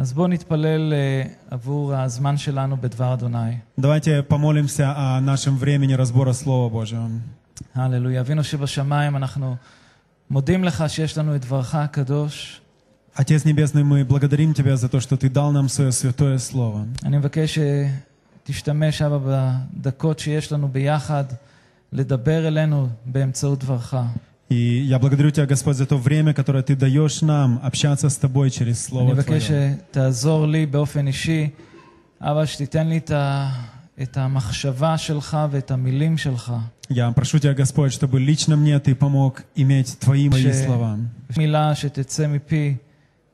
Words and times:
אז 0.00 0.12
בואו 0.12 0.26
נתפלל 0.26 0.92
אה, 0.92 1.22
עבור 1.50 1.94
הזמן 1.94 2.36
שלנו 2.36 2.76
בדבר 2.76 3.14
אדוני. 3.14 3.56
Давайте 3.78 4.22
помолимся 4.22 4.92
о 4.96 5.20
нашем 5.20 5.56
времени 5.56 5.94
разбора 5.94 6.32
Слова 6.32 6.68
Божьего. 6.68 7.08
הללויה. 7.74 8.20
אבינו 8.20 8.44
שבשמיים, 8.44 9.16
אנחנו 9.16 9.56
מודים 10.30 10.64
לך 10.64 10.84
שיש 10.88 11.18
לנו 11.18 11.36
את 11.36 11.40
דברך 11.40 11.74
הקדוש. 11.74 12.60
Отец 13.18 13.46
Небесный, 13.46 13.82
мы 13.82 14.04
благодарим 14.04 14.52
Тебя 14.52 14.76
за 14.76 14.90
то, 14.90 15.00
что 15.00 15.16
Ты 15.16 15.30
дал 15.30 15.50
нам 15.50 15.68
свое 15.68 15.90
святое 15.92 16.38
Слово. 16.38 16.84
אני 17.04 17.18
מבקש 17.18 17.58
שתשתמש, 18.44 19.02
אבא, 19.02 19.52
בדקות 19.74 20.18
שיש 20.18 20.52
לנו 20.52 20.68
ביחד, 20.68 21.24
לדבר 21.92 22.48
אלינו 22.48 22.88
באמצעות 23.06 23.58
דברך. 23.58 23.94
И 24.50 24.84
я 24.86 24.98
благодарю 25.00 25.30
Тебя, 25.30 25.46
Господь, 25.46 25.76
за 25.76 25.86
то 25.86 25.96
время, 25.98 26.32
которое 26.32 26.62
Ты 26.62 26.76
даешь 26.76 27.20
нам 27.22 27.58
общаться 27.62 28.08
с 28.08 28.16
Тобой 28.16 28.50
через 28.50 28.76
אני 28.76 28.88
Слово 28.88 29.12
מבקש 29.14 29.46
Твое. 29.46 29.76
שתעזור 29.90 30.46
לי 30.46 30.66
באופן 30.66 31.06
אישי, 31.06 31.50
אבא, 32.20 32.46
שתיתן 32.46 32.86
לי 32.88 32.96
את, 32.98 33.10
ה... 33.10 33.50
את 34.02 34.16
המחשבה 34.16 34.98
שלך 34.98 35.36
ואת 35.50 35.70
המילים 35.70 36.18
שלך. 36.18 36.52
Я 36.88 37.10
прошу 37.10 37.40
Тебя, 37.40 37.54
Господь, 37.54 37.92
чтобы 37.92 38.20
лично 38.20 38.54
мне 38.56 38.78
Ты 38.78 38.94
помог 38.94 39.42
иметь 39.56 39.98
Твои 39.98 40.28
мои 40.28 40.52
ש- 40.52 40.64
слова. 40.66 40.96
מילה 41.36 41.74
שתצא 41.74 42.26
מפי 42.28 42.74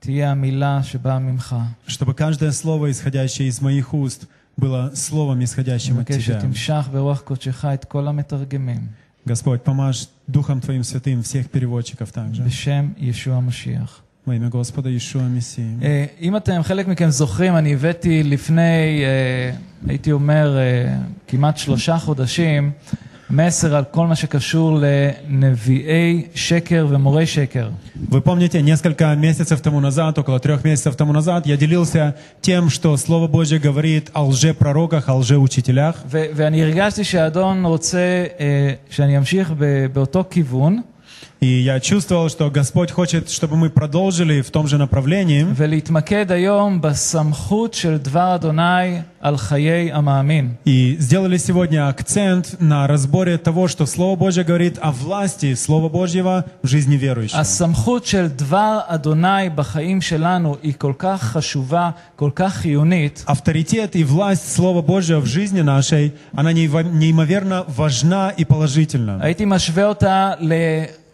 תהיה 0.00 0.30
המילה 0.30 0.82
שבאה 0.82 1.18
ממך. 1.18 1.56
Чтобы 1.86 2.14
каждое 2.14 2.52
слово, 2.52 2.90
исходящее 2.90 3.48
из 3.48 3.60
моих 3.60 3.92
уст, 3.92 4.26
было 4.56 4.92
словом, 4.94 5.32
אני 5.36 5.44
исходящим 5.44 5.98
от 5.98 6.10
מבקש 6.10 6.24
Тебя. 6.30 6.40
שתמשך 6.40 6.88
ברוח 6.92 7.20
קודשך 7.20 7.64
את 7.74 7.84
כל 7.84 8.08
המתרגמים, 8.08 8.86
Господь, 9.26 9.62
помажь 9.62 10.08
Духом 10.26 10.60
Твоим 10.60 10.82
Святым 10.82 11.22
всех 11.22 11.50
переводчиков 11.50 12.10
также. 12.12 12.42
בשם 12.42 12.92
ישוע 12.98 13.36
המשיח. 13.36 14.02
Во 14.24 14.36
имя 14.36 14.48
Господа 14.50 14.88
Иешуа 14.88 15.28
Мессии. 15.28 15.78
אה, 15.82 16.04
אם 16.20 16.36
אתם, 16.36 16.62
חלק 16.62 16.88
מכם 16.88 17.10
זוכרים, 17.10 17.56
אני 17.56 17.74
הבאתי 17.74 18.22
לפני, 18.22 19.04
אה, 19.04 19.56
הייתי 19.86 20.12
אומר, 20.12 20.58
אה, 20.58 20.96
כמעט 21.28 21.56
שלושה 21.56 21.98
חודשים, 21.98 22.72
מסר 23.30 23.74
על 23.76 23.84
כל 23.90 24.06
מה 24.06 24.14
שקשור 24.16 24.78
לנביאי 25.28 26.22
שקר 26.34 26.86
ומורי 26.90 27.26
שקר. 27.26 27.68
Вы 28.10 28.20
помните, 28.20 28.60
несколько 28.62 29.14
месяцев 29.14 29.60
тому 29.60 29.80
назад, 29.80 30.18
около 30.18 30.38
трех 30.38 30.64
месяцев 30.64 30.96
тому 30.96 31.12
назад, 31.12 31.46
я 31.46 31.56
делился 31.56 32.14
тем, 32.42 32.68
что 32.68 32.96
Слово 32.96 33.28
Божье 33.28 33.58
говорит 33.58 34.10
о 34.12 34.24
лжепророках, 34.24 35.08
о 35.08 35.14
лжеучителях. 35.14 36.02
ו- 36.10 36.24
ואני 36.34 36.62
הרגשתי 36.62 37.04
שהאדון 37.04 37.64
רוצה 37.64 37.98
אה, 38.40 38.72
שאני 38.90 39.18
אמשיך 39.18 39.52
ב- 39.58 39.86
באותו 39.92 40.24
כיוון, 40.30 40.82
И 41.40 41.46
я 41.46 41.80
чувствовал, 41.80 42.28
что 42.28 42.50
Господь 42.50 42.92
хочет, 42.92 43.28
чтобы 43.28 43.56
мы 43.56 43.68
продолжили 43.68 44.40
в 44.42 44.50
том 44.52 44.68
же 44.68 44.78
направлении 44.78 45.44
ולהתמקד 45.56 46.32
היום 46.32 46.80
בסמכות 46.80 47.74
של 47.74 47.96
דבר 47.96 48.34
אדוני 48.34 49.00
על 49.20 49.36
חיי 49.36 49.92
המאמין. 49.92 50.54
и 50.66 50.96
сделали 51.00 51.36
сегодня 51.38 51.88
акцент 51.88 52.56
на 52.60 52.86
разборе 52.86 53.38
того, 53.38 53.66
что 53.66 53.86
Слово 53.86 54.14
Божье 54.16 54.44
говорит 54.44 54.78
о 54.80 54.92
власти 54.92 55.54
Слова 55.54 55.88
Божьего 55.88 56.44
в 56.62 56.66
жизни 56.68 56.96
верующего. 56.96 57.40
הסמכות 57.40 58.06
של 58.06 58.26
דבר 58.26 58.78
אדוני 58.86 59.48
בחיים 59.54 60.00
שלנו 60.00 60.56
היא 60.62 60.74
כל 60.78 60.92
כך 60.98 61.22
חשובה, 61.22 61.90
כל 62.16 62.30
כך 62.34 62.54
חיונית, 62.54 63.24
Авторитет 63.26 63.96
и 63.96 64.04
власть 64.04 64.52
Слова 64.54 64.80
Божьего 64.82 65.20
в 65.20 65.26
жизни 65.26 65.60
нашей, 65.62 66.12
она 66.36 66.52
неиво- 66.52 66.84
неимоверно 66.84 67.64
важна 67.68 68.30
и 68.36 68.44
положительна. 68.44 69.18
הייתי 69.20 69.44
משווה 69.44 69.84
אותה 69.86 70.32
ל- 70.40 70.52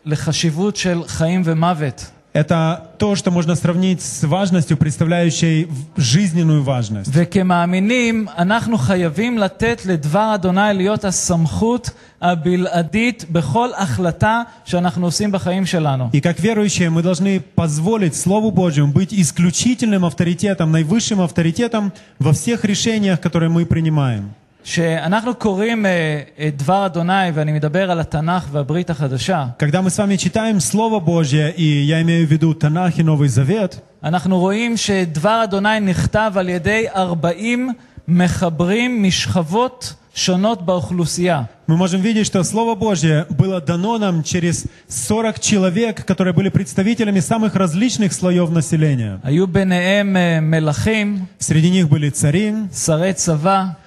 לחשיבות 0.05 0.77
של 0.77 1.03
חיים 1.06 1.42
ומוות. 1.44 2.11
Это 2.34 2.83
то, 2.98 3.17
что 3.17 3.31
можно 3.31 3.55
сравнить 3.56 4.00
с 4.03 4.22
важностью, 4.22 4.77
представляющей 4.77 5.64
в- 5.64 6.00
жизненную 6.00 6.62
важность. 6.62 7.11
וכמאמינים, 7.12 8.27
אנחנו 8.39 8.78
חייבים 8.78 9.39
לתת 9.39 9.86
לדבר 9.86 10.34
אדוני 10.34 10.61
להיות 10.75 11.05
הסמכות 11.05 11.91
הבלעדית 12.20 13.25
בכל 13.31 13.69
החלטה 13.76 14.43
שאנחנו 14.65 15.06
עושים 15.06 15.32
בחיים 15.32 15.66
שלנו. 15.66 16.10
И 16.12 16.21
как 16.21 16.38
верующие 16.41 16.91
мы 16.91 17.03
должны 17.03 17.41
позволить 17.54 18.15
Слову 18.15 18.50
Божьему 18.50 18.93
быть 18.93 19.12
исключительным 19.12 20.04
авторитетом, 20.04 20.71
наивысшим 20.71 21.21
авторитетом 21.21 21.93
во 22.19 22.32
всех 22.32 22.65
решениях, 22.65 23.21
которые 23.21 23.49
мы 23.50 23.65
принимаем. 23.66 24.34
כשאנחנו 24.65 25.34
קוראים 25.34 25.87
אה, 25.87 26.22
את 26.49 26.56
דבר 26.56 26.87
אדוני, 26.87 27.31
ואני 27.34 27.53
מדבר 27.53 27.91
על 27.91 28.00
התנ"ך 28.00 28.49
והברית 28.53 28.91
החדשה, 28.91 29.47
Когда 29.59 29.82
мы 29.82 29.91
с 29.91 29.99
вами 29.99 30.16
читаем 30.16 30.60
Слово 30.60 31.00
Божье, 31.00 31.53
и 31.56 31.84
я 31.87 32.03
имею 32.03 32.26
в 32.26 32.31
виду 32.31 32.53
Танах 32.54 32.99
и 32.99 33.03
Новый 33.03 33.28
Завет, 33.28 33.81
אנחנו 34.04 34.38
רואים 34.38 34.76
שדבר 34.76 35.41
אדוני 35.44 35.81
נכתב 35.81 36.32
על 36.37 36.49
ידי 36.49 36.87
40 36.94 37.69
מחברים 38.09 39.03
משכבות 39.03 39.94
שונות 40.15 40.66
באוכלוסייה. 40.66 41.43
мы 41.66 41.76
можем 41.76 42.00
видеть, 42.00 42.26
что 42.26 42.43
Слово 42.44 42.75
Божье 42.75 43.26
было 43.31 43.60
дано 43.60 43.97
нам 43.99 44.22
через 44.22 44.66
40 44.88 45.41
человек, 45.41 46.04
которые 46.04 46.32
были 46.34 46.49
представителями 46.50 47.21
самых 47.21 47.54
различных 47.54 48.12
слоев 48.12 48.50
населения. 48.50 49.19
היו 49.22 49.47
ביניהם 49.47 50.16
אה, 50.16 50.41
מלכים, 50.41 51.25
Среди 51.41 51.71
них 51.71 51.88
были 51.88 52.10
цари, 52.10 52.53
שרי 52.84 53.12
צבא, 53.12 53.65
а, 53.65 53.81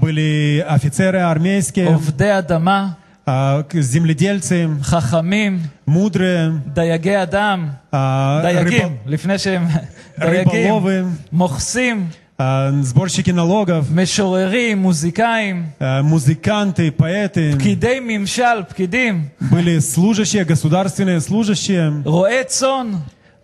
были 0.00 0.64
офицеры 0.66 1.18
армейские, 1.18 1.86
עובדי 1.88 2.38
אדמה, 2.38 2.94
а, 3.26 3.62
к- 3.68 3.80
земледельцы, 3.80 4.68
חכמים, 4.82 5.58
мудрые, 5.86 6.52
דייגי 6.74 7.22
אדם, 7.22 7.68
а, 7.92 8.40
דייגים, 8.42 8.82
рыбо- 8.82 9.10
לפני 9.10 9.38
שהם 9.38 9.66
דייגים, 10.18 10.48
рыболовы, 10.48 11.04
מוכסים, 11.32 12.08
а, 12.38 12.70
сборщики 12.82 13.32
налогов, 13.32 13.90
משוררים, 13.90 14.78
מוזיקאים, 14.78 15.56
а, 15.80 16.02
музыканты, 16.02 16.90
поэты, 16.92 17.54
פקידי 17.58 18.00
ממשל, 18.00 18.62
פקידים, 18.68 19.28
были 19.50 19.78
служащие, 19.78 20.44
государственные 20.44 21.20
служащие, 21.20 22.02
רועי 22.04 22.44
צאן. 22.46 22.92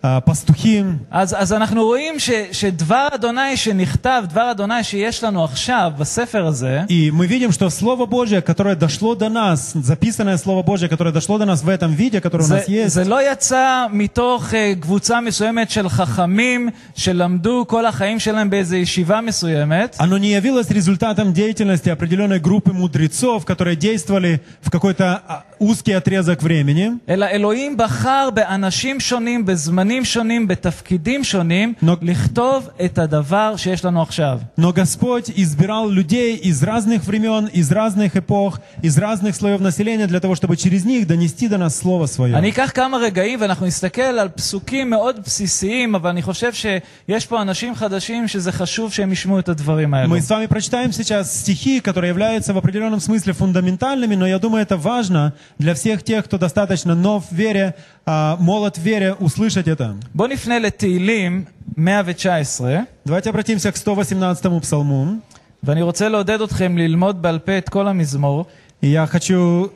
а, 0.03 0.21
пастухи. 0.21 0.85
אז, 1.11 1.37
אז 1.39 1.53
אנחנו 1.53 1.85
רואים 1.85 2.19
ש, 2.19 2.31
שדבר 2.53 3.09
אדוני 3.15 3.57
שנכתב, 3.57 4.25
דבר 4.31 4.51
אדוני 4.51 4.85
שיש 4.85 5.25
לנו 5.25 5.45
עכשיו 5.45 5.93
בספר 5.99 6.47
הזה, 6.47 6.83
И 6.89 7.11
мы 7.13 7.27
видим, 7.29 7.53
что 7.53 7.71
Слово 7.71 8.07
Божье, 8.07 8.43
которое 8.43 8.75
дошло 8.75 9.15
до 9.15 9.29
нас, 9.29 9.73
записанное 9.75 10.37
Слово 10.39 10.63
Божье, 10.65 10.89
которое 10.89 11.13
дошло 11.13 11.39
до 11.39 11.45
нас 11.45 11.63
в 11.63 11.69
этом 11.69 11.93
виде, 11.93 12.21
которое 12.21 12.43
у 12.43 12.47
זה, 12.47 12.55
нас 12.57 12.69
есть, 12.69 12.95
זה 12.95 13.05
לא 13.05 13.33
יצא 13.33 13.87
מתוך 13.93 14.51
uh, 14.51 14.81
קבוצה 14.81 15.21
מסוימת 15.21 15.71
של 15.71 15.89
חכמים 15.89 16.69
שלמדו 16.97 17.65
כל 17.69 17.87
החיים 17.87 18.19
שלהם 18.19 18.51
באיזו 18.51 18.77
ישיבה 18.77 19.21
מסוימת, 19.21 19.97
оно 20.01 20.19
не 20.19 20.33
явилось 20.33 20.69
результатом 20.71 21.33
деятельности 21.33 21.91
определенной 21.91 22.41
группы 22.41 22.73
мудрецов, 22.73 23.45
которые 23.45 23.77
действовали 23.77 24.41
в 24.63 24.71
какой-то 24.71 25.23
а, 25.29 25.45
узкий 25.61 25.93
отрезок 25.93 26.43
времени, 26.43 26.89
אלא 27.09 27.27
אלוהים 27.27 27.77
בחר 27.77 28.29
באנשים 28.35 29.01
שונים, 29.01 29.47
בזמנים 29.47 30.05
שונים, 30.05 30.49
בתפקידים 30.49 31.25
שונים, 31.25 31.75
נו- 31.83 31.97
לכתוב 32.03 32.69
את 32.85 32.99
הדבר 32.99 33.55
שיש 33.57 33.85
לנו 33.85 34.03
עכשיו. 34.03 34.41
но 34.57 34.73
Господь 34.73 35.31
избирал 35.37 35.89
людей 35.91 36.37
из 36.37 36.63
разных 36.63 37.05
времен, 37.05 37.47
из 37.53 37.71
разных 37.73 38.17
эпох, 38.17 38.59
из 38.83 38.99
разных 38.99 39.37
слоев 39.37 39.61
населения 39.61 40.07
для 40.07 40.21
того, 40.21 40.35
чтобы 40.35 40.57
через 40.57 40.85
них 40.85 41.07
донести 41.07 41.49
до 41.49 41.59
нас 41.59 41.77
Слово 41.77 42.07
Свое. 42.07 42.35
אני 42.37 42.51
אקח 42.51 42.71
כמה 42.75 42.97
רגעים 42.99 43.39
ואנחנו 43.41 43.67
נסתכל 43.67 44.03
על 44.03 44.29
פסוקים 44.29 44.91
מאוד 44.91 45.21
בסיסיים, 45.25 45.95
אבל 45.95 46.11
אני 46.11 46.23
חושב 46.23 46.53
שיש 46.53 47.27
פה 47.27 47.43
אנשים 47.43 47.75
חדשים 47.75 48.29
שזה 48.29 48.53
חשוב 48.53 48.93
שהם 48.93 49.13
ישמעו 49.13 49.39
את 49.39 49.49
הדברים 49.49 49.95
האלו. 49.95 50.09
Мы 50.15 50.21
с 50.21 50.29
вами 50.31 50.47
прочитаем 50.47 50.93
сейчас 50.93 51.41
стихи, 51.41 51.81
которые 51.81 52.09
являются 52.09 52.53
в 52.53 52.59
определенном 52.59 53.01
смысле 53.01 53.33
фундаментальными, 53.33 54.15
но 54.17 54.27
я 54.27 54.39
думаю, 54.39 54.63
это 54.63 54.77
важно 54.77 55.33
для 55.59 55.75
всех 55.75 56.03
тех, 56.03 56.25
кто 56.25 56.39
достаточно 56.39 56.95
нов 56.95 57.25
в 57.31 57.35
вере, 57.35 57.75
а, 58.07 58.37
молод 58.41 58.77
в 58.79 58.83
вере, 58.83 59.15
услышать 59.15 59.69
это. 59.69 59.95
בואו 60.15 60.29
נפנה 60.29 60.59
לתהילים 60.59 61.45
119, 61.77 62.87
Давайте 63.05 63.31
обратимся 63.31 63.73
к 63.73 63.77
118 63.77 64.61
псалму. 64.61 65.21
ואני 65.65 65.83
רוצה 65.83 66.09
לעודד 66.09 66.41
אתכם 66.41 66.79
ללמוד 66.79 67.23
בעל 67.23 67.39
פה 67.39 67.59
את 67.59 67.69
כל 67.69 67.89
המזמור, 67.89 68.47
И 68.83 68.89
я 68.89 69.07
хочу 69.07 69.71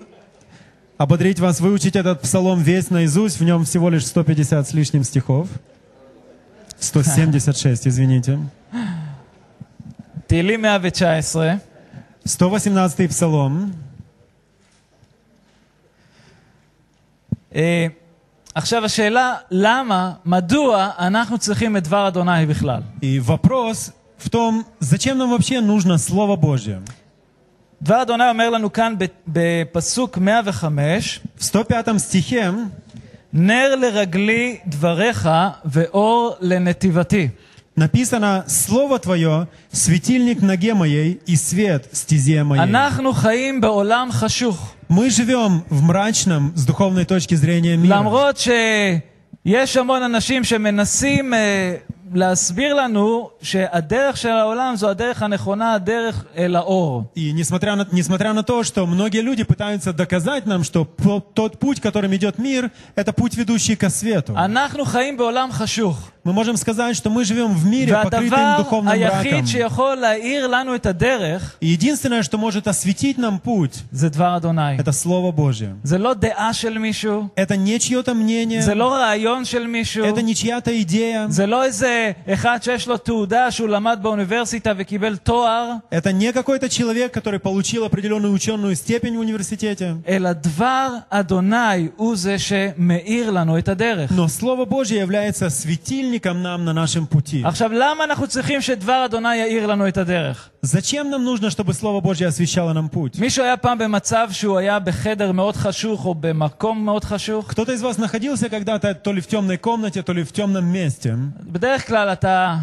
ободрить 0.98 1.38
вас 1.38 1.60
выучить 1.60 1.94
этот 1.96 2.20
псалом 2.22 2.60
весь 2.60 2.90
наизусть. 2.90 3.38
В 3.38 3.44
нем 3.44 3.64
всего 3.64 3.88
лишь 3.90 4.04
150 4.06 4.68
с 4.68 4.74
лишним 4.74 5.04
стихов. 5.04 5.48
176, 6.80 7.86
извините. 7.86 8.38
תהילים 10.26 10.60
119, 10.64 11.60
118 12.24 13.08
псалом. 13.08 13.72
עכשיו 18.54 18.84
השאלה, 18.84 19.34
למה, 19.50 20.12
מדוע 20.24 20.90
אנחנו 20.98 21.38
צריכים 21.38 21.76
את 21.76 21.84
דבר 21.84 22.08
אדוני 22.08 22.46
בכלל? 22.46 22.80
И 23.02 23.20
вопрос 23.20 23.90
в 24.18 24.28
том, 24.28 24.64
зачем 24.80 25.18
нам 25.18 25.30
вообще 25.30 25.60
нужно 25.60 25.98
Слово 25.98 26.36
Божье? 26.36 26.78
דבר 27.82 28.02
אדוני 28.02 28.30
אומר 28.30 28.50
לנו 28.50 28.72
כאן 28.72 28.94
ב- 28.98 29.04
בפסוק 29.28 30.18
105, 30.18 31.20
В 31.38 31.44
105 31.54 32.02
стихе 32.02 32.50
נר 33.32 33.74
לרגלי 33.76 34.58
דבריך 34.66 35.28
ואור 35.64 36.36
לנתיבתי. 36.40 37.28
Написано, 37.78 38.42
Слово 38.48 38.98
Твое — 38.98 39.72
светильник 39.72 40.40
ноге 40.40 40.72
моей 40.72 41.20
и 41.26 41.36
свет 41.36 41.88
стезе 41.92 42.42
моей. 42.42 42.62
אנחנו 42.62 43.12
חיים 43.12 43.60
בעולם 43.60 44.08
חשוך. 44.12 44.74
Мы 44.90 45.10
живем 45.10 45.64
в 45.70 45.82
мрачном, 45.82 46.52
с 46.54 46.64
духовной 46.64 47.04
точки 47.04 47.34
зрения, 47.34 47.76
мире. 47.76 47.88
למרות 47.94 48.38
שיש 48.38 49.76
המון 49.76 50.02
אנשים 50.02 50.44
שמנסים 50.44 51.34
אה, 51.34 51.76
להסביר 52.14 52.74
לנו 52.74 53.28
שהדרך 53.42 54.16
של 54.16 54.28
העולם 54.30 54.76
זו 54.76 54.88
הדרך 54.90 55.22
הנכונה, 55.22 55.74
הדרך 55.74 56.24
אל 56.36 56.56
האור. 56.56 57.04
И 57.16 57.32
несмотря 57.32 57.74
на, 57.74 57.86
несмотря 57.92 58.32
на 58.32 58.42
то, 58.42 58.62
что 58.64 58.86
многие 58.86 59.22
люди 59.22 59.42
пытаются 59.42 59.92
доказать 59.92 60.46
нам, 60.46 60.62
что 60.64 60.84
по- 60.84 61.20
тот 61.34 61.58
путь, 61.58 61.80
которым 61.80 62.14
идет 62.14 62.38
мир, 62.38 62.70
это 62.94 63.12
путь, 63.12 63.34
ведущий 63.36 63.76
ко 63.76 63.90
свету. 63.90 64.34
אנחנו 64.36 64.84
חיים 64.84 65.16
בעולם 65.16 65.52
חשוך. 65.52 66.10
Мы 66.26 66.32
можем 66.32 66.56
сказать, 66.56 66.96
что 66.96 67.08
мы 67.08 67.24
живем 67.24 67.52
в 67.54 67.64
мире, 67.66 67.92
покрытым 67.92 68.30
והדבר 68.30 68.56
духовным 68.58 68.98
мраком. 68.98 69.24
היחיד 69.24 69.46
שיכול 69.46 69.94
להאיר 69.96 70.46
לנו 70.46 70.74
את 70.74 70.86
הדרך 70.86 71.56
И 71.60 71.66
единственное, 71.66 72.22
что 72.22 72.36
может 72.38 72.66
осветить 72.66 73.18
нам 73.18 73.38
путь, 73.38 73.82
זה 73.92 74.08
דבר 74.08 74.36
אדוני. 74.36 74.76
это 74.78 74.92
Слово 74.92 75.30
Божье. 75.32 75.76
זה 75.84 75.98
לא 75.98 76.14
דעה 76.14 76.52
של 76.52 76.78
מישהו, 76.78 77.28
Это 77.36 77.56
не 77.56 77.78
чье-то 77.78 78.14
мнение, 78.14 78.60
זה 78.60 78.74
לא 78.74 78.92
רעיון 78.92 79.44
של 79.44 79.66
מישהו, 79.66 80.04
это 80.04 80.20
не 80.22 80.34
чья-то 80.34 80.80
идея, 80.82 81.26
это 85.89 86.11
не 86.11 86.31
какой-то 86.33 86.69
человек, 86.69 87.13
который 87.13 87.39
получил 87.39 87.83
определенную 87.85 88.33
ученую 88.33 88.75
степень 88.75 89.17
в 89.17 89.19
университете. 89.19 90.01
Но 94.11 94.27
Слово 94.27 94.65
Божье 94.65 94.99
является 94.99 95.49
светильником 95.49 96.41
нам 96.41 96.65
на 96.65 96.73
нашем 96.73 97.05
пути. 97.07 97.43
Зачем 100.63 101.09
нам 101.09 101.23
нужно, 101.23 101.49
чтобы 101.49 101.73
Слово 101.73 102.01
Божье 102.01 102.27
освещало 102.27 102.73
нам 102.73 102.89
путь? 102.89 103.17
Кто-то 107.47 107.73
из 107.73 107.81
вас 107.81 107.97
находился 107.97 108.47
когда-то 108.49 108.93
то 108.93 109.11
ли 109.13 109.21
в 109.21 109.27
темной 109.27 109.57
комнате, 109.57 110.03
то 110.03 110.13
ли 110.13 110.23
в 110.23 110.31
темном 110.31 110.65
месте. 110.65 111.17
בדרך 111.90 111.90
כלל 111.90 112.12
אתה 112.12 112.56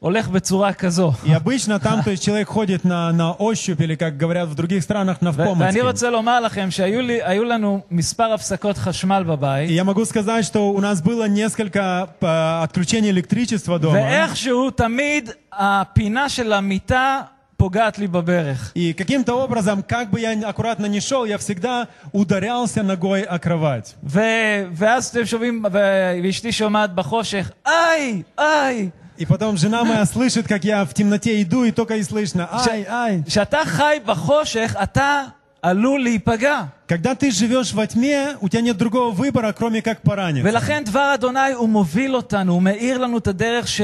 הולך 0.00 0.28
בצורה 0.28 0.72
כזו. 0.72 1.12
И 1.24 1.32
обычно 1.32 1.78
там, 1.78 2.02
то 2.02 2.10
есть 2.10 2.24
человек 2.24 2.48
ходит 2.48 2.84
на, 2.84 3.12
на 3.12 3.32
ощупь, 3.32 3.80
или, 3.80 3.94
как 3.94 4.16
говорят 4.16 4.48
в 4.48 4.54
других 4.54 4.82
странах, 4.82 5.22
на 5.22 5.30
ו- 5.30 5.36
ואני 5.36 5.72
впомощи. 5.72 5.80
רוצה 5.82 6.10
לומר 6.10 6.40
לכם 6.40 6.70
שהיו 6.70 7.00
לי, 7.00 7.22
היו 7.22 7.44
לנו 7.44 7.80
מספר 7.90 8.32
הפסקות 8.32 8.78
חשמל 8.78 9.22
И 9.22 9.28
בבית, 9.28 9.70
я 9.70 9.84
могу 9.84 10.04
сказать, 10.04 10.44
что 10.44 10.70
у 10.72 10.80
нас 10.80 11.00
было 11.00 11.28
несколько 11.28 12.08
э, 12.20 12.62
отключений 12.64 13.10
электричества 13.10 13.78
дома. 13.78 13.94
ואיכשהו 13.94 14.70
תמיד 14.70 15.30
הפינה 15.52 16.28
של 16.28 16.52
המיטה 16.52 17.20
פוגעת 17.64 17.98
לי 17.98 18.06
בברך. 18.06 18.72
И 18.74 18.94
каким-то 18.94 19.34
образом, 19.34 19.82
как 19.82 20.10
бы 20.10 20.18
я 20.20 20.32
аккуратно 20.48 20.86
не 20.86 21.00
шел, 21.00 21.24
я 21.26 21.36
всегда 21.38 21.88
ударялся 22.12 22.82
ногой 22.82 23.22
о 23.22 23.38
кровать. 23.38 23.94
ו- 24.04 24.66
ואז 24.72 25.06
אתם 25.06 25.26
שומעים, 25.26 25.64
ו- 25.72 26.12
ואשתי 26.24 26.52
שומעת 26.52 26.94
בחושך, 26.94 27.50
איי, 27.66 28.22
איי. 28.38 28.90
И 29.18 29.26
потом 29.26 29.58
жена 29.58 29.84
моя 29.84 30.06
слышит, 30.06 30.48
как 30.48 30.64
я 30.64 30.82
в 30.86 30.94
темноте 30.94 31.42
иду, 31.42 31.64
и 31.64 31.72
только 31.72 31.96
и 31.96 32.02
слышно, 32.02 32.48
ай, 32.50 32.86
ай. 32.88 33.22
כשאתה 33.26 33.58
חי 33.64 33.98
בחושך, 34.06 34.76
אתה 34.82 35.24
עלול 35.62 36.02
להיפגע. 36.02 36.62
Когда 36.88 37.14
ты 37.14 37.30
живешь 37.30 37.72
во 37.74 37.86
тьме, 37.86 38.36
у 38.40 38.48
тебя 38.48 38.62
нет 38.62 38.78
другого 38.78 39.10
выбора, 39.10 39.52
кроме 39.52 39.82
как 39.82 40.00
пораниться. 40.02 40.48
ולכן 40.48 40.82
דבר 40.84 41.14
אדוני 41.14 41.52
הוא 41.52 41.68
מוביל 41.68 42.16
אותנו, 42.16 42.52
הוא 42.52 42.62
מאיר 42.62 42.98
לנו 42.98 43.18
את 43.18 43.26
הדרך 43.26 43.68
ש... 43.68 43.80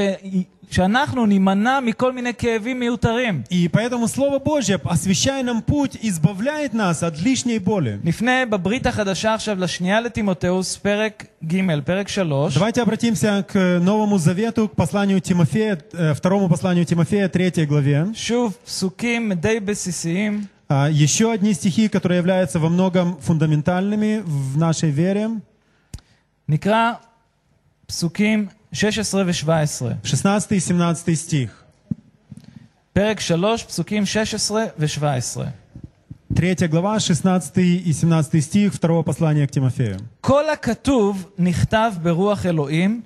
שאנחנו 0.71 1.25
נימנע 1.25 1.79
מכל 1.79 2.13
מיני 2.13 2.33
כאבים 2.33 2.79
מיותרים. 2.79 3.43
И 3.49 3.69
поэтому 3.69 4.07
Слово 4.07 4.39
Божье, 4.39 4.79
освещая 4.83 5.41
нам 5.43 5.61
путь, 5.61 5.97
избавляет 6.01 6.73
нас 6.73 7.03
от 7.03 7.19
лишней 7.19 7.59
боли. 7.59 7.99
נפנה 8.03 8.45
בברית 8.49 8.85
החדשה 8.87 9.33
עכשיו 9.33 9.59
לשנייה 9.59 10.01
לתימותאוס, 10.01 10.77
פרק 10.77 11.25
ג', 11.45 11.81
פרק 11.85 12.07
שלוש. 12.07 12.57
Давайте 12.57 12.81
обратимся 12.81 13.45
к 13.47 13.79
Новому 13.79 14.17
Завету, 14.17 14.67
к 14.67 14.75
посланию 14.75 15.21
Тимофея, 15.21 15.79
э, 15.93 16.13
второму 16.13 16.49
посланию 16.49 16.85
Тимофея, 16.85 17.29
третьей 17.29 17.65
главе. 17.65 18.05
שוב, 18.13 18.57
פסוקים 18.65 19.31
די 19.33 19.59
בסיסיים. 19.59 20.47
А, 20.69 20.89
Еще 20.89 21.31
одни 21.31 21.53
стихи, 21.53 21.87
которые 21.87 22.17
являются 22.17 22.59
во 22.59 22.67
многом 22.67 23.17
фундаментальными 23.21 24.21
в 24.25 24.57
нашей 24.57 24.91
вере. 24.91 25.29
נקרא 26.49 26.93
פסוקים 27.85 28.47
16 28.73 29.23
ו-17. 29.25 29.93
16 30.03 30.57
и 30.57 30.59
17 30.59 31.15
стих. 31.15 31.63
פרק 32.93 33.19
3, 33.19 33.63
פסוקים 33.63 34.05
16 34.05 34.65
ו-17. 34.79 35.41
Третья 36.35 36.67
глава, 36.67 36.99
16 36.99 37.57
и 37.85 37.93
17 37.93 38.41
стих 38.41 38.73
второго 38.73 39.01
послания 39.03 39.47
к 39.47 39.51
Тимофею. 39.51 39.97
כל 40.21 40.49
הכתוב 40.49 41.25
נכתב 41.39 41.91
ברוח 42.01 42.45
אלוהים, 42.45 43.01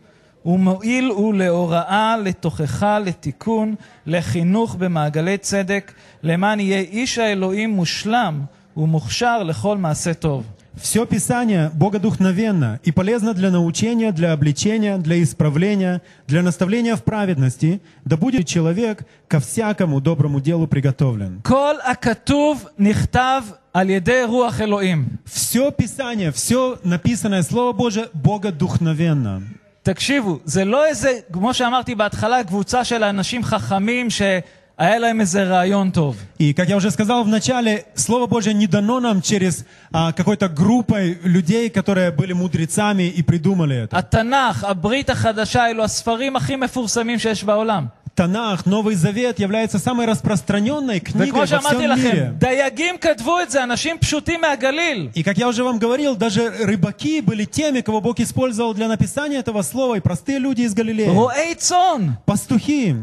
ומועיל 0.45 1.05
הוא 1.05 1.33
להוראה, 1.33 2.17
לתוכחה, 2.17 2.99
לתיקון, 2.99 3.75
לחינוך 4.05 4.75
במעגלי 4.75 5.37
צדק, 5.37 5.91
למען 6.23 6.59
יהיה 6.59 6.79
איש 6.79 7.17
האלוהים 7.17 7.69
מושלם 7.69 8.41
ומוכשר 8.77 9.43
לכל 9.43 9.77
מעשה 9.77 10.13
טוב. 10.13 10.43
Все 10.75 11.05
Писание 11.05 11.69
богодухновенно 11.73 12.79
и 12.83 12.91
полезно 12.91 13.33
для 13.33 13.51
научения, 13.51 14.11
для 14.11 14.33
обличения, 14.33 14.97
для 14.97 15.21
исправления, 15.21 16.01
для 16.27 16.41
наставления 16.41 16.95
в 16.95 17.03
праведности, 17.03 17.81
да 18.05 18.17
будет 18.17 18.47
человек 18.47 19.05
ко 19.27 19.39
всякому 19.39 20.01
доброму 20.01 20.39
делу 20.39 20.67
приготовлен. 20.67 21.41
כל 21.43 21.75
הכתוב 21.83 22.65
נכתב 22.79 23.43
על 23.73 23.89
ידי 23.89 24.23
רוח 24.27 24.61
אלוהים. 24.61 25.05
Все 25.25 25.71
Писание, 25.71 26.31
все 26.31 26.79
написанное 26.83 27.41
Слово 27.43 27.73
Божие 27.73 28.05
богодухновенно. 28.13 29.41
תקשיבו, 29.83 30.39
זה 30.45 30.65
לא 30.65 30.85
איזה, 30.85 31.19
כמו 31.33 31.53
שאמרתי 31.53 31.95
בהתחלה, 31.95 32.43
קבוצה 32.43 32.83
של 32.83 33.03
אנשים 33.03 33.43
חכמים 33.43 34.09
שהיה 34.09 34.41
להם 34.79 35.21
איזה 35.21 35.43
רעיון 35.43 35.91
טוב. 35.91 36.15
И, 36.39 36.53
как 36.53 36.69
я 36.69 36.75
уже 36.75 36.89
сказал 36.91 37.23
в 37.23 37.27
начале, 37.27 37.85
Слово 37.95 38.25
Божье 38.25 38.53
не 38.53 38.67
дано 38.67 38.99
нам 38.99 39.21
через 39.21 39.65
а, 39.91 40.11
какой-то 40.11 40.49
группой 40.49 41.19
людей, 41.23 41.69
которые 41.69 42.11
были 42.11 42.33
мудрецами 42.33 43.03
и 43.03 43.21
придумали 43.21 43.75
это. 43.83 43.97
התנ"ך, 43.97 44.63
הברית 44.63 45.09
החדשה, 45.09 45.69
אלו 45.69 45.83
הספרים 45.83 46.35
הכי 46.35 46.55
מפורסמים 46.55 47.19
שיש 47.19 47.43
בעולם. 47.43 47.85
Танах, 48.13 48.65
Новый 48.65 48.95
Завет 48.95 49.39
является 49.39 49.79
самой 49.79 50.05
распространенной 50.05 50.99
книгой 50.99 51.29
וכמו 51.29 51.39
во 51.39 51.47
שאמרתי 51.47 51.77
всем 51.77 51.91
לכם, 51.91 52.03
мире. 52.03 52.31
דייגים 52.37 52.97
כתבו 52.97 53.39
את 53.39 53.51
זה, 53.51 53.63
אנשים 53.63 53.97
פשוטים 53.97 54.41
מהגליל. 54.41 55.09
И 55.15 55.23
как 55.23 55.37
я 55.37 55.47
уже 55.47 55.63
вам 55.63 55.79
говорил, 55.79 56.15
даже 56.15 56.49
рыбаки 56.49 57.21
были 57.21 57.45
теми, 57.45 57.81
кого 57.81 58.01
Бог 58.01 58.19
использовал 58.19 58.73
для 58.73 58.87
написания 58.89 59.37
этого 59.37 59.61
слова, 59.61 59.95
и 59.95 60.01
простые 60.01 60.39
люди 60.39 60.63
из 60.63 60.73
Галилеи. 60.73 61.07
רועי 61.07 61.55
צאן, 61.55 62.09
Пастухи. 62.25 62.95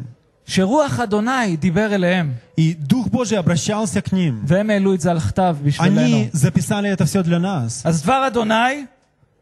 שרוח 0.47 1.01
אדוני 1.01 1.57
דיבר 1.57 1.95
אליהם, 1.95 2.33
И 2.59 2.75
Дух 2.75 3.09
Божий 3.09 3.37
обращался 3.39 4.01
к 4.01 4.13
ним. 4.13 4.43
והם 4.47 4.71
העלו 4.71 4.95
את 4.95 5.01
זה 5.01 5.11
על 5.11 5.21
כתב 5.21 5.57
בשבילנו. 5.65 6.01
Они 6.01 6.31
записали 6.33 6.89
это 6.91 7.05
все 7.05 7.23
для 7.23 7.39
нас. 7.39 7.83
אז 7.85 8.03
דבר 8.03 8.27
אדוני 8.27 8.85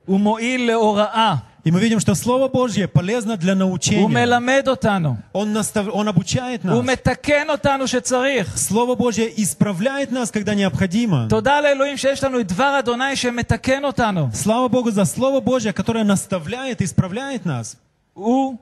הוא 0.07 0.21
מועיל 0.21 0.66
להוראה, 0.66 1.35
И 1.64 1.71
мы 1.73 1.81
видим, 1.81 1.99
что 1.99 2.14
Слово 2.14 2.47
Божье 2.47 2.87
полезно 2.87 3.37
для 3.37 3.52
הוא 3.55 3.59
научения. 3.59 4.09
מלמד 4.09 4.64
אותנו, 4.69 5.16
Он, 5.35 5.52
настав... 5.52 5.87
Он 5.88 6.09
обучает 6.09 6.64
הוא 6.64 6.83
нас. 6.83 6.87
מתקן 6.87 7.47
אותנו 7.50 7.87
שצריך. 7.88 8.57
Слово 8.57 8.95
Божье 8.95 9.28
исправляет 9.37 10.12
нас, 10.12 10.31
когда 10.31 10.55
необходимо. 10.55 11.26
תודה 11.28 11.61
לאלוהים 11.61 11.97
שיש 11.97 12.25
לנו 12.25 12.40
את 12.40 12.47
דבר 12.49 12.78
אדוני 12.78 13.16
שמתקן 13.16 13.85
אותנו. 13.85 14.28
Слава 14.33 14.69
Богу 14.69 14.90
за 14.93 15.05
Слово 15.05 15.40
Божье, 15.40 15.73
которое 15.73 16.05
наставляет, 16.05 16.81
исправляет 16.83 17.45
нас, 17.47 17.76
הוא 18.14 18.57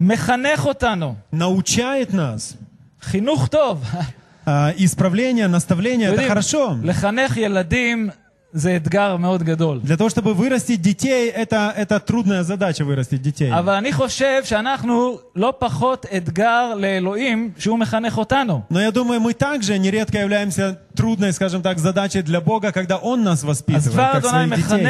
מחנך 0.00 0.66
אותנו. 0.66 1.14
научает 1.32 2.12
нас. 2.14 2.56
חינוך 3.02 3.48
טוב. 3.48 3.84
А, 4.46 4.70
Исправление, 4.78 5.46
наставление 5.48 6.08
это 6.08 6.12
יודעים, 6.12 6.28
хорошо. 6.28 6.76
לחנך 6.82 7.36
ילדים 7.36 8.10
Для 9.81 9.97
того, 9.97 10.09
чтобы 10.09 10.33
вырастить 10.33 10.81
детей, 10.81 11.29
это, 11.29 11.73
это 11.75 11.99
трудная 11.99 12.43
задача 12.43 12.85
вырастить 12.85 13.21
детей. 13.21 13.49
Но 18.69 18.79
я 18.79 18.91
думаю, 18.91 19.19
мы 19.19 19.33
также 19.33 19.77
нередко 19.79 20.19
являемся 20.19 20.79
трудной, 20.95 21.33
скажем 21.33 21.61
так, 21.63 21.79
задачей 21.79 22.21
для 22.21 22.39
Бога, 22.41 22.71
когда 22.71 22.97
Он 22.97 23.23
нас 23.23 23.43
воспитывает, 23.43 23.91
как 24.21 24.23
своих 24.29 24.49
детей. 24.57 24.85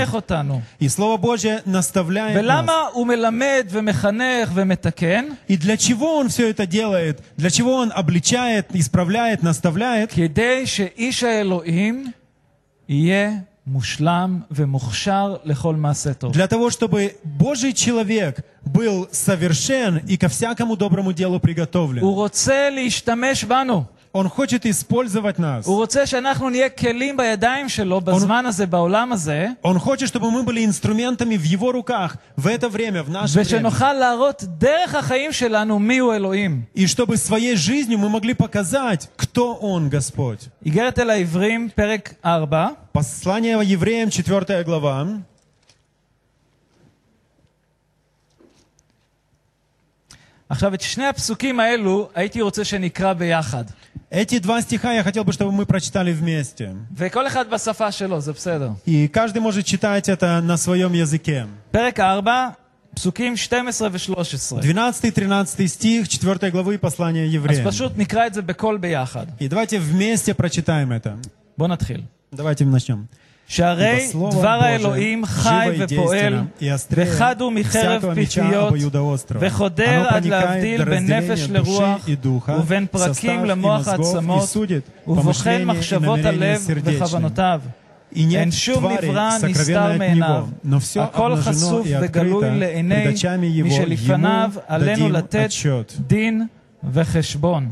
И 0.80 0.90
Слово 0.90 1.18
Божье 1.18 1.62
наставляет 1.66 2.36
нас. 2.64 2.66
И 5.48 5.56
для 5.58 5.78
чего 5.78 6.18
Он 6.18 6.28
все 6.28 6.50
это 6.50 6.66
делает? 6.68 7.22
Для 7.38 7.50
чего 7.50 7.76
Он 7.76 7.92
обличает, 7.96 8.68
исправляет, 8.76 9.42
наставляет? 9.42 10.12
Для 16.32 16.48
того, 16.48 16.70
чтобы 16.70 17.16
Божий 17.24 17.74
человек 17.74 18.40
был 18.66 19.08
совершен 19.12 20.02
и 20.10 20.18
ко 20.18 20.28
всякому 20.28 20.76
доброму 20.76 21.14
делу 21.14 21.40
приготовлен. 21.40 22.04
Он 24.14 24.30
хочет 24.30 24.64
использовать 24.68 25.40
нас. 25.40 25.68
Он 25.68 25.88
хочет, 25.88 26.08
чтобы 26.08 26.52
נהיה 26.52 26.70
כלים 26.70 27.18
בידיים 27.18 27.68
Он 29.64 29.80
хочет, 29.80 30.08
чтобы 30.08 30.30
мы 30.30 30.44
были 30.44 30.64
инструментами 30.64 31.36
в 31.36 31.44
его 31.44 31.72
руках 31.72 32.18
в 32.36 32.46
это 32.46 32.70
время, 32.70 33.02
в 33.02 33.10
наше 33.10 33.42
время. 33.42 33.72
И 36.76 36.86
чтобы 36.86 37.18
своей 37.18 37.56
жизнью 37.56 37.98
мы 37.98 38.10
могли 38.10 38.36
показать, 38.36 39.10
кто 39.18 39.56
он, 39.56 39.90
Господь. 39.90 40.42
Послание 42.92 43.60
евреям, 43.64 44.12
4 44.12 44.64
глава. 44.64 45.08
עכשיו, 50.50 50.74
את 50.74 50.82
שני 50.82 51.08
הפסוקים 51.08 51.60
האלו 51.60 52.10
הייתי 52.16 52.42
רוצה 52.42 52.64
שנקרא 52.66 53.14
ביחד. 53.14 53.64
Эти 54.14 54.38
два 54.38 54.62
стиха 54.62 54.94
я 54.94 55.02
хотел 55.04 55.24
бы, 55.24 55.34
чтобы 55.34 55.52
мы 55.52 55.66
прочитали 55.66 56.14
вместе. 56.14 56.76
И 58.86 59.08
каждый 59.08 59.40
может 59.40 59.66
читать 59.66 60.08
это 60.08 60.40
на 60.44 60.56
своем 60.58 60.94
языке. 60.94 61.48
12-13 64.62 65.68
стих 65.68 66.08
4 66.08 66.52
главы 66.52 66.78
послания 66.78 67.26
евреям. 67.26 67.64
И 69.40 69.48
давайте 69.48 69.80
вместе 69.80 70.36
прочитаем 70.36 70.92
это. 70.92 71.18
Давайте 72.32 72.66
начнем. 72.66 73.08
שהרי 73.54 74.10
דבר 74.32 74.48
האלוהים 74.48 75.26
חי 75.26 75.70
ופועל, 75.80 76.42
וחד 76.92 77.42
הוא 77.42 77.52
מחרב 77.52 78.14
פיפיות, 78.14 78.74
וחודר 79.40 80.08
עד 80.08 80.26
להבדיל 80.26 80.84
בין 80.86 81.12
נפש 81.12 81.50
לרוח, 81.50 82.10
ובין 82.60 82.86
פרקים 82.92 83.46
למוח 83.46 83.88
העצמות, 83.88 84.58
ובוחן 85.08 85.64
מחשבות 85.64 86.20
הלב 86.24 86.62
וכוונותיו. 86.68 87.62
אין 88.16 88.52
שום 88.52 88.86
נברא 88.92 89.38
נסתר 89.44 89.98
מעיניו, 89.98 90.48
הכל 91.00 91.36
חשוף 91.36 91.88
וגלוי 92.02 92.60
לעיני 92.60 93.14
מי 93.64 93.72
שלפניו 93.72 94.52
עלינו 94.68 95.10
לתת 95.10 95.50
דין 96.08 96.48
וחשבון. 96.92 97.70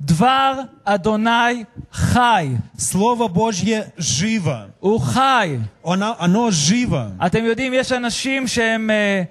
דבר 0.00 0.52
אדוני 0.84 1.64
חי, 1.92 2.48
Слово 2.78 3.28
Божье 3.28 3.84
живо. 3.98 4.68
הוא 4.80 5.00
חי. 5.00 5.58
Оно, 5.84 6.14
оно 6.18 6.50
живо. 6.50 7.26
אתם 7.26 7.44
יודעים, 7.44 7.72
יש 7.74 7.92
אנשים 7.92 8.46
שהם, 8.48 8.90
אה, 8.90 9.22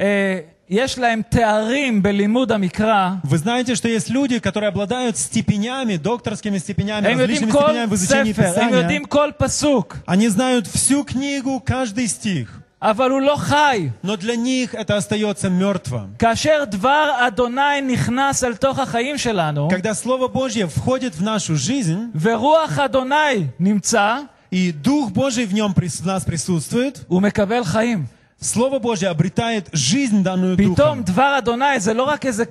אה, 0.00 0.38
יש 0.68 0.98
להם 0.98 1.22
תארים 1.30 2.02
בלימוד 2.02 2.52
המקרא, 2.52 3.10
Вы 3.24 3.38
знаете, 3.38 3.74
что 3.76 3.88
есть 3.88 4.10
люди, 4.10 4.38
которые 4.40 4.68
обладают 4.68 5.16
степенями, 5.16 5.96
докторскими 5.96 6.58
степенями, 6.58 7.06
הם 7.06 7.18
יודעים 7.20 7.48
различными 7.48 7.52
כל 7.52 7.58
степенями 7.58 7.90
в 7.90 7.94
изучении 7.94 8.32
ספר, 8.32 8.42
הם 8.42 8.68
Писания. 8.70 8.76
יודעים 8.76 9.04
כל 9.04 9.30
פסוק, 9.38 9.98
Они 10.06 10.28
знают 10.28 10.66
всю 10.66 11.04
книгу, 11.04 11.60
каждый 11.64 12.08
стих. 12.08 12.59
אבל 12.82 13.10
הוא 13.10 13.20
לא 13.20 13.36
חי. 13.36 13.90
Но 14.04 14.16
для 14.16 14.36
них 14.36 14.74
это 14.74 14.96
остается 14.96 15.48
мертвым. 15.48 16.16
כאשר 16.18 16.64
דבר 16.70 17.10
אדוני 17.28 17.80
נכנס 17.86 18.44
אל 18.44 18.54
תוך 18.54 18.78
החיים 18.78 19.18
שלנו, 19.18 19.68
Когда 19.70 19.94
Слово 19.94 20.28
Божье 20.28 20.66
входит 20.66 21.14
в 21.14 21.22
нашу 21.22 21.56
жизнь, 21.56 21.98
ורוח 22.20 22.78
אדוני 22.78 23.46
נמצא, 23.60 24.18
и 24.52 24.72
Дух 24.72 25.10
Божий 25.10 25.44
в 25.46 25.54
нем 25.54 25.72
прис- 25.74 26.02
в 26.02 26.06
нас 26.06 26.24
присутствует, 26.24 27.04
הוא 27.08 27.22
מקבל 27.22 27.64
חיים. 27.64 28.06
Слово 28.42 28.78
Божье 28.78 29.08
обретает 29.08 29.70
жизнь, 29.72 30.22
данную 30.22 30.56
פתאום 30.56 30.98
Духом. 31.00 31.04
דבר 31.04 31.38
אדוני 31.38 31.80
זה 31.80 31.94
לא 31.94 32.02
רק 32.02 32.26
איזה 32.26 32.44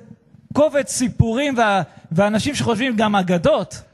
קובץ 0.54 0.90
סיפורים 0.92 1.54
וה, 1.58 1.82
ואנשים 2.12 2.54
שחושבים 2.54 2.96
גם 2.96 3.16
אגדות, 3.16 3.74
Э, 3.74 3.89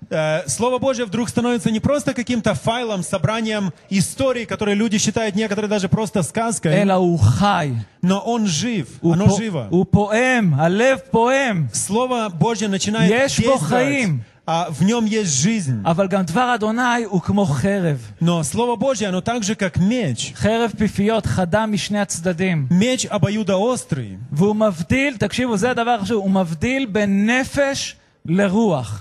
Слово 0.47 0.79
Божье 0.79 1.07
вдруг 1.07 1.31
становится 1.31 1.71
не 1.71 1.81
просто 1.81 2.13
каким-то 2.13 2.53
файлом, 2.55 3.03
собранием 3.03 3.73
историй, 3.89 4.45
которые 4.45 4.75
люди 4.75 4.99
считают 4.99 5.35
некоторые 5.35 5.69
даже 5.71 5.89
просто 5.89 6.23
сказкой, 6.23 6.83
אלא 6.83 6.93
הוא 6.95 7.19
חי. 7.19 7.73
но 8.03 8.19
он 8.21 8.47
жив, 8.47 8.99
הוא, 9.01 9.15
оно 9.15 9.27
פו- 9.29 9.37
живо. 9.39 9.69
הוא 9.71 9.87
פועם, 9.91 10.55
הלב 10.55 10.99
פועם, 11.11 11.69
Слово 11.73 12.29
Божье 12.29 12.69
начинает 12.69 13.11
יש 13.11 13.41
בו 13.41 13.53
действовать, 13.57 13.69
חיים. 13.69 14.21
а 14.47 14.67
в 14.71 14.83
нем 14.83 15.07
есть 15.07 15.33
жизнь. 15.41 15.83
אבל 15.87 16.09
גם 16.09 16.23
דבר 16.25 16.55
אדוני 16.55 17.05
הוא 17.09 17.21
כמו 17.23 17.47
חרב. 17.47 17.99
Но 18.21 18.43
Слово 18.43 18.77
Божье, 18.77 19.09
оно 19.09 19.21
так 19.23 19.43
же, 19.45 19.55
как 19.55 19.79
меч. 19.79 20.33
חרב 20.35 20.73
פיפיות 20.79 21.27
חדה 21.27 21.65
משני 21.67 22.01
הצדדים. 22.01 22.67
Меч 22.71 23.07
обоюдоострый. 23.07 24.19
והוא 24.33 24.57
מבדיל, 24.57 25.17
תקשיבו, 25.17 25.57
זה 25.57 25.71
הדבר 25.71 25.91
החשוב, 25.91 26.17
הוא 26.23 26.31
מבדיל 26.31 26.87
בין 26.87 27.31
נפש 27.31 27.97
לרוח. 27.97 28.03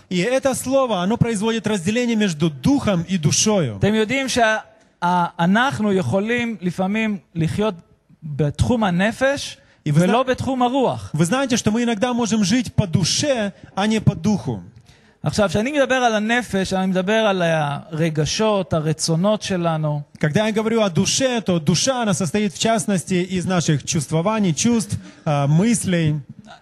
И 0.09 0.17
это 0.19 0.55
слово, 0.55 1.01
оно 1.03 1.15
производит 1.17 1.67
разделение 1.67 2.15
между 2.15 2.49
духом 2.49 3.03
и 3.07 3.17
душою. 3.17 3.77
אתם 3.79 3.93
יודעים 3.93 4.27
שאנחנו 4.29 5.93
יכולים 5.93 6.57
לפעמים 6.61 7.17
לחיות 7.35 7.75
בתחום 8.23 8.83
הנפש 8.83 9.57
И 9.83 9.91
вы 9.91 10.01
ולא 10.01 10.23
зна- 10.23 10.23
בתחום 10.23 10.61
הרוח. 10.63 11.11
Вы 11.13 11.25
знаете, 11.25 11.57
что 11.57 11.71
мы 11.71 11.83
иногда 11.83 12.13
можем 12.13 12.43
жить 12.43 12.73
по 12.73 12.85
душе, 12.87 13.53
а 13.75 13.87
не 13.87 13.99
по 13.99 14.15
духу. 14.15 14.61
עכשיו, 15.25 15.49
כשאני 15.49 15.71
מדבר 15.71 15.95
על 15.95 16.15
הנפש, 16.15 16.73
אני 16.73 16.85
מדבר 16.87 17.13
על 17.13 17.41
הרגשות, 17.45 18.73
הרצונות 18.73 19.41
שלנו. 19.41 20.01
Когда 20.19 20.47
я 20.47 20.51
говорю 20.51 20.81
о 20.81 20.89
душе, 20.89 21.41
то 21.41 21.59
душа, 21.59 22.01
она 22.01 22.13
состоит 22.13 22.53
в 22.53 22.59
частности 22.59 23.13
из 23.29 23.45
наших 23.45 23.83
чувствований, 23.85 24.53
чувств, 24.53 24.95
а, 25.25 25.47
мыслей 25.47 26.15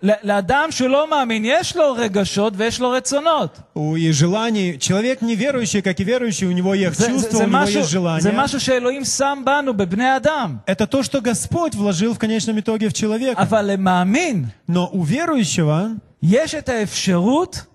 ל- 0.04 0.12
לאדם 0.24 0.68
שלא 0.72 1.10
מאמין, 1.10 1.44
יש 1.46 1.76
לו 1.78 1.94
רגשות 1.94 2.54
ויש 2.58 2.80
לו 2.80 2.90
רצונות. 2.92 3.60
у- 3.76 3.96
и 3.96 4.12
желаний. 4.12 4.78
Человек 4.78 5.22
неверующий, 5.22 5.82
как 5.82 6.00
и 6.00 6.04
верующий, 6.04 6.46
у 6.48 6.52
него 6.52 6.76
есть 6.76 6.98
זה, 7.00 7.06
זה, 7.06 7.12
чувства, 7.12 7.38
זה, 7.38 7.44
у 7.44 7.48
него 7.48 7.52
משהו, 7.54 7.80
есть 7.80 7.90
זה 7.90 7.98
желания. 8.00 8.32
משהו 8.36 8.60
שאלוהים 8.60 9.06
שם 9.06 9.42
בנו, 9.46 9.74
בבני 9.74 10.16
אדם. 10.18 10.58
Это 10.68 10.86
то, 10.86 11.02
что 11.04 11.22
Господь 11.22 11.76
вложил 11.76 12.14
в 12.14 12.20
конечном 12.20 12.60
итоге 12.60 12.90
в 12.90 12.94
человека. 12.94 13.42
אבל 13.42 13.66
למאמין, 13.72 14.46
Но 14.70 14.90
у 14.94 15.04
верующего 15.04 15.88
יש 16.24 16.56
את 16.56 16.70
האפשרות 16.70 17.66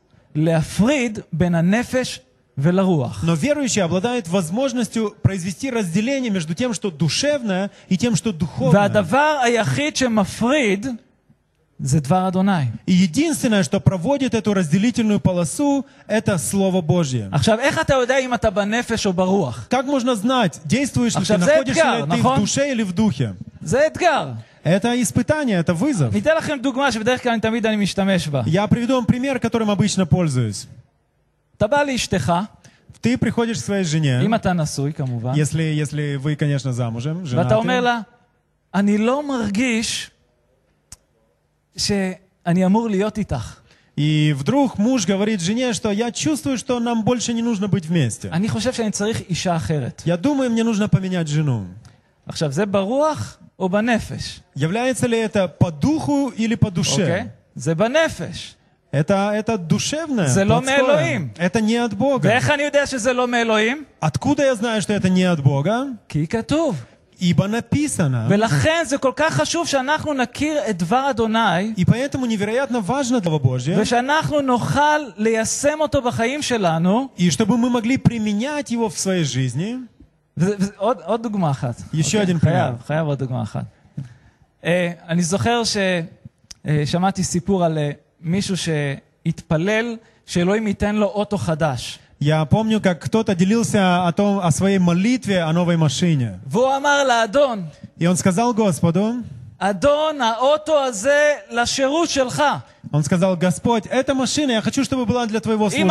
Но 3.23 3.35
верующие 3.35 3.83
обладают 3.85 4.27
возможностью 4.27 5.15
произвести 5.21 5.71
разделение 5.71 6.29
между 6.29 6.53
тем, 6.53 6.73
что 6.73 6.91
душевное, 6.91 7.71
и 7.87 7.97
тем, 7.97 8.15
что 8.15 8.31
духовное. 8.33 8.89
И 12.85 12.91
единственное, 12.91 13.63
что 13.63 13.79
проводит 13.79 14.33
эту 14.33 14.53
разделительную 14.53 15.19
полосу, 15.21 15.85
это 16.07 16.37
Слово 16.37 16.81
Божье. 16.81 17.29
Как 19.69 19.85
можно 19.85 20.15
знать, 20.15 20.59
действуешь 20.65 21.15
ли 21.15 21.21
ты, 21.25 21.37
находишься 21.55 21.81
ли 21.97 22.01
ты 22.03 22.07
в 22.17 22.39
душе 22.41 22.71
или 22.71 22.83
в 22.83 22.93
духе? 22.93 23.35
Это 24.63 25.01
испытание, 25.01 25.57
это 25.57 25.73
вызов. 25.73 26.11
Я 28.45 28.67
приведу 28.67 28.95
вам 28.95 29.05
пример, 29.05 29.39
которым 29.39 29.69
обычно 29.69 30.05
пользуюсь. 30.05 30.67
Ты 33.01 33.17
приходишь 33.17 33.57
к 33.57 33.61
своей 33.61 33.85
жене, 33.85 34.19
если, 35.33 35.63
если 35.63 36.17
вы, 36.17 36.35
конечно, 36.35 36.73
замужем, 36.73 37.25
женаты, 37.25 37.55
שאני 41.76 42.66
אמור 42.66 42.88
להיות 42.88 43.18
איתך. 43.18 43.60
и 43.96 44.32
вдруг 44.32 44.76
муж 44.76 45.06
говорит 45.06 45.40
жене, 45.40 45.72
что 45.72 45.92
я 45.92 46.10
чувствую, 46.10 46.58
что 46.58 46.80
нам 46.80 47.04
больше 47.04 47.32
не 47.32 47.42
нужно 47.42 47.68
быть 47.68 47.86
вместе. 47.86 48.28
אני 48.32 48.48
חושב 48.48 48.72
שאני 48.72 48.90
צריך 48.90 49.20
אישה 49.28 49.56
אחרת. 49.56 50.02
Я 50.04 50.16
думаю, 50.16 50.50
мне 50.50 50.64
нужно 50.64 50.88
поменять 50.88 51.28
жену. 51.28 51.64
עכשיו, 52.26 52.52
זה 52.52 52.66
ברוח 52.66 53.38
או 53.58 53.68
בנפש? 53.68 54.40
Является 54.56 55.06
ли 55.06 55.16
это 55.18 55.46
по 55.48 55.70
духу 55.70 56.32
или 56.36 56.56
по 56.56 56.70
душе? 56.70 57.02
אוקיי? 57.02 57.24
זה 57.54 57.74
בנפש. 57.74 58.54
Это, 58.92 59.32
это 59.34 59.56
душевное, 59.56 60.26
זה 60.26 60.44
לא 60.44 60.60
плотское. 60.60 60.78
מאלוהים. 60.78 61.28
Это 61.38 61.60
не 61.60 61.76
от 61.78 61.94
Бога. 61.94 62.28
ואיך 62.28 62.50
אני 62.50 62.62
יודע 62.62 62.86
שזה 62.86 63.12
לא 63.12 63.28
מאלוהים? 63.28 63.84
Откуда 64.00 64.44
я 64.44 64.54
знаю, 64.54 64.82
что 64.82 64.92
это 64.92 65.08
не 65.08 65.24
от 65.24 65.40
Бога? 65.40 65.84
כי 66.08 66.26
כתוב. 66.26 66.76
Ибо 67.20 67.46
написано. 67.46 68.26
ולכן 68.28 68.82
זה 68.86 68.98
כל 68.98 69.12
כך 69.16 69.34
חשוב 69.34 69.66
שאנחנו 69.68 70.14
נכיר 70.14 70.58
את 70.70 70.76
דבר 70.78 71.10
אדוני, 71.10 71.72
И 71.76 71.84
поэтому 71.84 72.26
невероятно 72.26 72.80
важно 72.80 73.20
для 73.20 73.38
Божье, 73.38 73.76
ושאנחנו 73.78 74.40
נוכל 74.40 74.80
ליישם 75.16 75.78
אותו 75.80 76.02
בחיים 76.02 76.42
שלנו. 76.42 77.08
и 77.16 77.30
чтобы 77.30 77.56
мы 77.56 77.70
могли 77.70 77.96
применять 77.96 78.70
его 78.70 78.88
в 78.90 78.98
своей 78.98 79.24
жизни. 79.24 79.76
וזה- 80.36 80.56
וזה- 80.58 80.72
עוד, 80.76 80.98
עוד 81.04 81.22
דוגמה 81.22 81.50
אחת. 81.50 81.82
еще 81.94 82.18
один 82.20 82.38
חייב, 82.40 82.74
пример. 82.74 82.86
חייב 82.86 83.06
עוד 83.06 83.18
דוגמה 83.18 83.42
אחת. 83.42 83.64
אה, 84.64 84.92
אני 85.08 85.22
זוכר 85.22 85.62
ששמעתי 85.64 87.24
סיפור 87.24 87.64
על 87.64 87.78
אה, 87.78 87.90
מישהו 88.20 88.56
שהתפלל 88.56 89.96
שאלוהים 90.26 90.66
ייתן 90.66 90.94
לו 90.96 91.06
אוטו 91.06 91.38
חדש. 91.38 91.98
Я 92.20 92.44
помню, 92.46 92.80
как 92.80 93.02
кто-то 93.02 93.34
делился 93.34 94.06
о, 94.06 94.12
том, 94.12 94.38
о 94.38 94.50
своей 94.50 94.78
молитве 94.78 95.42
о 95.42 95.52
новой 95.52 95.76
машине. 95.76 96.40
והוא 96.46 96.76
אמר 96.76 97.04
לאדון, 97.04 97.66
И 97.98 98.06
он 98.06 98.16
сказал 98.16 98.54
Господу, 98.54 99.14
אדון, 99.58 100.20
האוטו 100.20 100.84
הזה 100.84 101.34
לשירות 101.50 102.10
שלך. 102.10 102.42
Он 102.91 103.03
сказал, 103.03 103.35
Господь, 103.37 103.85
эта 103.87 104.13
машина, 104.13 104.51
я 104.51 104.61
хочу, 104.61 104.83
чтобы 104.83 105.05
была 105.05 105.25
для 105.25 105.39
Твоего 105.39 105.69
служения. 105.69 105.89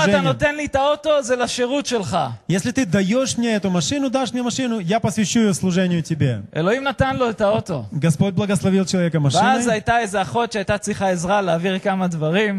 Если 2.49 2.73
Ты 2.73 2.87
даешь 2.87 3.37
мне 3.37 3.55
эту 3.55 3.71
машину, 3.71 4.11
дашь 4.11 4.33
мне 4.33 4.43
машину, 4.43 4.79
я 4.81 4.99
посвящу 5.01 5.41
ее 5.41 5.55
служению 5.55 6.03
Тебе. 6.03 6.43
Господь 7.93 8.35
благословил 8.35 8.85
человека 8.85 9.21
машиной. 9.21 9.43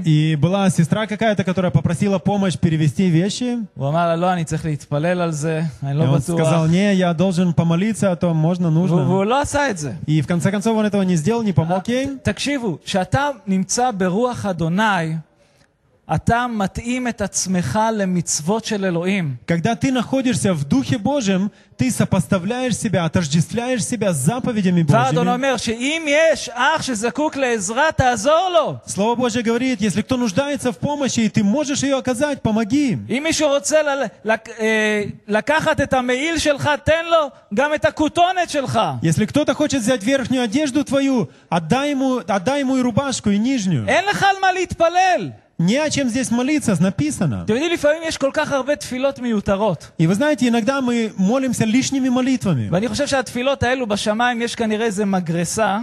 И 0.06 0.36
была 0.36 0.70
сестра 0.70 1.08
какая-то, 1.08 1.44
которая 1.44 1.72
попросила 1.72 2.20
помощь 2.20 2.58
перевести 2.58 3.10
вещи. 3.10 3.60
И 5.82 5.96
он 6.08 6.22
сказал, 6.22 6.68
не, 6.68 6.96
я 6.96 7.14
должен 7.14 7.54
помолиться 7.54 8.12
о 8.12 8.16
том, 8.16 8.38
можно, 8.38 8.70
нужно. 8.70 8.98
И 10.06 10.22
в 10.22 10.28
конце 10.28 10.52
концов 10.52 10.78
он 10.78 10.86
этого 10.86 11.02
не 11.04 11.16
сделал, 11.16 11.42
не 11.44 11.54
помог 11.54 11.88
ей. 11.88 12.08
רוח 14.20 14.46
אדוני 14.46 15.16
אתה 16.15 16.47
מתאים 16.51 17.09
את 17.09 17.21
עצמך 17.21 17.79
למצוות 17.97 18.65
של 18.65 18.85
אלוהים. 18.85 19.37
Когда 19.47 19.75
ты 19.75 19.91
находишься 19.91 20.53
в 20.53 20.65
Духе 20.65 20.99
Божьем, 20.99 21.51
ты 21.79 21.91
сопоставляешь 21.91 22.77
себя, 22.77 23.07
отождествляешь 23.07 23.83
себя 23.83 24.13
с 24.13 24.17
заповедями 24.17 24.83
ואדון 24.87 25.27
Божьими. 25.27 25.35
אומר 25.35 25.57
שאם 25.57 26.03
יש 26.09 26.49
אח 26.53 26.83
שזקוק 26.83 27.37
לעזרה, 27.37 27.93
תעזור 27.97 28.49
לו. 28.55 28.77
Слово 28.87 29.15
Божье 29.15 29.43
говорит, 29.43 29.81
если 29.81 30.03
кто 30.03 30.19
нуждается 30.19 30.73
в 30.73 30.79
помощи, 30.79 31.21
и 31.21 31.29
ты 31.31 31.43
можешь 31.43 31.83
ее 31.83 31.97
оказать, 31.97 32.43
помоги 32.43 32.91
им. 32.93 33.07
אם 33.09 33.23
מישהו 33.23 33.49
רוצה 33.49 33.83
ל- 33.83 34.05
לק- 34.25 34.61
אה, 34.61 35.03
לקחת 35.29 35.81
את 35.81 35.93
המעיל 35.93 36.39
שלך, 36.39 36.71
תן 36.85 37.05
לו 37.11 37.29
גם 37.55 37.75
את 37.75 37.85
הכותונת 37.85 38.51
שלך. 38.51 38.79
Если 39.03 39.25
кто-то 39.25 39.55
хочет 39.55 39.81
взять 39.81 40.05
верхнюю 40.05 40.43
одежду 40.43 40.85
твою, 40.85 41.29
отдай 41.51 41.93
ему, 41.93 42.21
отдай 42.29 42.61
ему 42.61 42.77
и 42.77 42.83
рубашку, 42.83 43.31
и 43.31 43.39
нижнюю. 43.39 43.87
אין 45.61 45.67
לך 45.67 45.75
על 45.75 45.75
מה 45.75 45.75
להתפלל. 45.75 45.75
Не 45.75 45.79
о 45.79 45.91
чем 45.91 46.09
здесь 46.09 46.31
молиться, 46.31 46.75
написано. 46.81 47.45
אתם 47.45 47.53
יודעים, 47.53 47.73
לפעמים 47.73 48.03
יש 48.07 48.17
כל 48.17 48.31
כך 48.33 48.53
הרבה 48.53 48.77
תפילות 48.77 49.19
מיותרות. 49.19 49.93
И 49.99 50.07
вы 50.07 50.15
знаете, 50.15 50.49
иногда 50.49 50.81
мы 50.81 51.13
молимся 51.17 51.65
лишними 51.65 52.09
молитвами. 52.09 52.69
ואני 52.71 52.89
חושב 52.89 53.07
שהתפילות 53.07 53.63
האלו 53.63 53.87
בשמיים, 53.87 54.43
יש 54.43 54.55
כנראה 54.55 54.87
איזה 54.87 55.05
מגרסה. 55.05 55.79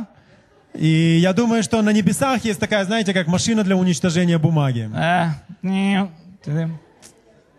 И 0.74 1.20
я 1.22 1.34
думаю, 1.34 1.64
что 1.64 1.82
на 1.82 1.92
небесах 1.92 2.46
есть 2.46 2.60
такая, 2.60 2.86
знаете, 2.86 3.14
как 3.14 3.28
машина 3.28 3.64
для 3.64 3.76
уничтожения 3.76 4.38
бумаги. 4.38 4.90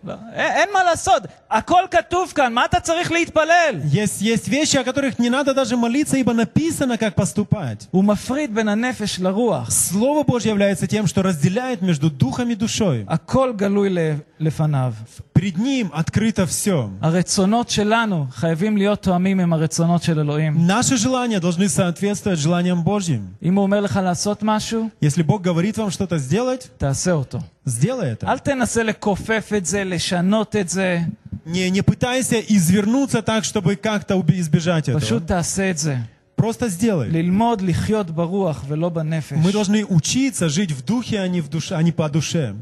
לא, 0.05 0.15
אין, 0.33 0.53
אין 0.53 0.69
מה 0.75 0.83
לעשות, 0.85 1.23
הכל 1.51 1.83
כתוב 1.91 2.33
כאן, 2.35 2.53
מה 2.55 2.65
אתה 2.65 2.81
צריך 2.81 3.13
להתפלל? 3.13 3.81
Есть, 3.93 4.21
есть 4.23 4.49
вещи, 4.49 4.77
о 4.77 4.83
которых 4.85 5.19
не 5.21 5.31
надо 5.31 5.55
даже 5.55 5.77
молиться, 5.77 6.17
ибо 6.19 6.33
написано, 6.33 6.99
как 6.99 7.15
поступать. 7.15 7.87
הוא 7.93 8.05
מפריד 8.05 8.55
בין 8.55 8.69
הנפש 8.69 9.21
לרוח. 9.21 9.69
Слово 9.71 10.25
Божье 10.25 10.51
является 10.51 10.87
тем, 10.89 11.07
что 11.07 11.23
разделяет 11.23 11.83
между 11.83 12.11
духом 12.11 12.51
и 12.51 12.57
душой. 12.57 13.05
הכל 13.09 13.53
גלוי 13.57 13.89
ל- 13.91 14.17
לפניו. 14.41 14.93
Пред 15.37 15.57
Ним 15.59 15.91
открыто 15.93 16.47
все. 16.47 16.89
הרצונות 17.01 17.69
שלנו 17.71 18.27
חייבים 18.31 18.77
להיות 18.77 19.03
תואמים 19.03 19.41
עם 19.41 19.53
הרצונות 19.53 20.03
של 20.03 20.19
אלוהים. 20.21 20.57
Наши 20.67 20.97
желания 20.97 21.41
должны 21.41 21.69
соответствовать 21.69 22.39
желаниям 22.39 22.85
Божьим. 22.85 23.35
אם 23.43 23.55
הוא 23.55 23.63
אומר 23.63 23.81
לך 23.81 24.01
לעשות 24.03 24.43
משהו, 24.43 24.89
Если 25.03 25.23
Бог 25.23 25.43
говорит 25.43 25.79
вам 25.79 25.91
что-то 25.91 26.19
сделать, 26.19 26.69
תעשה 26.79 27.13
אותו. 27.13 27.39
сделай 27.67 28.13
это. 28.13 28.27
אל 28.27 28.39
תנסה 28.39 28.83
לכופף 28.83 29.53
את 29.57 29.67
זה, 29.67 29.85
לשנות 29.85 30.57
את 30.57 30.69
זה, 30.69 31.01
Не, 31.47 31.71
не 31.71 31.83
пытайся 31.83 32.39
извернуться 32.39 33.21
так, 33.23 33.45
чтобы 33.45 33.75
как-то 33.77 34.15
уби- 34.15 34.39
избежать 34.41 34.89
этого. 34.89 35.01
פשוט 35.01 35.27
תעשה 35.27 35.71
את 35.71 35.79
זה. 35.79 35.97
Просто 36.37 36.69
сделай. 36.69 37.09
ללמוד 37.11 37.61
לחיות 37.63 38.11
ברוח 38.11 38.65
ולא 38.69 38.89
בנפש. 38.89 39.33
Мы 39.39 39.53
должны 39.53 39.85
учиться 39.85 40.49
жить 40.49 40.73
в 40.73 40.83
духе, 40.85 41.21
а 41.21 41.29
не, 41.29 41.41
в 41.41 41.49
душе, 41.49 41.75
а 41.77 41.83
не 41.83 41.93
по 41.93 42.09
душе. 42.09 42.55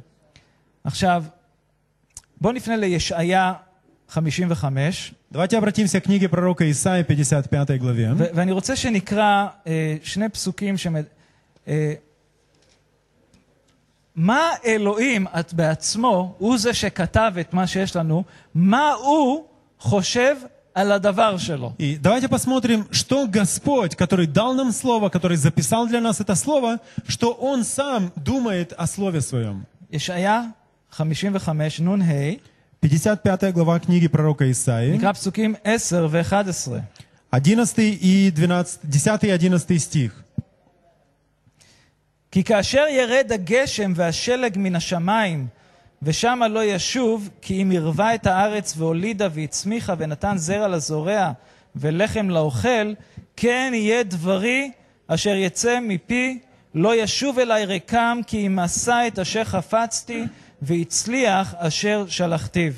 עכשיו, 0.85 1.25
בואו 2.45 2.53
נפנה 2.53 2.77
לישעיה 2.77 3.53
55, 4.09 5.13
Давайте 5.31 5.59
обратимся 5.59 6.01
к 6.01 6.05
книге 6.05 6.29
пророка 6.29 6.69
Исаия, 6.71 7.05
55 7.05 7.79
главе. 7.79 8.13
ו- 8.17 8.25
ואני 8.35 8.53
רוצה 8.53 8.77
שנקרא 8.77 9.47
אה, 9.67 9.97
שני 10.03 10.29
פסוקים 10.29 10.77
ש... 10.79 10.87
אה, 11.69 11.93
מה 14.17 14.51
אלוהים 14.65 15.27
את 15.41 15.55
בעצמו, 15.55 16.35
הוא 16.39 16.59
זה 16.59 16.75
שכתב 16.75 17.33
את 17.41 17.55
מה 17.55 17.67
שיש 17.67 17.97
לנו, 17.97 18.25
מה 18.55 18.93
הוא 18.93 19.45
חושב 19.79 20.37
על 20.75 20.93
הדבר 20.93 21.37
שלו. 21.39 21.73
И 21.79 21.97
давайте 21.97 22.29
посмотрим, 22.29 22.87
что 22.91 23.27
Господь, 23.29 23.95
который 23.95 24.27
дал 24.27 24.55
нам 24.55 24.73
Слово, 24.73 25.09
который 25.09 25.37
записал 25.37 25.87
для 25.87 26.01
нас 26.01 26.21
это 26.21 26.35
Слово, 26.35 26.81
что 27.09 27.33
Он 27.33 27.65
сам 27.65 28.13
думает 28.17 28.73
о 28.77 28.87
Слове 28.87 29.21
Своем. 29.21 29.65
ישעיה 29.93 30.43
55 30.95 31.81
נ"ה, 31.81 32.37
55 32.83 33.53
глава 33.53 33.79
книги 33.79 34.09
пророка 34.09 34.45
Исаии, 34.51 34.97
נקרא 34.97 35.13
פסוקים 35.13 35.55
10 35.65 36.09
ו-11. 36.11 36.81
11 37.31 37.99
и 38.01 38.31
12, 38.31 38.81
10 38.85 39.27
и 39.27 39.31
11 39.31 39.79
стих. 39.79 40.23
כי 42.33 42.45
כאשר 42.45 42.85
ירד 42.91 43.33
הגשם 43.35 43.93
והשלג 43.97 44.59
מן 44.59 44.77
השמיים, 44.77 45.47
ושמה 46.03 46.49
לא 46.49 46.65
ישוב, 46.65 47.29
כי 47.43 47.63
אם 47.63 47.73
ערבה 47.77 48.15
את 48.15 48.27
הארץ 48.27 48.75
והולידה 48.77 49.29
והצמיחה 49.33 49.95
ונתן 49.99 50.39
זרע 50.39 50.69
לזורע 50.69 51.33
ולחם 51.77 52.31
לאוכל, 52.31 52.95
כן 53.37 53.73
יהיה 53.75 54.03
דברי 54.03 54.71
אשר 55.07 55.35
יצא 55.35 55.79
מפי, 55.83 56.39
לא 56.75 57.03
ישוב 57.03 57.39
אלי 57.39 57.65
ריקם, 57.65 58.21
כי 58.27 58.47
אם 58.47 58.59
עשה 58.59 59.07
את 59.07 59.19
אשר 59.19 59.45
חפצתי, 59.45 60.25
והצליח 60.63 61.55
אשר 61.59 62.05
שלחתיו. 62.09 62.73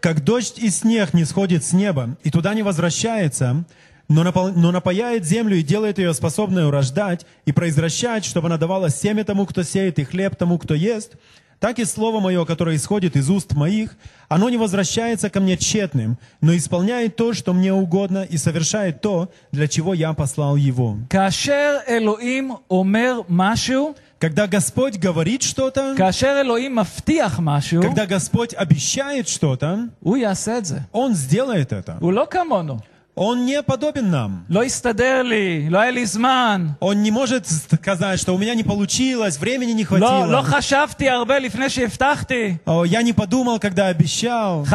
Как 0.00 0.22
дождь 0.22 0.58
и 0.58 0.68
снег 0.68 1.14
не 1.14 1.24
сходит 1.24 1.64
с 1.64 1.72
неба, 1.72 2.16
и 2.22 2.30
туда 2.30 2.52
не 2.52 2.62
возвращается, 2.62 3.64
но, 4.06 4.22
напол- 4.22 4.52
но 4.54 4.70
напаяет 4.70 5.24
землю 5.24 5.56
и 5.56 5.62
делает 5.62 5.98
ее 5.98 6.12
способной 6.12 6.66
урождать 6.66 7.24
и 7.46 7.52
произвращать, 7.52 8.26
чтобы 8.26 8.48
она 8.48 8.58
давала 8.58 8.90
семя 8.90 9.24
тому, 9.24 9.46
кто 9.46 9.62
сеет, 9.62 9.98
и 9.98 10.04
хлеб 10.04 10.36
тому, 10.36 10.58
кто 10.58 10.74
ест, 10.74 11.12
так 11.58 11.78
и 11.78 11.86
слово 11.86 12.20
мое, 12.20 12.44
которое 12.44 12.76
исходит 12.76 13.16
из 13.16 13.30
уст 13.30 13.54
моих, 13.54 13.96
оно 14.28 14.50
не 14.50 14.58
возвращается 14.58 15.30
ко 15.30 15.40
мне 15.40 15.56
тщетным, 15.56 16.18
но 16.42 16.54
исполняет 16.54 17.16
то, 17.16 17.32
что 17.32 17.54
мне 17.54 17.72
угодно, 17.72 18.24
и 18.24 18.36
совершает 18.36 19.00
то, 19.00 19.30
для 19.52 19.68
чего 19.68 19.94
я 19.94 20.12
послал 20.12 20.56
его. 20.56 20.98
כאשר 21.08 21.76
אלוהים 21.88 22.52
אומר 22.70 23.20
משהו, 23.28 23.94
когда 24.19 24.47
Господь 24.47 24.97
говорит 24.97 25.43
что-то, 25.43 25.95
когда 27.81 28.05
Господь 28.05 28.53
обещает 28.53 29.29
что-то, 29.29 29.89
Он 30.91 31.13
сделает 31.15 31.71
это. 31.71 31.97
Он 33.15 33.45
не 33.45 33.61
подобен 33.63 34.09
нам. 34.11 34.45
Он 36.79 37.01
не 37.01 37.11
может 37.11 37.45
сказать, 37.47 38.19
что 38.19 38.33
у 38.33 38.37
меня 38.37 38.55
не 38.55 38.63
получилось, 38.63 39.37
времени 39.37 39.71
не 39.73 39.83
хватило. 39.83 40.25
Я 42.85 43.01
не 43.01 43.11
подумал, 43.13 43.59
когда 43.59 43.87
обещал. 43.87 44.65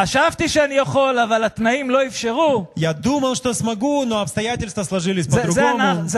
Я 2.77 2.93
думал, 2.93 3.35
что 3.35 3.55
смогу, 3.55 4.05
но 4.05 4.21
обстоятельства 4.21 4.83
сложились 4.85 5.27
по-другому. 5.27 6.09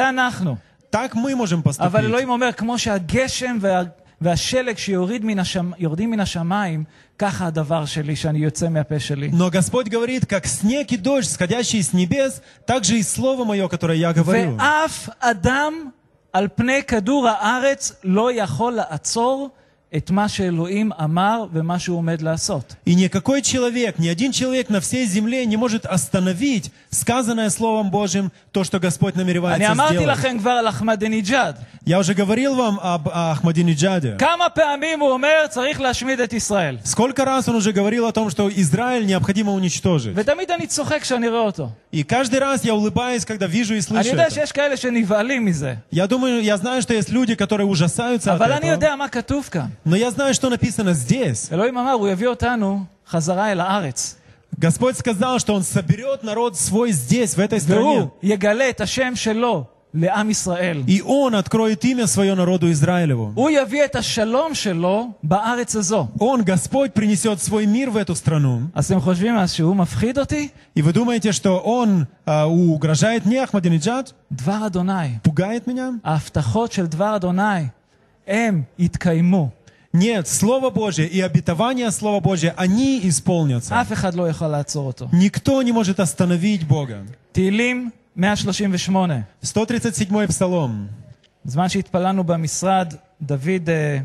אנחנו, 0.95 0.95
זה 0.95 0.95
אנחנו. 0.95 0.95
Так 0.95 1.15
мы 1.15 1.35
можем 1.35 1.61
אבל 1.61 1.71
поступить. 1.71 2.05
אלוהים 2.05 2.29
אומר, 2.29 2.51
כמו 2.51 2.79
שהגשם 2.79 3.57
וה, 3.61 3.81
והשלג 4.21 4.77
שיורדים 4.77 5.27
מן 5.27 5.39
השמ, 5.39 5.71
יורדים 5.77 6.11
מן 6.11 6.19
השמיים, 6.19 6.83
ככה 7.19 7.47
הדבר 7.47 7.85
שלי 7.85 8.15
שאני 8.15 8.39
יוצא 8.39 8.69
מהפה 8.69 8.99
שלי. 8.99 9.31
Но 9.31 9.49
Господь 9.49 9.87
говорит, 9.89 10.25
как 10.25 10.45
снег 10.45 10.91
и 10.91 10.97
дождь, 10.97 11.29
сходящие 11.29 11.83
с 11.83 11.93
небес, 11.93 12.41
так 12.65 12.83
же 12.83 12.97
и 12.97 13.03
слово 13.03 13.45
мое, 13.45 13.67
которое 13.67 13.97
я 13.97 14.13
говорю. 14.13 14.57
ואף 14.57 15.09
אדם 15.19 15.73
על 16.33 16.47
פני 16.55 16.83
כדור 16.83 17.27
הארץ 17.27 17.93
לא 18.03 18.31
יכול 18.31 18.73
לעצור 18.73 19.49
את 19.97 20.11
מה 20.11 20.29
שאלוהים 20.29 20.91
אמר 21.03 21.45
ומה 21.53 21.79
שהוא 21.79 21.97
עומד 21.97 22.21
לעשות. 22.21 22.75
И 22.85 22.95
никакой 22.95 23.41
человек, 23.41 23.99
ни 23.99 24.07
один 24.07 24.31
человек 24.31 24.69
на 24.69 24.79
всей 24.79 25.05
земле 25.05 25.45
не 25.45 25.57
может 25.57 25.85
остановить 25.85 26.71
сказанное 26.91 27.49
Словом 27.49 27.91
Божьим 27.91 28.31
то, 28.55 28.63
что 28.63 28.79
Господь 28.79 29.15
אני 29.15 29.23
намеревается 29.23 29.71
אמרתי 29.71 29.93
сделать. 29.97 30.07
לכם 30.07 30.37
כבר 30.39 30.51
על 30.51 30.67
אחמדינג'אד. 30.69 31.55
Я 31.85 31.97
уже 31.99 32.13
говорил 32.13 32.55
вам 32.55 32.79
об 32.79 33.09
Ахмадинеджаде. 33.09 34.17
כמה 34.17 34.49
פעמים 34.49 34.99
הוא 34.99 35.11
אומר 35.11 35.47
צריך 35.49 35.81
להשמיד 35.81 36.19
את 36.19 36.33
ישראל. 36.33 36.77
Сколько 36.83 37.25
раз 37.25 37.47
он 37.49 37.55
уже 37.55 37.71
говорил 37.71 38.05
о 38.05 38.11
том, 38.11 38.29
что 38.29 38.49
Израиль 38.49 39.05
необходимо 39.05 39.51
уничтожить. 39.51 40.13
ותמיד 40.15 40.51
אני 40.51 40.67
צוחק 40.67 41.01
כשאני 41.01 41.27
רואה 41.29 41.41
אותו. 41.41 41.69
И 41.91 42.03
каждый 42.03 42.39
раз 42.39 42.63
я 42.63 42.75
улыбаюсь, 42.75 43.25
когда 43.25 43.47
вижу 43.47 43.73
и 43.73 43.77
אני 43.77 43.81
слышу 43.81 44.09
יודע 44.09 44.27
это. 44.27 44.33
שיש 44.33 44.51
כאלה 44.51 44.77
שנבהלים 44.77 45.45
מזה. 45.45 45.77
Я 45.91 46.07
думаю, 46.07 46.43
я 46.43 46.57
знаю, 46.57 46.81
что 46.81 46.93
есть 46.93 47.09
люди, 47.09 47.35
которые 47.35 47.65
ужасаются 47.65 48.33
от 48.33 48.41
אבל 48.41 48.51
אני 48.51 48.67
этого. 48.67 48.71
יודע 48.71 48.95
מה 48.95 49.07
כתוב 49.07 49.49
כאן. 49.51 49.69
Но 49.85 49.95
я 49.95 50.11
знаю, 50.11 50.33
что 50.33 50.49
написано 50.49 50.93
здесь. 50.93 51.49
אלוהים 51.51 51.77
אמר, 51.77 51.91
הוא 51.93 52.09
יביא 52.09 52.27
אותנו 52.27 52.83
חזרה 53.09 53.51
אל 53.51 53.59
הארץ. 53.59 54.15
Господь 54.57 54.97
сказал, 54.97 55.39
что 55.39 55.53
Он 55.53 55.63
соберет 55.63 56.23
народ 56.23 56.57
свой 56.57 56.91
здесь, 56.91 57.35
в 57.35 57.39
этой 57.39 57.59
стране. 57.59 58.01
והוא 58.01 58.09
יגלה 58.23 58.69
את 58.69 58.81
השם 58.81 59.15
שלו 59.15 59.65
לעם 59.93 60.29
ישראל. 60.29 60.83
И 60.87 61.01
Он 61.01 61.35
откроет 61.35 61.83
имя 61.83 62.07
свое 62.07 62.35
народу 62.35 62.71
Израилеву. 62.71 63.31
הוא 63.35 63.49
יביא 63.49 63.85
את 63.85 63.95
השלום 63.95 64.53
שלו 64.53 65.07
בארץ 65.23 65.75
הזו. 65.75 66.07
Он, 66.19 66.43
Господь, 66.43 66.93
принесет 66.93 67.41
свой 67.41 67.65
мир 67.65 67.89
в 67.89 67.97
эту 67.97 68.15
страну. 68.15 68.69
אז 68.73 68.91
אתם 68.91 69.01
חושבים 69.01 69.37
אז 69.37 69.53
שהוא 69.53 69.75
מפחיד 69.75 70.19
אותי? 70.19 70.49
И 70.75 70.81
вы 70.81 70.93
думаете, 70.93 71.31
что 71.31 71.57
Он 71.59 72.07
а, 72.25 72.47
угрожает 72.47 73.25
мне, 73.25 73.43
Ахмадинеджад? 73.43 74.13
דבר 74.31 74.67
אדוני, 74.67 75.19
Пугает 75.23 75.67
меня? 75.67 75.89
ההבטחות 76.03 76.71
של 76.71 76.85
דבר 76.85 77.15
אדוני, 77.15 77.67
הם 78.27 78.63
יתקיימו. 78.79 79.49
Нет, 79.95 80.27
Слово 80.27 80.69
Божье 80.69 81.05
и 81.05 81.19
обетование 81.19 81.91
Слова 81.91 82.21
Божье, 82.21 82.53
они 82.57 83.01
исполнятся. 83.03 83.81
אף 83.81 83.93
אחד 83.93 84.13
לא 84.15 84.29
יכול 84.29 84.47
לעצור 84.47 84.87
אותו. 84.87 85.09
Никто 85.11 85.61
не 85.61 85.71
может 85.71 85.99
остановить 85.99 86.63
Бога. 86.67 87.03
תהילים 87.31 87.89
138. 88.15 89.23
137 89.43 90.27
Псалом. 90.27 90.87
בזמן 91.45 91.69
שהתפללנו 91.69 92.23
במשרד, 92.23 92.93
דוד 93.21 93.69
אה, 93.69 93.99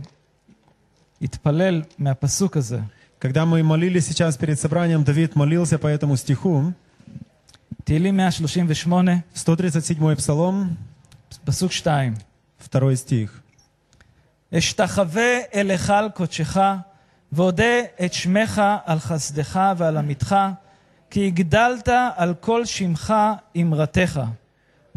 התפלל 1.23 1.83
מהפסוק 1.99 2.57
הזה. 2.57 2.81
Когда 3.19 3.45
мы 3.47 3.63
молились 3.63 4.07
сейчас 4.07 4.37
перед 4.37 4.61
собранием, 4.61 5.03
Давид 5.05 5.37
молился 5.37 5.79
по 5.79 5.87
этому 5.87 6.17
стиху. 6.17 6.73
תהילים 7.85 8.21
138, 8.31 9.23
137 9.35 10.17
Псалом, 10.17 10.77
פסוק 11.45 11.73
2. 11.73 12.15
второй 12.59 12.97
стих. 12.97 13.40
אשתחווה 14.55 15.39
אל 15.55 15.71
היכל 15.71 16.09
קודשך, 16.15 16.59
ואודה 17.33 17.81
את 18.05 18.13
שמך 18.13 18.63
על 18.85 18.99
חסדך 18.99 19.61
ועל 19.77 19.97
עמיתך, 19.97 20.37
כי 21.11 21.27
הגדלת 21.27 21.89
על 22.17 22.35
כל 22.41 22.65
שמך 22.65 23.15
אמרתך. 23.57 24.21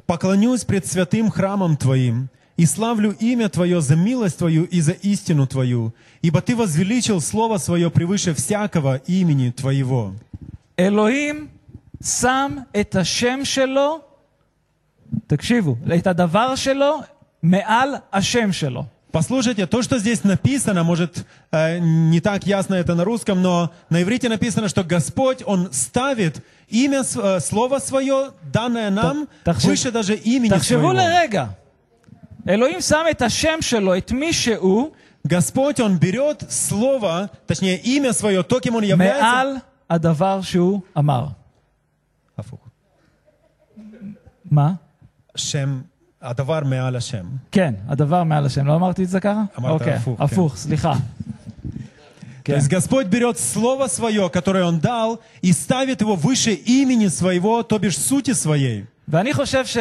«Поклонюсь 0.07 0.65
пред 0.65 0.87
святым 0.87 1.29
храмом 1.29 1.77
Твоим, 1.77 2.29
и 2.57 2.65
славлю 2.65 3.11
имя 3.19 3.47
Твое 3.47 3.79
за 3.79 3.95
милость 3.95 4.39
Твою 4.39 4.63
и 4.65 4.81
за 4.81 4.93
истину 4.93 5.45
Твою, 5.45 5.93
ибо 6.23 6.41
Ты 6.41 6.55
возвеличил 6.55 7.21
Слово 7.21 7.57
Свое 7.57 7.91
превыше 7.91 8.33
всякого 8.33 8.95
имени 9.05 9.51
Твоего». 9.51 10.13
אלוהים 10.79 11.47
שם 12.03 12.55
את 12.79 12.95
השם 12.95 13.39
שלו, 13.43 13.99
תקשיבו, 15.27 15.75
את 15.97 16.07
הדבר 16.07 16.55
שלו 16.55 16.99
מעל 17.43 17.95
השם 18.13 18.51
שלו. 18.51 18.85
Послушайте, 19.14 19.68
то, 19.68 19.80
что 19.80 19.98
здесь 19.98 20.24
написано, 20.24 20.82
может, 20.82 21.24
э, 21.52 21.78
не 21.78 22.20
так 22.20 22.48
ясно 22.48 22.74
это 22.74 22.96
на 22.96 23.04
русском, 23.04 23.42
но 23.42 23.70
на 23.88 24.02
иврите 24.02 24.28
написано, 24.28 24.66
что 24.66 24.82
Господь, 24.82 25.40
Он 25.46 25.72
ставит 25.72 26.44
имя, 26.68 27.02
э, 27.02 27.38
слово 27.38 27.78
свое, 27.78 28.32
данное 28.42 28.90
нам, 28.90 29.28
выше 29.44 29.92
даже 29.92 30.16
имени 30.16 30.58
своего. 30.58 30.92
Элоим 32.44 32.80
сам 32.80 33.06
это 33.06 33.28
шем 33.28 33.62
шело, 33.62 33.96
это 33.96 34.16
мишеу. 34.16 34.94
Господь, 35.22 35.78
Он 35.78 35.96
берет 35.96 36.50
слово, 36.50 37.30
точнее, 37.46 37.76
имя 37.76 38.12
свое, 38.12 38.42
то, 38.42 38.58
кем 38.58 38.74
Он 38.74 38.82
является. 38.82 39.22
Меал 39.22 39.62
адавар 39.86 40.42
Шу 40.42 40.84
амар. 40.92 41.36
Афух. 42.34 42.58
Ма? 44.50 44.80
Шем 45.36 45.86
הדבר 46.23 46.59
מעל 46.65 46.95
השם. 46.95 47.25
כן, 47.51 47.73
הדבר 47.87 48.23
מעל 48.23 48.45
השם. 48.45 48.67
לא 48.67 48.75
אמרתי 48.75 49.03
את 49.03 49.09
זה 49.09 49.19
ככה? 49.19 49.43
אמרת 49.59 49.71
אוקיי, 49.71 49.93
הפוך, 49.93 50.17
כן. 50.17 50.23
הפוך, 50.23 50.57
סליחה. 50.57 50.93
То 52.43 52.55
есть 52.55 52.67
Господь 52.67 53.07
берет 53.07 53.37
Слово 53.37 53.87
Свое, 53.87 54.29
которое 54.29 54.63
Он 54.65 54.79
дал, 54.79 55.19
и 55.41 55.51
ставит 55.51 56.01
его 56.01 56.15
выше 56.15 56.53
имени 56.53 57.07
Своего, 57.07 57.61
то 57.63 57.77
бишь 57.77 57.97
сути 57.97 58.31
Своей. 58.33 58.85
ואני 59.07 59.33
חושב 59.33 59.65
ש... 59.65 59.77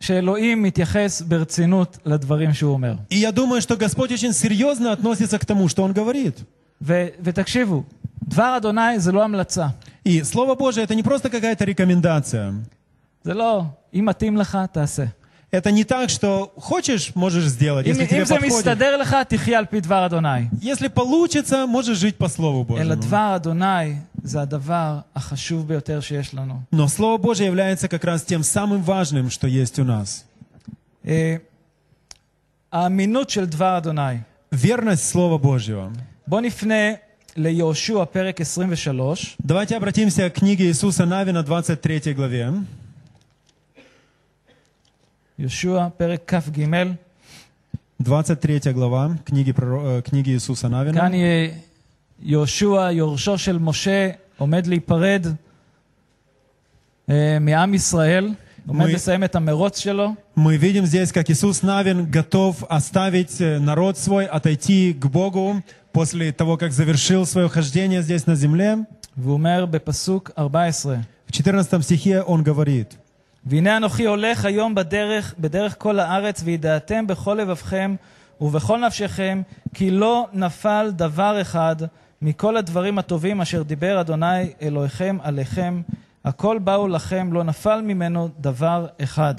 שאלוהים 0.00 0.62
מתייחס 0.62 1.22
ברצינות 1.22 1.98
לדברים 2.04 2.54
שהוא 2.54 2.72
אומר. 2.72 2.94
И 3.10 3.16
я 3.16 3.30
думаю, 3.30 3.60
что 3.62 3.76
Господь 3.76 4.12
очень 4.12 4.32
серьезно 4.32 4.92
относится 4.92 5.38
к 5.38 5.44
тому, 5.46 5.68
что 5.68 5.82
Он 5.82 5.92
говорит. 5.92 6.42
ו... 6.82 7.06
ותקשיבו, 7.22 7.82
דבר 8.28 8.56
אדוני 8.56 8.98
זה 9.00 9.12
לא 9.12 9.24
המלצה. 9.24 9.66
И 10.04 10.22
Слово 10.22 10.54
Божие 10.54 10.84
это 10.84 10.94
не 10.94 11.02
просто 11.02 11.30
какая-то 11.30 11.64
рекомендация. 11.64 12.52
זה 13.24 13.34
לא, 13.34 13.62
אם 13.94 14.04
מתאים 14.04 14.36
לך, 14.36 14.58
תעשה. 14.72 15.04
это 15.53 15.69
не 15.71 15.83
так, 15.83 16.09
что 16.09 16.51
хочешь, 16.57 17.11
можешь 17.13 17.43
сделать, 17.45 17.85
если 17.85 18.05
тебе 18.07 18.25
подходит. 18.33 18.65
Если 20.63 20.87
получится, 20.87 21.67
можешь 21.67 21.99
жить 21.99 22.15
по 22.17 22.27
Слову 22.27 22.63
Божьему. 22.63 22.89
Но 26.71 26.87
Слово 26.87 27.17
Божье 27.19 27.45
является 27.45 27.87
как 27.87 28.03
раз 28.03 28.23
тем 28.23 28.41
самым 28.43 28.81
важным, 28.81 29.29
что 29.29 29.47
есть 29.47 29.77
у 29.77 29.83
нас. 29.83 30.25
Верность 34.49 35.07
Слова 35.07 35.37
Божьего. 35.37 35.93
Давайте 39.37 39.75
обратимся 39.77 40.29
к 40.31 40.33
книге 40.39 40.65
Иисуса 40.65 41.05
Навина, 41.05 41.43
23 41.43 42.13
главе. 42.15 42.53
יהושע, 45.38 45.88
פרק 45.96 46.20
כ"ג. 46.26 46.66
23 48.00 48.72
глава 48.72 49.16
книги, 49.24 49.50
проро- 49.52 49.98
э, 49.98 50.02
книги 50.02 50.30
Иисуса 50.30 50.68
Навина. 50.68 51.00
כאן 51.00 51.14
יהיה 51.14 51.50
יהושע, 52.22 52.90
יורשו 52.92 53.38
של 53.38 53.58
משה, 53.58 54.10
עומד 54.38 54.66
להיפרד 54.66 55.26
אה, 57.10 57.38
מעם 57.40 57.74
ישראל, 57.74 58.28
עומד 58.68 58.86
מי- 58.86 58.92
לסיים 58.92 59.24
את 59.24 59.36
המרוץ 59.36 59.78
שלו, 59.78 60.14
Мы 60.36 60.56
видим 60.58 60.86
здесь, 60.86 61.10
как 61.12 61.28
Иисус 61.30 61.62
Навин 61.62 62.06
готов 62.10 62.64
оставить 62.68 63.40
э, 63.40 63.58
народ 63.58 63.98
свой, 63.98 64.26
отойти 64.26 64.92
к 64.92 65.06
Богу 65.06 65.62
после 65.92 66.30
того, 66.32 66.56
как 66.56 66.70
завершил 66.72 67.26
свое 67.26 67.48
хождение 67.48 68.02
здесь 68.02 68.26
на 68.26 68.34
земле. 68.36 68.84
והוא 69.16 69.32
אומר 69.32 69.66
בפסוק 69.66 70.30
14, 70.36 70.98
В 71.28 71.32
14 71.32 71.82
стихе 71.84 72.22
он 72.22 72.42
говорит, 72.44 72.96
והנה 73.46 73.76
אנוכי 73.76 74.04
הולך 74.06 74.44
היום 74.44 74.74
בדרך, 74.74 75.34
בדרך 75.38 75.74
כל 75.78 75.98
הארץ, 75.98 76.42
וידעתם 76.44 77.06
בכל 77.06 77.34
לבבכם 77.34 77.94
ובכל 78.40 78.86
נפשכם, 78.86 79.42
כי 79.74 79.90
לא 79.90 80.26
נפל 80.32 80.90
דבר 80.96 81.40
אחד 81.40 81.76
מכל 82.22 82.56
הדברים 82.56 82.98
הטובים 82.98 83.40
אשר 83.40 83.62
דיבר 83.62 84.00
אדוני 84.00 84.52
אלוהיכם 84.62 85.18
עליכם, 85.22 85.82
הכל 86.24 86.58
באו 86.58 86.88
לכם, 86.88 87.32
לא 87.32 87.44
נפל 87.44 87.80
ממנו 87.80 88.28
דבר 88.40 88.86
אחד. 89.02 89.34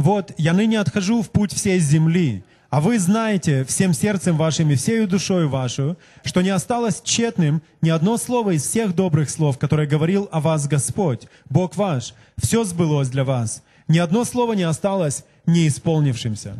«Вот, 0.00 0.32
я 0.38 0.54
ныне 0.54 0.78
отхожу 0.78 1.22
в 1.22 1.30
путь 1.30 1.52
всей 1.52 1.78
земли, 1.78 2.42
А 2.75 2.81
вы 2.81 2.99
знаете 2.99 3.63
всем 3.63 3.93
сердцем 3.93 4.35
вашим 4.35 4.69
и 4.69 4.75
всею 4.75 5.07
душою 5.07 5.47
вашу, 5.47 5.95
что 6.25 6.41
не 6.41 6.49
осталось 6.49 6.99
тщетным 7.01 7.61
ни 7.81 7.89
одно 7.89 8.17
слово 8.17 8.57
из 8.57 8.67
всех 8.67 8.93
добрых 8.93 9.29
слов, 9.29 9.57
которые 9.57 9.87
говорил 9.87 10.27
о 10.29 10.41
вас 10.41 10.67
Господь, 10.67 11.29
Бог 11.49 11.77
ваш. 11.77 12.13
Все 12.35 12.65
сбылось 12.65 13.07
для 13.07 13.23
вас. 13.23 13.63
Ни 13.87 13.97
одно 13.97 14.25
слово 14.25 14.55
не 14.55 14.63
осталось 14.63 15.23
неисполнившимся. 15.45 16.57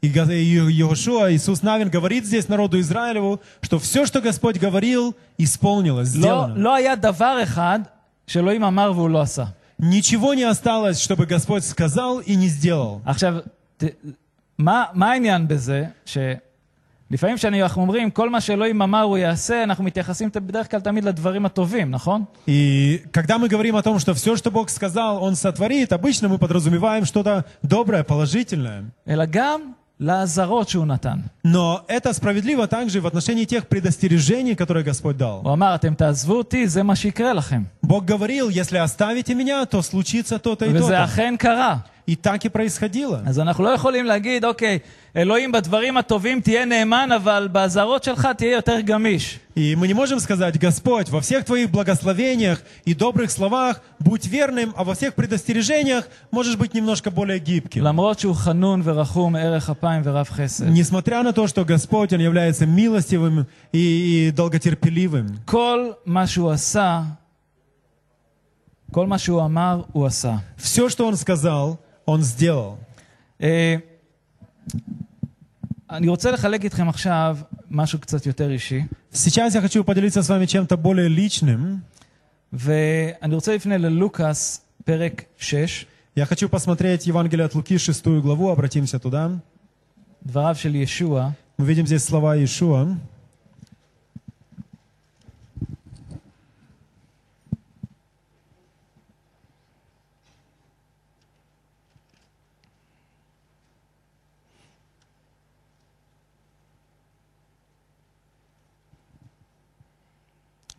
И 0.00 0.08
Иешуа, 0.08 1.32
Иисус 1.32 1.62
Навин 1.62 1.88
говорит 1.88 2.26
здесь 2.26 2.48
народу 2.48 2.80
Израилеву, 2.80 3.40
что 3.60 3.78
все, 3.78 4.06
что 4.06 4.20
Господь 4.20 4.58
говорил, 4.58 5.14
исполнилось, 5.38 6.08
сделано 6.08 6.54
לא 9.79 9.87
היה 9.87 10.01
דבר 10.01 10.09
אחד 10.09 10.11
שאלוהים 10.11 10.11
אמר 10.11 10.25
והוא 10.25 10.29
לא 10.29 10.29
עשה. 10.29 10.31
Ничего 10.31 10.33
не 10.33 10.43
осталось, 10.43 10.99
чтобы 10.99 11.25
Господь 11.25 11.63
сказал 11.63 12.19
и 12.19 12.35
не 12.35 12.47
сделал. 12.47 13.01
עכשיו, 13.05 13.35
ת, 13.77 13.83
מה, 14.57 14.83
מה 14.93 15.11
העניין 15.11 15.47
בזה? 15.47 15.85
שלפעמים 16.05 17.35
כשאנחנו 17.35 17.81
אומרים, 17.81 18.11
כל 18.11 18.29
מה 18.29 18.41
שאלוהים 18.41 18.81
אמר 18.81 19.01
הוא 19.01 19.17
יעשה, 19.17 19.63
אנחנו 19.63 19.83
מתייחסים 19.83 20.29
בדרך 20.35 20.71
כלל 20.71 20.79
תמיד 20.79 21.03
לדברים 21.03 21.45
הטובים, 21.45 21.91
נכון? 21.91 22.25
И 22.47 23.01
когда 23.11 23.37
мы 23.37 23.49
говорим 23.49 23.75
о 23.75 23.83
том, 23.83 23.99
что 23.99 24.13
все, 24.13 24.35
что 24.37 24.51
Бог 24.51 24.69
сказал, 24.69 25.23
Он 25.23 25.35
сотворит, 25.35 25.93
обычно 25.93 26.27
мы 26.29 26.37
подразумеваем 26.37 27.05
что-то 27.05 27.43
доброе, 27.63 28.03
положительное. 28.03 28.83
אלא 29.07 29.25
גם 29.25 29.61
לאזהרות 29.99 30.69
שהוא 30.69 30.85
נתן. 30.85 31.19
Но 31.43 31.85
это 31.87 32.13
справедливо 32.13 32.67
также 32.67 32.99
в 33.01 33.07
отношении 33.07 33.45
тех 33.45 33.67
предостережений, 33.67 34.55
которые 34.55 34.83
Господь 34.83 35.17
дал. 35.17 35.41
הוא 35.43 35.53
אמר, 35.53 35.75
אתם 35.75 35.93
תעזבו 35.93 36.37
אותי, 36.37 36.67
זה 36.67 36.83
מה 36.83 36.95
שיקרה 36.95 37.33
לכם. 37.33 37.63
Бог 37.89 38.05
говорил, 38.05 38.49
если 38.49 38.77
оставите 38.77 39.33
меня, 39.35 39.65
то 39.65 39.81
случится 39.81 40.39
то-то 40.39 40.65
и 40.65 40.69
וזה 40.69 40.79
то-то. 40.79 41.03
אכן 41.03 41.35
קרה. 41.37 41.77
И 42.07 42.15
так 42.15 42.45
и 42.45 42.49
происходило. 42.49 43.19
אז 43.25 43.39
אנחנו 43.39 43.63
לא 43.63 43.69
יכולים 43.69 44.05
להגיד, 44.05 44.45
אוקיי, 44.45 44.79
אלוהים 45.15 45.51
בדברים 45.51 45.97
הטובים 45.97 46.41
תהיה 46.41 46.65
נאמן, 46.65 47.09
אבל 47.15 47.49
באזהרות 47.51 48.03
שלך 48.03 48.27
תהיה 48.37 48.51
יותר 48.51 48.79
גמיש. 48.85 49.39
И 49.57 49.73
мы 49.75 49.87
не 49.87 49.93
можем 49.93 50.19
сказать, 50.19 50.59
Господь, 50.59 51.09
во 51.09 51.21
всех 51.21 51.45
твоих 51.45 51.71
благословениях 51.71 52.61
и 52.85 52.93
добрых 52.93 53.31
словах 53.31 53.81
будь 53.99 54.27
верным, 54.27 54.73
а 54.75 54.83
во 54.83 54.93
всех 54.93 55.15
предостережениях 55.15 56.07
можешь 56.29 56.57
быть 56.57 56.73
немножко 56.75 57.09
более 57.09 57.39
гибким. 57.39 57.83
למרות 57.83 58.19
שהוא 58.19 58.35
חנון 58.35 58.81
ורחום, 58.83 59.35
ערך 59.35 59.69
אפיים 59.69 60.01
ורב 60.05 60.27
חסד. 60.29 60.65
Несмотря 60.69 61.23
на 61.23 61.33
то, 61.33 61.47
что 61.47 61.65
Господь, 61.65 62.13
Он 62.13 62.19
является 62.19 62.67
милостивым 62.67 63.47
и, 63.73 64.27
и 64.27 64.31
долготерпеливым. 64.31 65.39
כל 68.91 69.07
מה 69.07 69.17
שהוא 69.17 69.41
עשה, 69.41 69.51
כל 69.51 69.51
מה 69.51 69.77
שהוא 69.77 69.77
אמר, 69.77 69.81
הוא 69.91 70.05
עשה. 70.05 70.35
Все, 70.57 70.89
что 70.89 71.07
Он 71.07 71.15
сказал, 71.15 71.77
Он 72.05 72.21
сделал. 72.21 72.77
אה, 73.41 73.75
אני 75.89 76.07
רוצה 76.07 76.31
לחלק 76.31 76.63
איתכם 76.63 76.89
עכשיו 76.89 77.37
משהו 77.69 77.99
קצת 77.99 78.25
יותר 78.25 78.51
אישי, 78.51 78.81
Сейчас 79.13 79.55
я 79.55 79.61
хочу 79.61 79.83
поделиться 79.83 80.21
с 80.23 80.29
вами 80.29 80.45
чем-то 80.45 80.77
более 80.77 81.09
личным. 81.09 81.81
ואני 82.53 83.35
רוצה 83.35 83.55
לפני 83.55 83.77
ללוקאס, 83.77 84.61
פרק 84.85 85.23
6, 85.37 85.85
Я 86.17 86.25
хочу 86.25 86.47
посмотреть 86.47 87.07
Евангелие 87.07 87.45
от 87.45 87.55
Луки, 87.55 87.77
шестую 87.77 88.21
главу, 88.21 88.49
обратимся 88.49 88.99
туда. 88.99 89.29
דבריו 90.25 90.55
של 90.55 90.75
ישוע, 90.75 91.31
Мы 91.57 91.65
видим 91.65 91.85
здесь 91.87 92.03
слова 92.03 92.35
Иешуа. 92.35 92.97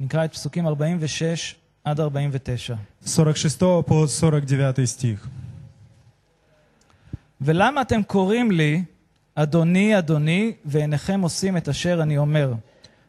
נקרא 0.01 0.25
את 0.25 0.33
פסוקים 0.33 0.67
46 0.67 1.55
עד 1.85 2.01
49. 2.01 2.75
46 3.07 3.57
по 3.87 4.07
49 4.23 4.87
стих. 4.87 5.29
ולמה 7.41 7.83
אתם 7.83 8.03
קוראים 8.03 8.51
לי, 8.51 8.85
אדוני, 9.35 9.99
אדוני, 9.99 10.53
ואינכם 10.65 11.21
עושים 11.21 11.57
את 11.57 11.69
אשר 11.69 12.03
אני 12.03 12.19
אומר? 12.19 12.55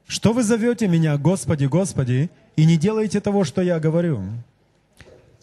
Что 0.10 0.32
вы 0.32 0.42
зовете 0.44 0.88
меня, 0.88 1.18
Господи, 1.18 1.66
Господи, 1.66 2.30
и 2.56 2.64
не 2.66 2.78
делаете 2.78 3.20
того, 3.20 3.44
что 3.44 3.62
я 3.62 3.78
говорю? 3.80 4.22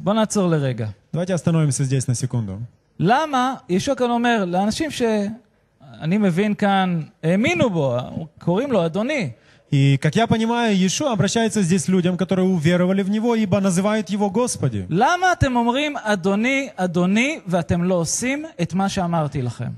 בואו 0.01 0.15
נעצור 0.15 0.49
לרגע. 0.49 0.89
Давайте 1.13 1.35
остановимся 1.35 1.85
здесь 1.85 2.09
на 2.09 2.15
секунду. 2.15 2.59
למה, 2.99 3.55
ישוע 3.69 3.95
כאן 3.95 4.11
אומר, 4.11 4.45
לאנשים 4.45 4.91
שאני 4.91 6.19
מבין 6.19 6.55
כאן, 6.55 7.03
האמינו 7.23 7.71
בו, 7.71 7.97
קוראים 8.39 8.73
לו 8.73 8.87
אדוני. 8.87 9.31
И, 9.72 9.98
как 9.98 10.16
я 10.16 10.26
понимаю, 10.26 10.76
Иешу 10.76 11.06
обращается 11.06 11.62
здесь 11.62 11.86
к 11.86 11.90
людям, 11.90 12.18
которые 12.18 12.48
уверовали 12.48 13.04
в 13.04 13.10
Него, 13.10 13.36
ибо 13.36 13.60
называют 13.60 14.10
Его 14.10 14.30
Господи. 14.32 14.86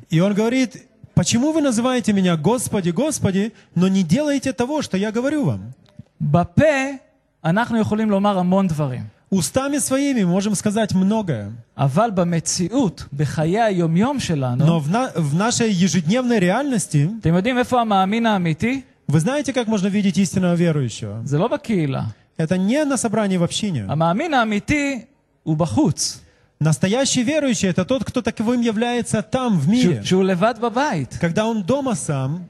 И 0.09 0.19
он 0.21 0.33
говорит, 0.33 0.77
почему 1.13 1.51
вы 1.51 1.61
называете 1.61 2.13
меня 2.13 2.37
Господи, 2.37 2.91
Господи, 2.91 3.51
но 3.75 3.89
не 3.89 4.03
делаете 4.03 4.53
того, 4.53 4.81
что 4.81 4.97
я 4.97 5.11
говорю 5.11 5.43
вам? 5.45 5.73
Устами 9.29 9.79
своими 9.79 10.23
можем 10.25 10.55
сказать 10.55 10.93
многое. 10.93 11.51
Но 14.65 14.79
в, 14.79 14.89
на, 14.89 15.11
в 15.15 15.33
нашей 15.35 15.71
ежедневной 15.71 16.39
реальности, 16.39 17.09
вы 19.11 19.19
знаете, 19.19 19.51
как 19.51 19.67
можно 19.67 19.87
видеть 19.87 20.17
истинного 20.17 20.55
верующего? 20.55 21.21
Это 22.37 22.57
не 22.57 22.85
на 22.85 22.95
собрании 22.95 23.35
в 23.35 23.43
общине. 23.43 23.85
Настоящий 26.61 27.21
верующий— 27.23 27.67
это 27.71 27.83
тот, 27.83 28.05
кто 28.05 28.21
таковым 28.21 28.61
является 28.61 29.21
там, 29.21 29.59
в 29.59 29.67
мире. 29.67 30.01
Когда 31.19 31.45
он 31.45 31.63
дома 31.63 31.95
сам, 31.95 32.47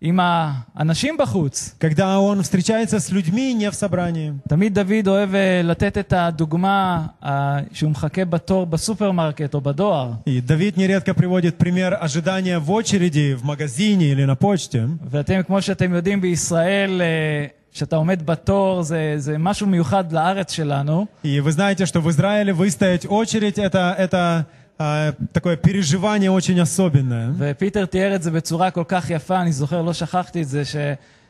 עם 0.00 0.20
האנשים 0.22 1.16
בחוץ. 1.18 1.74
когда 1.80 2.18
он 2.20 2.42
встречается 2.42 3.00
с 3.00 3.10
людьми 3.10 3.54
не 3.54 3.70
в 3.70 3.74
собрании. 3.74 4.32
תמיד 4.48 4.74
דוד 4.74 5.08
אוהב 5.08 5.34
אה, 5.34 5.60
לתת 5.64 5.98
את 5.98 6.12
הדוגמה 6.12 7.06
אה, 7.24 7.58
שהוא 7.72 7.90
מחכה 7.90 8.24
בתור 8.24 8.66
בסופרמרקט 8.66 9.54
או 9.54 9.60
בדואר, 9.60 10.12
И 10.26 10.40
Давид 10.40 10.76
нередко 10.76 11.14
приводит 11.14 11.56
пример 11.58 11.96
ожидания 12.00 12.58
в 12.58 12.70
очереди 12.70 13.34
в 13.34 13.44
магазине 13.44 14.04
или 14.12 14.24
на 14.24 14.34
почте. 14.34 14.86
ואתם, 15.10 15.42
כמו 15.46 15.62
שאתם 15.62 15.94
יודעים, 15.94 16.20
בישראל, 16.20 17.02
אה, 17.02 17.46
כשאתה 17.72 17.96
עומד 17.96 18.26
בתור, 18.26 18.82
זה, 18.82 19.14
זה 19.16 19.38
משהו 19.38 19.66
מיוחד 19.66 20.12
לארץ 20.12 20.52
שלנו, 20.52 21.06
И 21.24 21.40
вы 21.40 21.52
знаете, 21.52 21.86
что 21.86 22.00
в 22.00 22.10
Израиле 22.10 22.52
выстоять 22.52 23.06
очередь 23.08 23.58
это, 23.58 23.94
это 23.98 24.16
а, 24.16 24.59
такое 25.32 25.56
переживание 25.56 26.30
очень 26.30 26.60
особенное. 26.60 27.32
ופיטר 27.38 27.84
תיאר 27.86 28.14
את 28.14 28.22
זה 28.22 28.30
בצורה 28.30 28.70
כל 28.70 28.84
כך 28.88 29.10
יפה, 29.10 29.40
אני 29.40 29.52
זוכר, 29.52 29.82
לא 29.82 29.92
שכחתי 29.92 30.42
את 30.42 30.48
זה, 30.48 30.64
ש, 30.64 30.76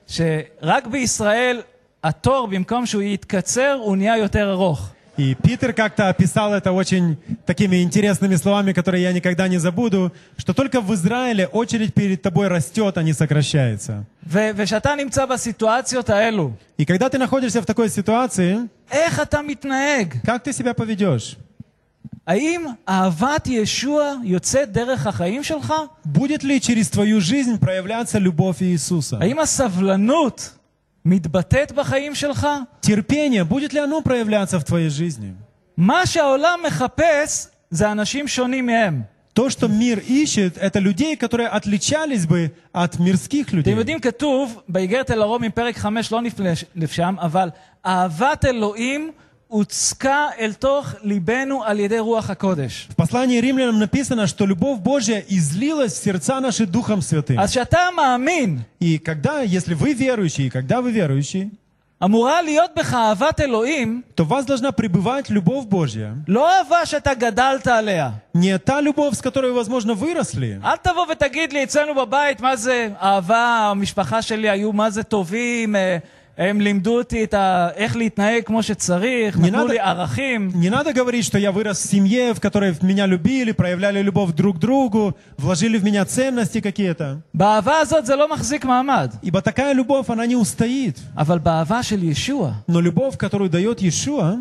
שרק 0.07 0.87
בישראל 0.87 1.61
התור, 2.05 2.49
במקום 2.51 2.87
שהוא 2.87 3.03
יתקצר, 3.03 3.79
הוא 3.83 3.97
נהיה 3.97 4.17
יותר 4.19 4.51
ארוך. 4.53 4.93
И 5.19 5.35
Питер 5.35 5.73
как-то 5.73 6.11
описал 6.11 6.53
это 6.53 6.73
очень 6.73 7.17
такими 7.47 7.83
интересными 7.83 8.35
словами, 8.35 8.75
которые 8.75 9.03
я 9.05 9.15
никогда 9.15 9.49
не 9.49 9.57
забуду, 9.57 10.13
что 10.37 10.53
только 10.53 10.83
в 10.83 10.93
Израиле 10.93 11.47
очередь 11.47 11.95
перед 11.95 12.21
тобой 12.21 12.49
растет, 12.49 12.99
а 12.99 13.03
не 13.03 13.15
сокращается. 13.15 14.05
ו- 14.27 14.51
וכשאתה 14.57 14.95
נמצא 14.95 15.25
בסיטואציות 15.27 16.11
האלו, 16.11 16.53
И 16.79 16.85
когда 16.85 17.09
ты 17.09 17.17
находишься 17.17 17.63
в 17.63 17.65
такой 17.67 17.89
ситуации, 17.89 18.59
איך 18.91 19.21
אתה 19.23 19.41
מתנהג? 19.43 20.15
как 20.27 20.43
ты 20.45 20.53
себя 20.53 20.75
поведешь? 20.75 21.37
האם 22.27 22.67
אהבת 22.89 23.47
ישוע 23.47 24.15
יוצאת 24.25 24.73
דרך 24.73 25.07
החיים 25.07 25.43
שלך? 25.43 25.75
Будет 26.05 26.45
ли 26.45 26.61
через 26.61 26.91
твою 26.91 27.21
жизнь 27.21 27.59
проявляться 27.59 28.19
любовь 28.19 28.63
Иисуса? 28.63 29.19
האם 29.21 29.39
הסבלנות 29.39 30.51
מתבטאת 31.05 31.73
בחיים 31.73 32.15
שלך? 32.15 32.47
Терпение, 32.83 33.45
будет 33.45 33.73
ли 33.73 33.81
оно 33.81 34.03
проявляться 34.03 34.59
в 34.59 34.65
твоей 34.65 34.89
жизни? 34.91 35.35
מה 35.77 36.07
שהעולם 36.07 36.61
מחפש 36.67 37.49
זה 37.71 37.93
אנשים 37.93 38.29
שונים 38.29 38.67
מהם. 38.67 39.03
То, 39.35 39.51
что 39.51 39.69
мир 39.69 39.99
ищет, 39.99 40.57
это 40.57 40.81
людей, 40.81 41.15
которые 41.15 41.49
отличались 41.49 42.25
бы 42.27 42.51
от 42.73 42.99
мирских 42.99 43.49
אתם 43.49 43.57
людей. 43.57 43.75
יודעים, 43.77 44.01
כתוב 44.01 44.63
באיגרת 44.69 45.11
אל 45.11 45.23
הרומים, 45.23 45.51
פרק 45.51 45.79
5, 45.79 46.13
לא 46.13 46.23
נפנה 46.23 46.51
לשם, 46.75 47.15
אבל 47.19 47.51
אהבת 47.87 48.45
אלוהים 48.45 49.13
הוצקה 49.51 50.27
אל 50.39 50.53
תוך 50.53 50.95
ליבנו 51.03 51.65
על 51.65 51.81
ידי 51.81 51.99
רוח 51.99 52.31
הקודש. 52.31 52.89
В 52.91 52.97
послании 52.97 53.41
римлянам 53.41 53.79
написано, 53.79 54.27
что 54.27 54.45
любовь 54.45 54.81
Божья 54.81 55.23
излилась 55.29 55.93
в 55.95 56.03
сердца 56.03 56.41
наши 56.41 56.67
Духом 56.67 57.01
Святым. 57.01 57.39
אז 57.39 57.51
כשאתה 57.51 57.79
מאמין, 57.97 58.59
И 58.81 58.99
когда, 58.99 59.43
если 59.43 59.75
вы 59.75 59.95
верующие, 59.95 60.49
и 60.49 60.51
когда 60.51 60.83
вы 60.83 60.91
верующие, 60.91 61.51
אמורה 62.05 62.43
להיות 62.43 62.71
בך 62.77 62.95
אהבת 62.95 63.41
אלוהים, 63.41 64.03
то 64.17 64.25
в 64.25 64.29
вас 64.29 64.45
должна 64.45 64.73
пребывать 64.73 65.31
любовь 65.31 65.67
Божья. 65.67 66.15
לא 66.29 66.51
אהבה 66.59 66.87
שאתה 66.87 67.15
גדלת 67.15 67.67
עליה. 67.67 68.11
Не 68.37 68.59
та 68.59 68.81
любовь, 68.81 69.15
с 69.15 69.23
которой, 69.23 69.53
возможно, 69.53 69.95
выросли. 69.95 70.61
אל 70.65 70.77
תבוא 70.77 71.07
ותגיד 71.13 71.53
לי, 71.53 71.65
אצלנו 71.65 71.95
בבית, 71.95 72.41
מה 72.41 72.57
זה 72.57 72.89
אהבה, 73.03 73.69
המשפחה 73.71 74.23
שלי 74.23 74.51
היו 74.51 74.73
מה 74.73 74.91
זה 74.91 75.03
טובים, 75.03 75.75
אה, 76.41 76.51
הם 76.51 76.61
לימדו 76.61 76.99
אותי 76.99 77.25
את 77.25 77.35
ה... 77.35 77.69
איך 77.77 77.97
להתנהג 77.97 78.43
כמו 78.45 78.63
שצריך, 78.63 79.39
נתנו 79.39 79.65
נדע- 79.65 79.73
לי 79.73 79.79
ערכים. 79.81 80.51
Не 80.55 80.71
надо 80.71 80.93
говорить, 80.93 81.25
что 81.25 81.39
я 81.39 81.51
вырос 81.53 81.79
в 81.81 81.91
семье, 81.91 82.35
в 82.35 82.41
которой 82.41 82.75
меня 82.83 83.07
любили, 83.07 83.53
проявляли 83.53 84.03
любовь 84.03 84.33
друг 84.33 84.57
к 84.57 84.59
другу, 84.61 85.15
вложили 85.39 85.79
в 85.79 85.85
меня 85.85 86.05
ценности 86.05 86.61
какие-то. 86.61 87.17
באהבה 87.35 87.79
הזאת 87.79 88.07
זה 88.07 88.17
לא 88.17 88.29
מחזיק 88.35 88.65
מעמד. 88.65 89.11
Ибо 89.23 89.41
такая 89.41 89.73
любовь, 89.73 90.11
она 90.11 90.27
не 90.27 90.37
устоит. 90.37 91.01
אבל 91.17 91.39
באהבה 91.39 91.83
של 91.83 92.05
ישוע, 92.05 92.53
Но 92.69 92.81
любовь, 92.83 93.17
которую 93.17 93.49
дает 93.49 93.81
Иешуа, 93.81 94.37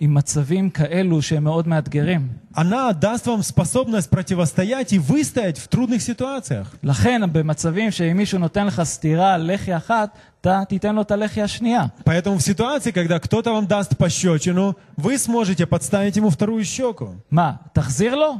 יש 0.00 0.06
בך 0.06 0.22
את 0.22 0.28
היכולות 0.28 0.44
להתמודד 0.44 0.44
עם 0.54 0.64
מצבים 0.64 0.70
כאלו 0.70 1.22
שהם 1.22 1.44
מאוד 1.44 1.68
מאתגרים. 1.68 2.28
она 2.56 2.92
даст 2.92 3.26
вам 3.26 3.42
способность 3.42 4.10
противостоять 4.10 4.92
и 4.92 4.98
выстоять 4.98 5.58
в 5.58 5.68
трудных 5.68 6.02
ситуациях. 6.02 6.76
לכן, 6.82 7.20
במצבים 7.32 7.90
שאם 7.90 8.16
מישהו 8.16 8.38
נותן 8.38 8.66
לך 8.66 8.82
סטירה 8.82 9.34
על 9.34 9.54
לחי 9.54 9.76
אחת, 9.76 10.08
אתה 10.40 10.62
תיתן 10.68 10.94
לו 10.94 11.02
את 11.02 11.10
הלחי 11.10 11.42
השנייה. 11.42 11.84
Поэтому 12.04 12.38
в 12.38 12.42
ситуации, 12.42 12.90
когда 12.90 13.18
кто-то 13.20 13.52
вам 13.52 13.66
даст 13.66 13.96
пощечину, 13.96 14.76
вы 14.96 15.16
сможете 15.18 15.64
подставить 15.66 16.16
ему 16.16 16.30
вторую 16.30 16.64
щеку. 16.64 17.14
מה, 17.30 17.52
תחזיר 17.72 18.14
לו? 18.16 18.34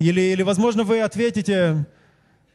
Или, 0.00 0.20
или 0.32 0.42
возможно, 0.42 0.84
вы 0.84 1.00
ответите 1.00 1.74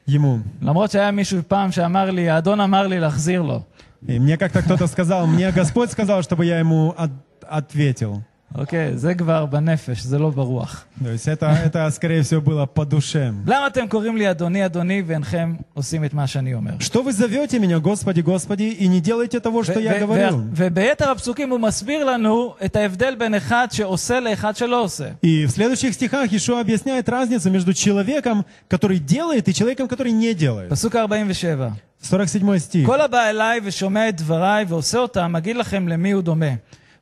ему. 0.08 0.40
למרות 0.62 0.92
שהיה 0.92 1.12
מישהו 1.12 1.40
פעם 1.48 1.72
שאמר 1.72 2.12
לי, 2.12 2.30
האדון 2.30 2.60
אמר 2.62 2.88
לי 2.88 3.00
להחזיר 3.00 3.42
לו. 3.42 3.64
И 4.08 4.20
мне 4.20 4.38
как-то 4.38 4.62
кто-то 4.62 4.88
сказал, 4.88 5.26
мне 5.28 5.52
Господь 5.52 5.92
сказал, 5.92 6.22
чтобы 6.24 6.46
я 6.46 6.60
ему 6.60 6.94
от- 6.98 7.12
ответил. 7.48 8.22
אוקיי, 8.58 8.98
זה 8.98 9.14
כבר 9.16 9.46
בנפש, 9.46 10.02
זה 10.02 10.20
לא 10.20 10.30
ברוח. 10.30 10.86
То 11.04 11.10
есть 11.10 11.28
это, 11.28 11.48
это, 11.66 11.90
скорее 11.92 12.22
всего, 12.22 12.42
было 12.42 12.66
по 12.66 12.86
душе. 12.86 13.32
למה 13.46 13.68
אתם 13.68 13.88
קוראים 13.88 14.18
לי 14.18 14.32
אדוני, 14.32 14.66
אדוני, 14.66 15.04
ואינכם 15.06 15.56
עושים 15.74 16.06
את 16.06 16.14
מה 16.14 16.28
שאני 16.28 16.54
אומר? 16.54 16.72
Что 16.80 17.02
вы 17.04 17.12
зовете 17.12 17.60
меня, 17.60 17.80
Господи, 17.80 18.22
Господи, 18.22 18.64
и 18.80 18.88
не 18.88 19.02
делаете 19.02 19.40
того, 19.40 19.64
что 19.64 19.80
я 19.80 19.92
ו- 19.92 19.96
ו- 19.96 20.00
говорю? 20.00 20.38
וביתר 20.56 21.12
הפסוקים 21.12 21.50
הוא 21.50 21.60
מסביר 21.60 22.06
לנו 22.06 22.56
את 22.66 22.76
ההבדל 22.76 23.16
בין 23.16 23.34
אחד 23.34 23.68
שעושה 23.72 24.20
לאחד 24.20 24.56
שלא 24.56 24.84
עושה. 24.84 25.08
И 25.26 25.46
в 25.48 25.52
следующих 25.52 25.94
стихах 25.94 26.32
Ишуа 26.32 26.62
объясняет 26.62 27.10
разницу 27.10 27.50
между 27.52 27.74
человеком, 27.74 28.46
который 28.70 29.00
делает, 29.00 29.48
и 29.50 29.54
человеком, 29.54 29.88
который 29.88 30.12
не 30.12 30.34
делает. 30.34 30.70
פסוק 30.70 30.96
47. 30.96 31.70
47 32.02 32.60
стих. 32.60 32.86
כל 32.86 33.02
הבא 33.02 33.30
אליי 33.30 33.60
ושומע 33.64 34.10
את 34.10 34.16
דבריי 34.22 34.66
ועושה 34.68 34.98
אותם, 34.98 35.36
אגיד 35.36 35.56
לכם 35.56 35.88
למי 35.88 36.12
הוא 36.12 36.22
דומה. 36.24 36.52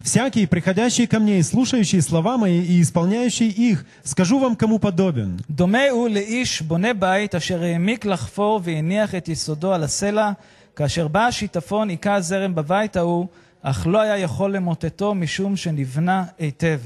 «Всякий, 0.03 0.45
приходящий 0.47 1.07
ко 1.07 1.19
мне 1.19 1.39
и 1.39 1.43
слушающий 1.43 2.01
слова 2.01 2.37
мои 2.37 2.61
и 2.61 2.81
исполняющий 2.81 3.49
их, 3.49 3.85
скажу 4.03 4.37
вам, 4.39 4.55
кому 4.55 4.79
подобен. 4.79 5.37
דומה 5.49 5.89
הוא 5.89 6.09
לאיש 6.09 6.61
בונה 6.61 6.93
בית 6.93 7.35
אשר 7.35 7.63
העמיק 7.63 8.05
לחפור 8.05 8.61
והניח 8.63 9.15
את 9.15 9.29
יסודו 9.29 9.73
על 9.73 9.83
הסלע, 9.83 10.31
כאשר 10.75 11.07
בא 11.07 11.27
השיטפון 11.27 11.89
היכה 11.89 12.15
הזרם 12.15 12.55
בבית 12.55 12.97
ההוא, 12.97 13.27
אך 13.61 13.87
לא 13.87 14.01
היה 14.01 14.17
יכול 14.17 14.55
למוטטו 14.55 15.15
משום 15.15 15.55
שנבנה 15.55 16.23
היטב. 16.39 16.79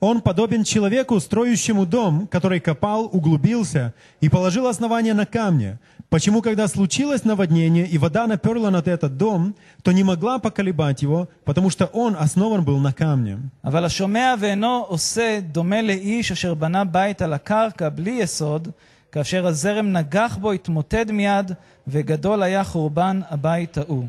Он 0.00 0.20
подобен 0.20 0.62
человеку, 0.62 1.18
строящему 1.20 1.86
дом, 1.86 2.26
который 2.26 2.60
копал, 2.60 3.08
углубился 3.10 3.94
и 4.20 4.28
положил 4.28 4.66
основание 4.66 5.14
на 5.14 5.24
камне. 5.24 5.78
Почему, 6.10 6.42
когда 6.42 6.68
случилось 6.68 7.24
наводнение 7.24 7.86
и 7.86 7.98
вода 7.98 8.26
наперла 8.26 8.70
над 8.70 8.86
этот 8.88 9.16
дом, 9.16 9.54
то 9.82 9.92
не 9.92 10.04
могла 10.04 10.38
поколебать 10.38 11.02
его, 11.02 11.28
потому 11.44 11.70
что 11.70 11.86
он 11.86 12.14
основан 12.16 12.62
был 12.64 12.78
на 12.78 12.92
камне. 12.92 13.38
אבל 13.64 13.84
השומע 13.84 14.34
ואינו 14.40 14.84
עושה 14.88 15.40
דומה 15.40 15.82
לאיש 15.82 16.32
אשר 16.32 16.54
בנה 16.54 16.84
בית 16.84 17.22
על 17.22 17.32
הקרקע 17.32 17.88
בלי 17.88 18.10
יסוד, 18.10 18.68
כאשר 19.12 19.46
הזרם 19.46 19.92
נגח 19.92 20.38
בו 20.40 20.52
התמוטט 20.52 21.10
מיד, 21.10 21.52
וגדול 21.88 22.42
היה 22.42 22.64
חורבן 22.64 23.20
הבית 23.30 23.78
ההוא. 23.78 24.04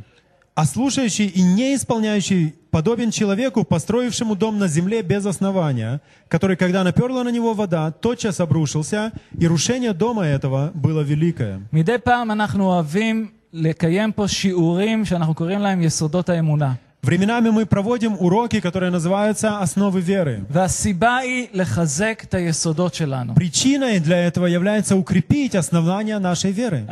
А 0.56 0.66
слушающий 0.66 1.28
и 1.28 1.42
не 1.44 1.76
исполняющий 1.76 2.56
подобен 2.72 3.12
человеку, 3.12 3.64
построившему 3.64 4.36
дом 4.36 4.58
на 4.58 4.68
земле 4.68 5.04
без 5.04 5.24
основания, 5.26 6.02
который, 6.30 6.56
когда 6.58 6.84
наперла 6.84 7.24
на 7.24 7.30
него 7.30 7.54
вода, 7.54 7.92
тотчас 7.92 8.40
обрушился, 8.40 9.12
и 9.38 9.46
рушение 9.46 9.94
дома 9.94 10.26
этого 10.26 10.72
было 10.74 11.02
великое. 11.02 11.62
מדי 11.72 11.98
פעם 12.04 12.32
אנחנו 12.32 12.66
אוהבים 12.66 13.28
לקיים 13.54 14.12
פה 14.12 14.28
שיעורים 14.28 15.06
שאנחנו 15.06 15.36
קוראים 15.36 15.60
להם 15.60 15.82
יסודות 15.82 16.30
האמונה. 16.30 16.74
Временами 17.04 17.52
мы 17.52 17.66
проводим 17.68 18.18
уроки, 18.20 18.60
которые 18.60 18.90
называются 18.90 19.62
«Основы 19.62 20.02
веры». 20.02 20.44
והסיבה 20.50 21.18
היא 21.18 21.48
לחזק 21.54 22.24
את 22.26 22.34
היסודות 22.34 22.94
שלנו. 22.94 23.34
Причиной 23.36 24.00
для 24.00 24.18
этого 24.18 24.48
является 24.48 24.96
укрепить 24.96 25.56
основания 25.56 26.18
нашей 26.20 26.52
веры. 26.52 26.88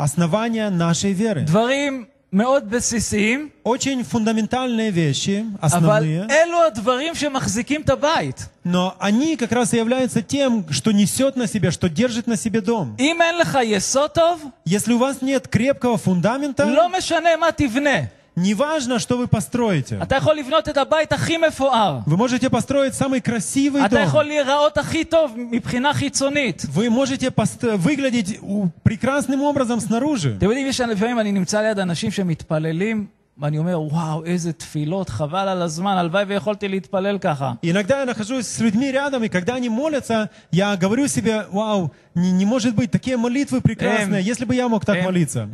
יסודות 0.00 0.34
האמונה 0.34 0.64
שלנו. 0.64 0.68
Основания 0.68 0.70
нашей 0.70 1.12
веры. 1.12 1.40
דברים 1.44 2.04
מאוד 2.32 2.70
בסיסיים, 2.70 3.48
Очень 3.64 4.02
фундаментальные 4.04 4.90
вещи, 4.90 5.44
אבל 5.62 5.68
основные, 5.68 6.26
אלו 6.30 6.62
הדברים 6.66 7.14
שמחזיקים 7.14 7.80
את 7.82 7.90
הבית. 7.90 8.48
но 8.64 8.94
они 8.98 9.36
как 9.36 9.52
раз 9.52 9.72
и 9.72 9.76
являются 9.76 10.20
тем, 10.22 10.64
что 10.70 10.90
несет 10.92 11.36
на 11.36 11.46
себе, 11.46 11.70
что 11.70 11.88
держит 11.88 12.26
на 12.26 12.36
себе 12.36 12.60
дом. 12.60 12.96
אם 12.98 13.22
אין 13.22 13.38
לך 13.38 13.58
יסוד 13.62 14.10
טוב, 14.10 14.40
Если 14.66 14.92
у 14.92 14.98
вас 14.98 15.22
нет 15.22 15.46
крепкого 15.46 15.96
фундамента, 15.96 16.64
לא 16.64 16.88
משנה 16.98 17.36
מה 17.40 17.52
תבנה. 17.52 18.08
неважно, 18.39 18.99
что 18.99 19.17
вы 19.17 19.27
построите. 19.27 19.97
Вы 22.05 22.17
можете 22.17 22.49
построить 22.49 22.93
самый 22.95 23.21
красивый 23.21 23.81
дом. 23.89 24.11
Вы 26.73 26.89
можете 26.89 27.31
выглядеть 27.77 28.39
прекрасным 28.83 29.41
образом 29.43 29.79
снаружи. 29.79 30.37
ואני 33.39 33.57
אומר, 33.57 33.81
וואו, 33.81 34.25
איזה 34.25 34.51
Иногда 37.61 37.99
я 37.99 38.05
нахожусь 38.05 38.47
с 38.47 38.59
людьми 38.59 38.91
рядом, 38.91 39.23
и 39.23 39.29
когда 39.29 39.55
они 39.55 39.69
молятся, 39.69 40.29
я 40.51 40.75
говорю 40.75 41.07
себе, 41.07 41.45
вау, 41.49 41.93
не, 42.15 42.31
не 42.31 42.45
может 42.45 42.75
быть, 42.75 42.91
такие 42.91 43.15
молитвы 43.15 43.61
прекрасные, 43.61 44.21
если 44.23 44.43
бы 44.43 44.55
я 44.55 44.67
мог 44.67 44.85
так 44.85 45.03
молиться. 45.03 45.49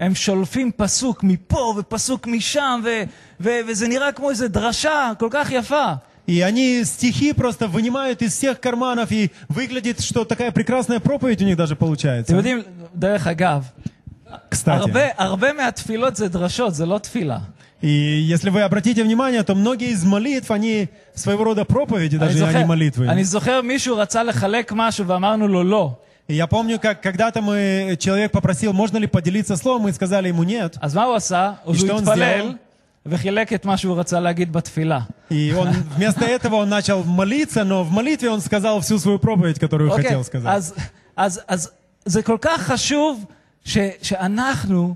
И 6.28 6.41
они 6.41 6.84
стихи 6.86 7.34
просто 7.34 7.67
вынимают 7.67 8.24
из 8.24 8.34
всех 8.34 8.60
карманов, 8.60 9.12
и 9.12 9.32
выглядит, 9.48 10.02
что 10.02 10.26
такая 10.26 10.52
прекрасная 10.52 11.00
проповедь 11.00 11.39
у 11.43 11.45
них 11.45 11.56
даже 11.56 11.76
получается. 11.76 12.34
Кстати. 14.50 14.80
הרבה, 14.80 15.06
הרבה 15.17 15.54
מהתפילות 15.54 16.15
זה 16.15 16.28
דרשות, 16.28 16.76
זה 16.76 16.86
לא 16.86 16.98
תפילה. 16.98 17.39
И 17.85 17.88
если 17.88 18.51
вы 18.51 18.61
обратите 18.62 19.03
внимание, 19.03 19.43
то 19.43 19.55
многие 19.55 19.90
из 19.90 20.05
молитв, 20.05 20.51
они 20.51 20.88
своего 21.14 21.45
рода 21.45 21.64
проповеди, 21.64 22.16
אני 22.16 22.27
даже 22.27 22.45
а 22.45 22.47
не 22.47 22.53
זוכר, 22.53 22.66
молитвы. 22.66 23.09
אני 23.09 23.25
זוכר 23.25 23.62
מישהו 23.62 23.97
רצה 23.97 24.23
לחלק 24.23 24.73
משהו 24.73 25.07
ואמרנו 25.07 25.49
לו 25.49 25.64
לא. 25.64 25.97
И 26.29 26.35
я 26.35 26.47
помню, 26.47 26.79
как 26.79 27.01
когда-то 27.01 27.40
мы, 27.43 27.97
человек 27.99 28.31
попросил, 28.31 28.73
можно 28.73 28.99
ли 28.99 29.07
поделиться 29.07 29.57
словом, 29.57 29.83
мы 29.83 29.93
сказали 29.93 30.29
ему 30.29 30.45
нет. 30.45 30.77
אז 30.81 30.95
מה 30.95 31.05
הוא 31.05 31.14
עשה? 31.14 31.53
אז 31.66 31.77
что 31.77 31.87
הוא 31.87 31.97
он 31.97 32.09
התפלל 32.09 32.40
сделал? 32.40 32.55
וחילק 33.07 33.53
את 33.53 33.64
מה 33.64 33.77
שהוא 33.77 33.99
רצה 33.99 34.21
להגיד 34.21 34.53
בתפילה. 34.53 35.01
И 35.31 35.53
он 35.57 35.69
вместо 35.97 36.25
этого 36.25 36.57
он 36.57 36.69
начал 36.69 37.03
молиться, 37.03 37.64
но 37.64 37.83
в 37.83 37.90
молитве 37.90 38.31
он 38.31 38.40
сказал 38.40 38.81
всю 38.81 38.99
свою 38.99 39.19
проповедь, 39.19 39.59
которую 39.59 39.90
אוקיי, 39.90 40.05
хотел 40.05 40.23
сказать. 40.23 40.47
אז, 40.47 40.75
אז, 41.16 41.40
אז 41.49 41.71
זה 42.05 42.23
כל 42.23 42.37
כך 42.40 42.61
חשוב 42.61 43.25
ש, 43.64 43.79
שאנחנו 44.03 44.95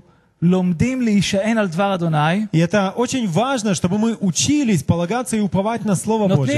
и 2.52 2.58
это 2.58 2.92
очень 2.96 3.28
важно, 3.28 3.74
чтобы 3.74 3.98
мы 3.98 4.16
учились 4.20 4.82
полагаться 4.82 5.36
и 5.36 5.40
уповать 5.40 5.84
на 5.84 5.94
Слово 5.94 6.28
Божье. 6.36 6.54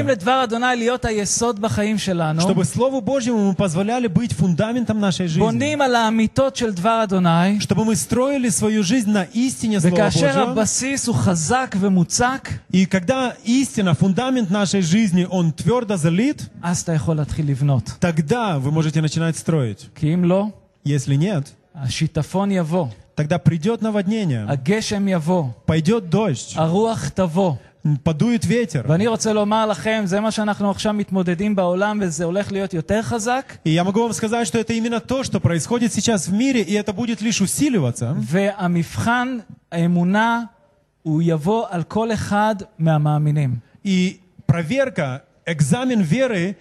Чтобы 2.40 2.64
Слову 2.64 3.01
Божьему 3.01 3.49
мы 3.49 3.55
позволяли 3.55 4.07
быть 4.07 4.33
фундаментом 4.33 5.01
нашей 5.01 5.27
жизни. 5.27 5.42
Чтобы 7.61 7.85
мы 7.85 7.97
строили 7.97 8.51
свою 8.51 8.83
жизнь 8.85 9.11
на 9.11 9.25
истине 9.35 9.81
Слова 9.81 9.97
Божьего. 10.55 10.55
И 12.71 12.87
когда 12.87 13.35
истина, 13.45 13.95
фундамент 13.95 14.51
нашей 14.51 14.83
жизни, 14.83 15.27
он 15.29 15.53
твердо 15.53 15.97
залит, 15.97 16.51
тогда 18.01 18.59
вы 18.59 18.71
можете 18.71 19.01
начинать 19.01 19.37
строить. 19.37 19.88
Если 20.85 21.16
нет, 21.16 21.47
тогда 23.22 23.38
придет 23.40 23.82
наводнение, 23.82 24.46
הגשם 24.48 25.08
יבוא, 25.08 25.46
пойдет 25.66 26.10
дождь, 26.10 26.54
הרוח 26.56 27.10
תבוא. 27.10 27.54
подует 28.04 28.46
ветер. 28.46 28.86
ואני 28.88 29.08
רוצה 29.08 29.34
לומר 29.34 29.66
לכם, 29.66 30.02
זה 30.06 30.20
מה 30.20 30.32
שאנחנו 30.32 30.70
עכשיו 30.72 30.94
מתמודדים 30.94 31.56
בעולם, 31.56 32.00
וזה 32.02 32.24
הולך 32.26 32.52
להיות 32.52 32.74
יותר 32.74 33.02
חזק, 33.02 33.54
И 33.66 33.70
я 33.70 33.84
могу 33.84 34.04
вам 34.04 34.13
сказать, 34.13 34.46
что 34.48 34.60
это 34.60 34.74
именно 34.74 35.00
то, 35.00 35.24
что 35.24 35.40
происходит 35.40 35.94
сейчас 35.94 36.28
в 36.28 36.34
мире, 36.34 36.62
и 36.62 36.74
это 36.74 36.92
будет 36.94 37.22
лишь 37.22 37.42
усиливаться. 37.42 38.13
והמבחן, 38.22 39.38
האמונה, 39.72 40.44
הוא 41.04 41.22
יבוא 41.26 41.66
על 41.70 41.84
כל 41.84 42.12
אחד 42.12 42.56
מהמאמינים. 42.80 43.60
И 43.86 44.20
проверка, 44.52 45.22
экзамен 45.48 46.02
веры 46.02 46.44
про- 46.50 46.56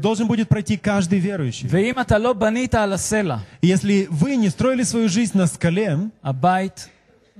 должен 0.00 0.26
будет 0.26 0.48
пройти 0.48 0.76
каждый 0.76 1.18
верующий. 1.20 1.68
ואם 1.68 2.00
אתה 2.00 2.18
לא 2.18 2.32
בנית 2.32 2.74
על 2.74 2.92
הסלע, 2.92 3.36
И 3.62 3.66
Если 3.66 4.08
вы 4.10 4.36
не 4.36 4.48
строили 4.50 4.82
свою 4.82 5.08
жизнь 5.08 5.36
на 5.38 5.46
скале, 5.46 5.96
הבית 6.24 6.88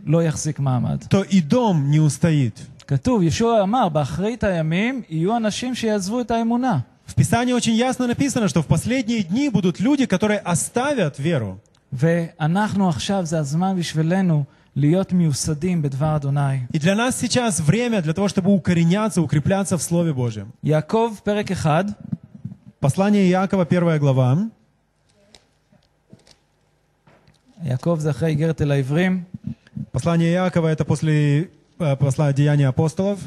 לא 0.07 0.23
יחזיק 0.23 0.59
מעמד. 0.59 1.05
то 1.09 1.23
и 1.23 1.41
дом 1.41 1.91
не 1.91 1.99
устоит. 2.01 2.61
כתוב, 2.87 3.23
ישוע 3.23 3.63
אמר, 3.63 3.89
באחרית 3.89 4.45
הימים 4.45 5.03
יהיו 5.11 5.37
אנשים 5.37 5.75
שיעזבו 5.75 6.21
את 6.21 6.31
האמונה. 6.31 6.79
В 7.07 7.15
Писании 7.15 7.53
очень 7.53 7.75
ясно 7.75 8.07
написано, 8.07 8.49
что 8.49 8.63
в 8.63 8.67
последние 8.67 9.23
дни 9.25 9.49
будут 9.49 9.81
люди, 9.81 10.07
которые 10.07 10.39
оставят 10.45 11.19
веру. 11.19 11.59
ואנחנו 11.93 12.89
עכשיו, 12.89 13.25
זה 13.27 13.39
הזמן 13.39 13.77
בשבילנו 13.79 14.45
и 14.76 14.82
для 16.80 16.96
нас 16.96 17.18
сейчас 17.18 17.62
время 17.62 18.02
для 18.02 18.14
того, 18.14 18.28
чтобы 18.28 18.54
укореняться, 18.54 19.22
укрепляться 19.22 19.78
в 19.78 19.82
Слове 19.82 20.14
Божьем. 20.14 20.52
Яков, 20.62 21.24
перек 21.24 21.48
Послание 22.82 23.30
Якова, 23.30 23.66
первая 23.66 24.00
глава. 24.00 24.50
Яков. 27.64 28.04
Послание 29.92 30.32
Якова 30.34 30.68
это 30.68 30.84
после 30.84 31.50
э, 31.80 31.96
послания 31.96 32.34
Деяния 32.34 32.68
апостолов. 32.68 33.20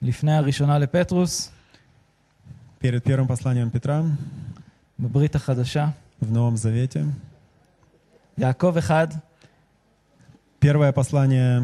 Лифная 0.00 0.42
решена 0.42 0.84
Петрус. 0.88 1.50
Перед 2.80 3.04
первым 3.04 3.28
посланием 3.28 3.70
Петра. 3.70 4.04
Бабрита 4.98 5.38
Хадаша. 5.38 5.94
В 6.20 6.32
Новом 6.32 6.56
Завете. 6.56 7.06
יעקב 8.37 8.77
אחד, 8.77 9.07
Первое 10.59 10.91
послание 10.91 11.63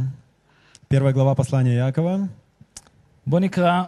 Первая 0.88 1.14
глава 1.14 1.36
послания 1.36 1.78
Якова. 1.78 2.20
בואו 3.28 3.39
נקרא 3.41 3.84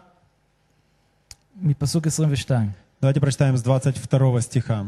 מפסוק 1.61 2.07
22. 2.07 2.72
Давайте 3.01 3.20
прочитаем 3.22 3.55
с 3.57 3.61
22 3.61 4.41
стиха. 4.41 4.84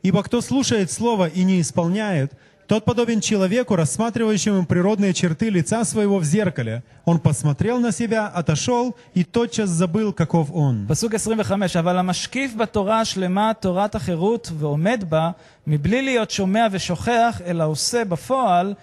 Ибо 0.06 0.22
кто 0.22 0.40
слушает 0.42 0.90
слово 0.90 1.28
и 1.28 1.44
не 1.44 1.60
исполняет, 1.62 2.32
тот 2.66 2.84
подобен 2.84 3.20
человеку, 3.20 3.76
рассматривающему 3.76 4.66
природные 4.66 5.12
черты 5.14 5.48
лица 5.50 5.84
своего 5.84 6.18
в 6.18 6.24
зеркале. 6.24 6.82
Он 7.04 7.18
посмотрел 7.18 7.78
на 7.78 7.92
себя, 7.92 8.28
отошел 8.28 8.96
и 9.14 9.24
тотчас 9.24 9.70
забыл, 9.70 10.12
каков 10.12 10.50
он». 10.52 10.86
פסוק 10.88 11.14
25, 11.14 11.76
אבל 11.76 11.98
המשקיף 11.98 12.54
בתורה 12.54 13.00
השלמה, 13.00 13.52
תורת 13.60 13.94
החירות, 13.94 14.52
ועומד 14.58 15.04
בה, 15.08 15.30
מבלי 15.66 16.02
להיות 16.02 16.30
שומע 16.30 16.66
ושוכח, 16.70 17.40
אלא 17.46 17.64
עושה 17.64 18.04
בפועל, 18.04 18.74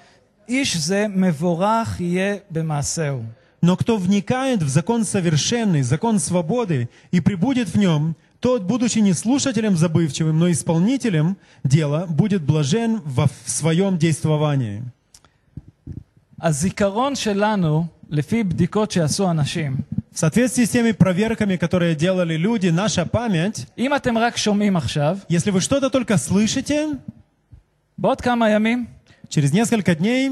איש 0.50 0.78
זה 0.78 1.06
מבורך 1.10 2.02
יהיה 2.02 2.36
במעשהו. 2.52 3.24
Но 3.62 3.78
кто 3.78 3.98
вникает 3.98 4.64
в 4.64 4.70
закон 4.70 5.06
совершенный, 5.06 5.84
закон 5.84 6.20
свободы, 6.20 6.90
и 7.12 7.20
прибудет 7.20 7.70
в 7.70 7.78
нем, 7.78 8.16
тот, 8.40 8.64
будучи 8.64 9.00
не 9.00 9.14
слушателем 9.14 9.78
забывчивым, 9.78 10.40
но 10.40 10.52
исполнителем 10.52 11.38
дела, 11.64 12.08
будет 12.08 12.42
блажен 12.42 13.02
во 13.06 13.28
в 13.28 13.50
своем 13.50 13.98
действовании. 13.98 14.84
הזיכרון 16.42 17.16
שלנו, 17.16 17.86
לפי 18.10 18.44
בדיקות 18.44 18.92
שעשו 18.92 19.32
אנשים, 19.32 19.78
В 20.14 20.20
соответствии 20.20 20.66
с 20.66 20.70
теми 20.70 20.92
проверками, 20.92 21.56
которые 21.56 21.96
делали 21.96 22.36
люди, 22.36 22.68
наша 22.68 23.06
память, 23.06 23.66
אם 23.78 23.96
אתם 23.96 24.18
רק 24.18 24.38
שומעים 24.38 24.78
עכשיו, 24.78 25.18
если 25.30 25.52
вы 25.52 25.62
что-то 25.62 25.90
только 25.90 26.18
слышите, 26.18 26.88
בעוד 27.98 28.22
כמה 28.22 28.50
ימים, 28.50 28.88
через 29.30 29.54
несколько 29.54 29.96
дней, 29.96 30.30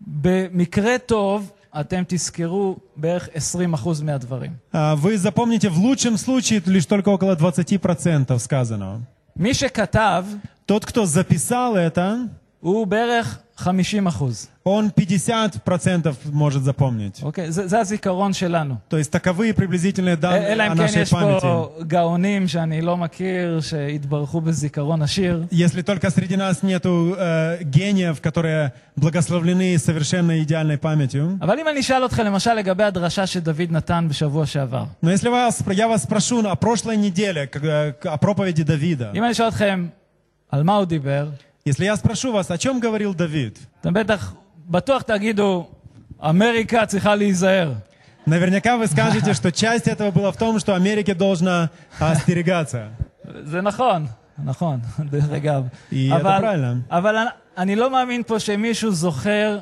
במקרה 0.00 0.98
טוב, 0.98 1.52
אתם 1.80 2.02
תזכרו 2.08 2.76
בערך 2.96 3.28
20% 3.36 4.02
מהדברים. 4.04 4.52
а, 4.72 4.96
вы 4.96 5.16
запомните 5.18 5.68
в 5.68 5.78
лучшем 5.78 6.16
случае 6.16 6.62
лишь 6.66 6.86
только 6.86 7.08
около 7.08 7.34
20% 7.36 8.38
сказанного. 8.38 9.00
מי 9.36 9.54
שכתב, 9.54 10.24
Тот, 10.66 10.86
кто 10.86 11.04
записал 11.06 11.76
это, 11.76 12.28
הוא 12.60 12.86
בערך 12.86 13.38
50%. 13.58 14.48
он 14.64 14.90
50% 14.96 16.32
может 16.32 16.62
запомнить. 16.64 17.22
אוקיי? 17.22 17.52
זה, 17.52 17.68
זה 17.68 17.78
הזיכרון 17.80 18.32
שלנו. 18.32 18.74
То 18.88 18.98
есть 18.98 19.10
таковые 19.10 19.52
приблизительные 19.52 20.16
данные 20.16 20.46
אלא 20.46 20.62
о 20.62 20.66
אם 20.66 20.76
כן 20.76 20.82
нашей 20.82 21.02
יש 21.02 21.10
памяти. 21.10 21.40
פה 21.40 21.70
גאונים 21.86 22.48
שאני 22.48 22.80
לא 22.82 22.96
מכיר, 22.96 23.60
שהתברכו 23.60 24.40
בזיכרון 24.40 25.02
עשיר. 25.02 25.44
Если 25.52 25.82
только 25.82 26.10
среди 26.10 26.36
нас 26.36 26.62
нету 26.62 27.14
э, 27.16 27.62
гениев, 27.62 28.20
которые 28.20 28.72
благословлены 28.96 29.78
совершенно 29.78 30.42
идеальной 30.42 30.78
памятью. 30.78 31.38
אבל 31.40 31.58
אם 31.60 31.68
אני 31.68 31.80
אשאל 31.80 32.02
אותך 32.02 32.22
למשל 32.24 32.54
לגבי 32.54 32.84
הדרשה 32.84 33.26
שדוד 33.26 33.70
נתן 33.70 34.06
בשבוע 34.08 34.46
שעבר. 34.46 34.84
Но 35.02 35.10
если 35.10 35.28
вас, 35.28 35.62
я 35.72 35.86
вас 35.86 36.02
спрошу 36.02 36.40
о 36.40 36.56
прошлой 36.56 36.96
неделе, 36.96 37.46
как, 37.46 37.62
э, 37.64 38.08
о 38.08 38.16
проповеди 38.18 38.62
Давида, 38.62 39.10
אם 39.14 39.24
אני 39.24 39.32
אשאל 39.32 39.48
אתכם 39.48 39.86
על 40.50 40.62
מה 40.62 40.76
הוא 40.76 40.84
דיבר, 40.84 41.28
если 41.68 41.84
я 41.84 41.96
спрошу 41.96 42.32
вас, 42.32 42.50
о 42.50 42.58
чем 42.58 42.80
говорил 42.80 43.14
Давид, 43.14 43.58
אתם 43.80 43.92
בטח, 43.94 44.34
בטוח 44.68 45.02
תגידו, 45.02 45.66
אמריקה 46.20 46.86
צריכה 46.86 47.14
להיזהר. 47.14 47.72
наверняка 48.26 48.76
вы 48.78 48.86
скажете, 48.86 49.34
что 49.34 49.52
часть 49.52 49.86
этого 49.86 50.10
была 50.10 50.32
в 50.32 50.36
том, 50.38 50.58
что 50.58 50.74
Америке 50.74 51.14
должна 51.14 51.68
остерегаться. 52.00 52.88
זה 53.44 53.60
נכון, 53.60 54.06
נכון, 54.44 54.80
דרך 55.10 55.30
אגב. 55.30 55.64
היא 55.90 56.12
אבל, 56.14 56.40
правильно. 56.40 56.74
אבל 56.90 57.16
אני- 57.16 57.30
אני 57.58 57.76
לא 57.76 57.90
מאמין 57.90 58.22
פה 58.26 58.38
שמישהו 58.40 58.90
זוכר 58.92 59.58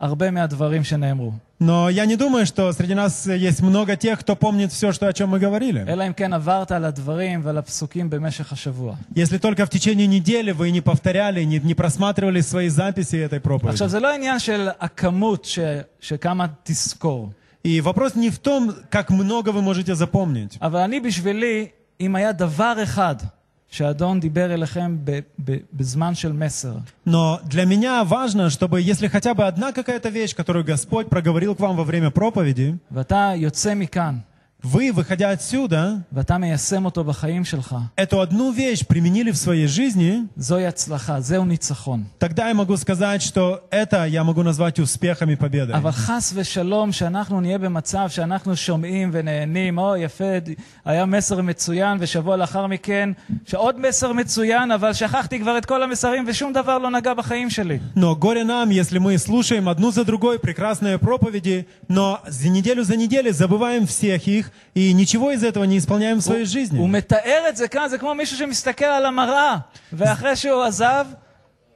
הרבה 0.00 0.30
מהדברים 0.30 0.84
שנאמרו. 0.84 1.32
Но 1.60 1.88
я 1.88 2.04
не 2.04 2.16
думаю, 2.16 2.46
что 2.46 2.72
среди 2.72 2.94
нас 2.94 3.26
есть 3.26 3.62
много 3.62 3.96
тех, 3.96 4.20
кто 4.20 4.34
помнит 4.36 4.70
все, 4.72 4.92
что, 4.92 5.06
о 5.06 5.12
чем 5.12 5.30
мы 5.30 5.38
говорили. 5.38 5.84
אלא 5.88 6.06
אם 6.06 6.12
כן 6.12 6.32
עברת 6.32 6.72
על 6.72 6.84
הדברים 6.84 7.40
ועל 7.42 7.58
הפסוקים 7.58 8.10
במשך 8.10 8.52
השבוע. 8.52 8.96
Если 9.14 9.38
только 9.38 9.64
в 9.66 9.70
течение 9.70 10.06
недели 10.06 10.50
вы 10.52 10.70
не 10.70 10.80
повторяли, 10.80 11.44
не, 11.44 11.58
не 11.60 11.74
просматривали 11.74 12.40
свои 12.40 12.68
записи 12.68 13.16
этой 13.16 13.40
проповеди. 13.40 13.72
עכשיו, 13.72 13.88
זה 13.88 14.00
לא 14.00 14.14
עניין 14.14 14.38
של 14.38 14.68
הכמות 14.80 15.44
ש, 15.44 15.58
שכמה 16.00 16.46
תזכור, 16.64 17.32
И 17.66 17.80
вопрос 17.80 18.14
не 18.14 18.28
в 18.28 18.38
том, 18.38 18.74
как 18.90 19.08
много 19.08 19.50
вы 19.50 19.62
можете 19.62 19.94
запомнить. 19.94 20.58
אבל 23.80 23.86
אני 23.86 23.90
בשבילי, 23.90 24.04
אם 24.04 24.14
היה 24.14 24.14
דבר 24.14 24.14
אחד 24.14 24.14
שהאדון 24.14 24.20
דיבר 24.20 24.54
אליכם 24.54 24.96
ב, 25.04 25.20
ב, 25.44 25.56
בזמן 25.72 26.14
של 26.14 26.32
מסר, 26.32 26.76
Но 27.06 27.40
для 27.44 27.64
меня 27.64 28.04
важно, 28.04 28.50
чтобы 28.50 28.80
если 28.80 29.08
хотя 29.08 29.34
бы 29.34 29.46
одна 29.46 29.72
какая-то 29.72 30.08
вещь, 30.10 30.34
которую 30.34 30.64
Господь 30.64 31.08
проговорил 31.08 31.54
к 31.54 31.60
вам 31.60 31.76
во 31.76 31.84
время 31.84 32.10
проповеди, 32.10 32.76
ואתה 32.90 33.32
יוצא 33.36 33.74
מכאן, 33.74 34.18
вы, 34.66 34.92
выходя 34.92 35.30
отсюда, 35.30 36.00
ואתה 36.12 36.38
מיישם 36.38 36.84
אותו 36.84 37.04
בחיים 37.04 37.44
שלך, 37.44 37.76
эту 37.98 38.20
одну 38.20 38.50
вещь 38.50 38.86
применили 38.86 39.30
в 39.30 39.36
своей 39.36 39.66
жизни, 39.66 40.24
זוהי 40.36 40.66
הצלחה, 40.66 41.20
זהו 41.20 41.44
ניצחון. 41.44 42.04
тогда 42.18 42.48
я 42.48 42.54
могу 42.54 42.74
сказать, 42.78 43.20
что 43.22 43.60
это 43.70 44.06
я 44.06 44.24
могу 44.24 44.42
назвать 44.42 44.78
успехом 44.80 45.28
и 45.30 45.36
победой. 45.36 45.74
אבל 45.74 45.90
חס 45.92 46.32
ושלום 46.34 46.92
שאנחנו 46.92 47.40
נהיה 47.40 47.58
במצב 47.58 48.06
שאנחנו 48.08 48.56
שומעים 48.56 49.10
ונהנים, 49.12 49.78
או 49.78 49.96
יפה, 49.96 50.38
ד- 50.40 50.54
היה 50.84 51.04
מסר 51.04 51.42
מצוין, 51.42 51.98
ושבוע 52.00 52.36
לאחר 52.36 52.66
מכן, 52.66 53.10
שעוד 53.46 53.80
מסר 53.88 54.12
מצוין, 54.12 54.70
אבל 54.70 54.92
שכחתי 54.92 55.40
כבר 55.40 55.58
את 55.58 55.66
כל 55.66 55.82
המסרים 55.82 56.24
ושום 56.26 56.52
דבר 56.52 56.78
לא 56.78 56.90
נגע 56.90 57.14
בחיים 57.14 57.50
שלי. 57.50 57.78
Но 57.94 58.14
горе 58.16 58.44
нам, 58.44 58.70
если 58.70 58.96
мы 58.98 59.18
слушаем 59.18 59.68
одну 59.68 59.90
за 59.92 60.04
другой 60.06 60.38
прекрасные 60.38 60.98
проповеди, 60.98 61.66
но 61.88 62.20
за 62.26 62.48
неделю 62.48 62.82
за 62.82 62.96
неделей 62.96 63.30
забываем 63.32 63.86
всех 63.86 64.26
их 64.26 64.47
и 64.74 64.92
ничего 64.92 65.30
из 65.32 65.42
этого 65.44 65.64
не 65.64 65.78
исполняем 65.78 66.18
в 66.18 66.22
своей 66.22 66.44
жизни. 66.44 66.78
הוא 66.78 66.88
מתאר 66.88 67.48
את 67.48 67.56
זה 67.56 67.68
כאן, 67.68 67.88
זה 67.88 67.98
כמו 67.98 68.14
מישהו 68.14 68.36
שמסתכל 68.38 68.84
על 68.84 69.06
המראה, 69.06 69.56
ואחרי 69.92 70.36
שהוא 70.36 70.62
עזב, 70.62 71.06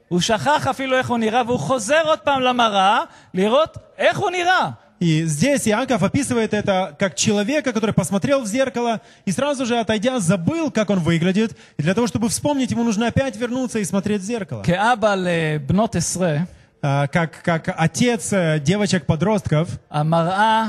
הוא 0.09 0.20
שכח 0.20 0.66
אפילו 0.66 0.97
איך 0.97 1.09
הוא 1.11 1.18
נראה, 1.18 1.43
והוא 1.47 1.59
חוזר 1.59 2.03
עוד 2.05 2.18
פעם 2.18 2.41
למראה, 2.41 3.01
לראות 3.35 3.76
איך 3.99 4.18
הוא 4.18 4.31
נראה. 4.31 4.70
И 5.01 5.22
здесь 5.26 5.68
Иаков 5.68 6.03
описывает 6.03 6.53
это 6.53 6.97
как 6.99 7.14
человека, 7.14 7.72
который 7.72 7.93
посмотрел 7.95 8.41
в 8.43 8.47
зеркало 8.49 9.01
и 9.26 9.31
сразу 9.31 9.64
же, 9.64 9.79
отойдя, 9.79 10.18
забыл, 10.18 10.72
как 10.72 10.91
он 10.91 10.99
выглядит. 10.99 11.57
И 11.76 11.83
для 11.85 11.95
того, 11.95 12.09
чтобы 12.09 12.29
вспомнить, 12.29 12.72
ему 12.72 12.83
нужно 12.83 13.07
опять 13.07 13.37
вернуться 13.37 13.79
и 13.79 13.85
смотреть 13.85 14.22
в 14.22 14.24
зеркало. 14.24 14.62
כאבא 14.64 15.14
לבנות 15.14 15.95
עשרה, 15.97 16.39
А, 16.83 17.07
Как, 17.09 17.31
как 17.45 17.74
отец 17.76 18.33
э, 18.33 18.59
девочек-подростков, 18.61 19.68
המראה 19.91 20.66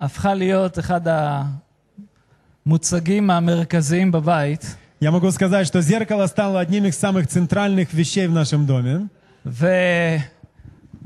הפכה 0.00 0.34
להיות 0.34 0.78
אחד 0.78 1.00
המוצגים 2.66 3.30
המרכזיים 3.30 4.12
בבית, 4.12 4.76
я 5.00 5.10
могу 5.10 5.32
сказать, 5.32 5.66
что 5.66 5.80
зеркало 5.80 6.26
стало 6.26 6.60
одним 6.60 6.84
из 6.84 6.96
самых 6.96 7.26
центральных 7.26 7.92
вещей 7.92 8.28
в 8.28 8.32
нашем 8.32 8.66
доме. 8.66 9.08
ו... 9.44 9.66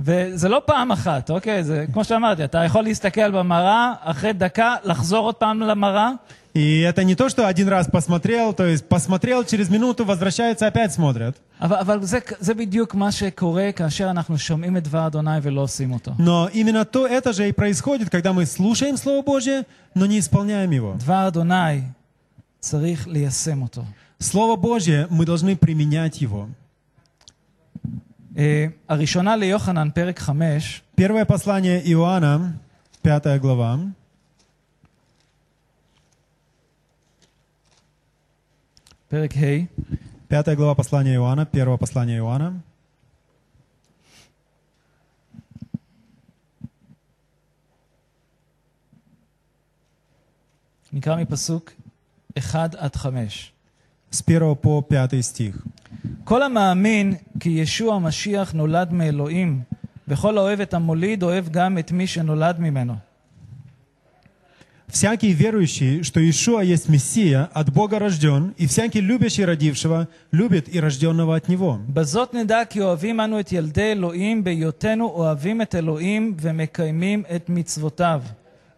וזה 0.01 0.49
לא 0.49 0.63
פעם 0.65 0.93
אחת, 0.93 1.31
אוקיי? 1.31 1.65
זה 1.65 1.85
כמו 1.93 2.05
שאמרתי, 2.05 2.45
אתה 2.45 2.65
יכול 2.65 2.83
להסתכל 2.83 3.31
במראה, 3.31 3.93
אחרי 4.01 4.33
דקה 4.33 4.75
לחזור 4.85 5.25
עוד 5.25 5.35
פעם 5.35 5.61
למראה, 5.61 6.11
И 6.55 6.81
это 6.81 7.05
не 7.05 7.15
то, 7.15 7.29
что 7.29 7.47
один 7.47 7.69
раз 7.69 7.87
посмотрел, 7.87 8.55
то 8.55 8.65
есть 8.65 8.89
посмотрел, 8.89 9.45
через 9.45 9.69
минуту 9.69 10.07
возвращается, 10.07 10.67
опять 10.67 10.91
смотрят. 10.91 11.37
אבל, 11.61 11.77
אבל 11.77 12.03
זה, 12.03 12.19
זה 12.41 12.55
בדיוק 12.55 12.95
מה 12.95 13.13
שקורה 13.13 13.73
כאשר 13.73 14.11
אנחנו 14.11 14.39
שומעים 14.39 14.77
את 14.77 14.85
דבר 14.85 15.07
אדוני 15.07 15.39
ולא 15.43 15.61
עושים 15.61 15.93
אותו. 15.93 16.13
Но 16.19 16.49
именно 16.53 16.85
то 16.87 17.07
это 17.07 17.35
же 17.35 17.49
и 17.49 17.53
происходит, 17.53 18.09
когда 18.09 18.33
мы 18.33 18.47
слушаем 18.47 18.97
Слово 18.97 19.23
Божье, 19.23 19.67
но 19.95 20.07
не 20.07 20.19
исполняем 20.19 20.71
его. 20.71 20.95
דבר 20.99 21.29
אדוני, 21.29 21.83
צריך 22.61 23.09
ליישם 23.09 23.63
אותו. 23.63 23.83
Слово 24.19 24.57
Божье, 24.57 25.07
мы 25.11 25.27
должны 25.27 25.57
применять 25.57 26.23
его. 26.23 26.49
אה, 28.37 28.67
הראשונה 28.89 29.37
ליוחנן, 29.37 29.89
פרק 29.95 30.21
5, 30.21 30.83
Первое 30.97 31.25
послание 31.25 31.83
Иоанна, 31.93 32.59
пятая 33.03 33.39
глава, 33.39 33.77
פרק 39.09 39.33
ה', 39.37 39.67
пятая 40.29 40.57
глава 40.57 40.75
послания 40.75 41.15
Иоанна, 41.15 41.47
первое 41.47 41.77
послание 41.77 42.19
Иоанна, 42.19 42.61
נקרא 50.93 51.17
מפסוק 51.17 51.71
1 52.39 52.75
עד 52.75 52.97
5. 52.97 53.53
с 54.11 54.23
1 54.23 54.55
по 54.63 54.83
5 54.83 55.21
стих. 55.23 55.67
כל 56.25 56.43
המאמין 56.43 57.15
כי 57.41 57.49
ישוע 57.49 57.95
המשיח 57.95 58.53
נולד 58.53 58.93
מאלוהים, 58.93 59.61
וכל 60.09 60.39
האוהב 60.39 60.61
את 60.61 60.75
המוליד 60.75 61.23
אוהב 61.23 61.49
גם 61.49 61.79
את 61.79 61.93
מי 61.93 62.07
שנולד 62.07 62.61
ממנו. 62.61 62.95
Всякий 64.89 65.33
верующий, 65.33 66.05
что 66.05 66.21
Иешуа 66.21 66.63
есть 66.63 66.89
Мессия, 66.89 67.51
от 67.53 67.73
Бога 67.73 67.99
рожден, 67.99 68.55
и 68.57 68.67
всякий 68.67 69.01
любящий 69.01 69.45
родившего, 69.45 70.09
любит 70.31 70.73
и 70.73 70.79
рожденного 70.81 71.37
от 71.37 71.49
Него. 71.49 71.81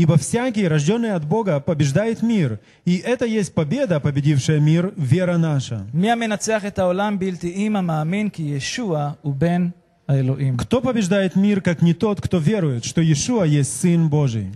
Ибо 0.00 0.16
всякий, 0.16 0.66
рожденный 0.66 1.12
от 1.12 1.26
Бога, 1.26 1.60
побеждает 1.60 2.22
мир. 2.22 2.58
И 2.86 2.96
это 2.96 3.26
есть 3.26 3.52
победа, 3.52 4.00
победившая 4.00 4.58
мир, 4.58 4.94
вера 4.96 5.36
наша. 5.36 5.86
Кто 10.56 10.80
побеждает 10.80 11.36
мир, 11.36 11.60
как 11.60 11.82
не 11.82 11.92
тот, 11.92 12.22
кто 12.22 12.38
верует, 12.38 12.86
что 12.86 13.02
Иешуа 13.02 13.44
есть 13.44 13.78
Сын 13.78 14.08
Божий? 14.08 14.50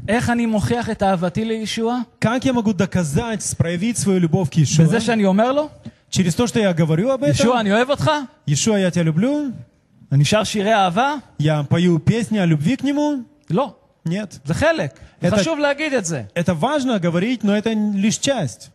Как 2.19 2.47
я 2.47 2.55
могу 2.55 2.73
доказать, 2.73 3.45
проявить 3.59 3.99
свою 3.99 4.21
любовь 4.21 4.49
к 4.49 4.55
Иешуа? 4.55 4.87
Через 6.09 6.35
то, 6.35 6.47
что 6.47 6.59
я 6.59 6.73
говорю 6.73 7.11
об 7.11 7.23
этом. 7.23 7.37
Иешуа, 8.47 8.79
я 8.79 8.91
тебя 8.91 9.03
люблю. 9.05 9.53
Я 11.39 11.65
пою 11.65 11.99
песни 11.99 12.39
о 12.39 12.47
любви 12.47 12.77
к 12.77 12.83
Нему. 12.83 13.25
לא. 13.51 13.79
Нет. 14.10 14.40
זה 14.46 14.54
חלק. 14.54 15.00
את 15.28 15.34
ה- 15.34 15.38
חשוב 15.38 15.60
להגיד 15.60 15.94
את 15.94 16.06
זה. 16.06 16.24
Это 16.40 16.54
важно 16.62 17.00
говорить, 17.00 17.44
но 17.44 17.52
это 17.58 17.70
лишь 17.96 18.20
часть. 18.20 18.70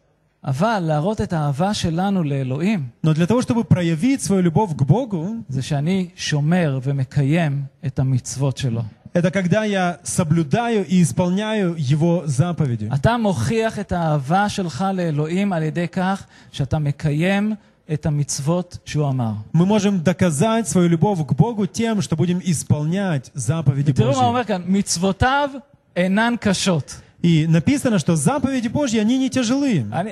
אבל 0.47 0.79
להראות 0.87 1.20
את 1.20 1.33
האהבה 1.33 1.75
שלנו 1.75 2.22
לאלוהים, 2.25 2.89
Но 3.07 3.12
для 3.14 3.27
того, 3.27 3.41
чтобы 3.43 3.64
проявить 3.64 4.20
свою 4.22 4.43
любовь 4.43 4.72
к 4.77 4.83
Богу, 4.85 5.27
זה 5.49 5.62
שאני 5.62 6.09
שומר 6.16 6.79
ומקיים 6.83 7.64
את 7.87 7.99
המצוות 7.99 8.57
שלו. 8.59 8.83
это 9.18 9.31
когда 9.31 9.64
я 9.64 9.99
соблюдаю 10.05 10.85
и 10.87 11.01
исполняю 11.03 11.75
Его 11.79 12.27
заповеди. 12.27 12.89
אתה 12.95 13.16
מוכיח 13.18 13.79
את 13.79 13.93
האהבה 13.93 14.49
שלך 14.49 14.85
לאלוהים 14.95 15.53
על 15.53 15.62
ידי 15.62 15.89
כך 15.89 16.25
שאתה 16.53 16.79
מקיים 16.79 17.55
את 17.93 18.07
המצוות 18.07 18.79
שהוא 18.85 19.09
אמר. 19.09 19.33
Мы 19.53 19.66
можем 19.66 20.01
доказать 20.03 20.68
свою 20.68 20.89
любовь 20.89 21.18
к 21.27 21.33
Богу 21.33 21.66
тем, 21.66 22.01
что 22.01 22.16
будем 22.16 22.41
исполнять 22.45 23.31
заповеди 23.35 23.93
תראו 23.93 24.12
מה 24.12 24.27
אומר 24.27 24.43
Божьи. 24.43 24.47
כאן, 24.47 24.62
מצוותיו 24.66 25.51
אינן 25.97 26.35
קשות. 26.41 27.01
И 27.22 27.47
написано, 27.47 27.99
что 27.99 28.16
заповеди 28.16 28.68
Божьи, 28.68 28.99
они 28.99 29.18
не 29.18 29.31
тяжелые. 29.31 29.87
אני, 29.93 30.11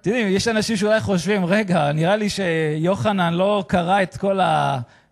אתם 0.00 0.10
יודעים, 0.10 0.28
יש 0.28 0.48
אנשים 0.48 0.76
שאולי 0.76 1.00
חושבים, 1.00 1.44
רגע, 1.44 1.92
נראה 1.92 2.16
לי 2.16 2.28
שיוחנן 2.30 3.34
לא 3.34 3.64
קרא 3.68 4.02
את 4.02 4.16
כל 4.16 4.38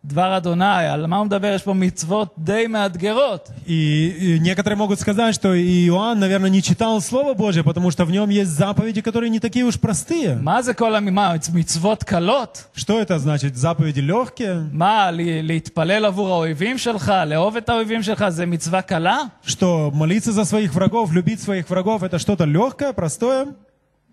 הדבר 0.07 0.37
אדוני, 0.37 0.87
על 0.93 1.07
מה 1.07 1.17
הוא 1.17 1.27
מדבר? 1.27 1.53
יש 1.55 1.63
פה 1.63 1.75
מצוות 1.75 2.35
די 2.39 2.67
מאתגרות. 2.67 3.51
И, 3.67 4.09
и 4.19 4.39
некоторые 4.41 4.77
могут 4.77 4.99
сказать, 4.99 5.33
что 5.33 5.55
и 5.55 5.87
Иоанн, 5.87 6.19
наверное, 6.19 6.51
не 6.51 6.61
читал 6.61 7.01
Слово 7.01 7.35
Божье, 7.35 7.63
потому 7.63 7.89
что 7.93 8.05
в 8.05 8.11
нем 8.11 8.29
есть 8.29 8.51
заповеди, 8.51 9.01
которые 9.01 9.31
не 9.31 9.39
такие 9.39 9.65
уж 9.65 9.79
простые. 9.79 10.35
מה 10.43 10.61
זה 10.63 10.75
כל 10.75 10.95
המה? 10.97 11.35
מצוות 11.55 12.03
קלות? 12.05 12.65
Что 12.75 13.01
это 13.01 13.19
значит? 13.21 13.55
Заповеди 13.57 14.01
легкие? 14.01 14.69
מה, 14.73 15.11
ל- 15.13 15.47
להתפלל 15.47 16.05
עבור 16.05 16.29
האויבים 16.33 16.79
שלך, 16.79 17.13
לאהוב 17.27 17.57
את 17.57 17.69
האויבים 17.69 18.03
שלך, 18.03 18.25
זה 18.29 18.47
מצווה 18.47 18.83
קלה? 18.83 19.19
Что 19.47 19.93
молиться 19.95 20.33
за 20.33 20.45
своих 20.45 20.75
врагов, 20.75 21.13
любить 21.13 21.41
своих 21.41 21.71
врагов, 21.71 22.03
это 22.03 22.19
что-то 22.19 22.45
легкое, 22.45 22.93
простое? 22.93 23.47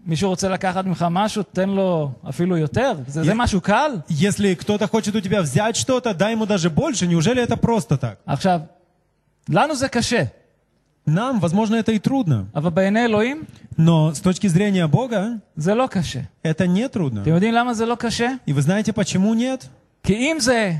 מישהו 0.06 0.30
רוצה 0.30 0.50
לקחת 0.50 0.86
ממך 0.86 1.06
משהו, 1.12 1.44
תן 1.44 1.70
לו 1.70 2.12
אפילו 2.30 2.58
יותר? 2.58 2.94
זה, 3.08 3.24
זה 3.24 3.34
משהו 3.34 3.62
קל? 3.62 3.92
Если 4.10 4.56
кто-то 4.56 4.88
хочет 4.88 5.16
у 5.16 5.22
тебя 5.22 5.42
взять 5.42 5.76
что-то, 5.76 6.14
дай 6.14 6.34
ему 6.34 6.46
даже 6.46 6.70
больше. 6.70 7.08
Неужели 7.08 7.42
это 7.42 7.56
просто 7.58 7.98
так? 7.98 8.16
עכשיו, 8.26 8.62
לנו 9.50 9.76
זה 9.76 9.90
קשה, 9.90 10.24
Нам, 11.08 11.40
возможно, 11.40 11.76
это 11.76 11.92
и 11.92 12.00
трудно. 12.00 12.46
אבל 12.56 12.70
בעיני 12.70 13.06
אלוהים 13.06 13.44
Но 13.78 14.14
с 14.14 14.20
точки 14.20 14.48
зрения 14.48 14.88
Бога, 14.88 15.38
זה 15.56 15.76
לא 15.76 15.88
קשה. 15.88 16.20
это 16.44 16.66
не 16.68 16.88
трудно. 16.90 17.22
אתם 17.22 17.30
יודעים 17.30 17.54
למה 17.54 17.74
זה 17.74 17.86
לא 17.86 17.96
קשה? 17.96 18.32
И 18.48 18.54
вы 18.54 18.62
знаете, 18.62 18.94
почему 18.94 19.34
нет? 19.34 19.68
כי 20.04 20.14
אם 20.14 20.38
זה 20.40 20.74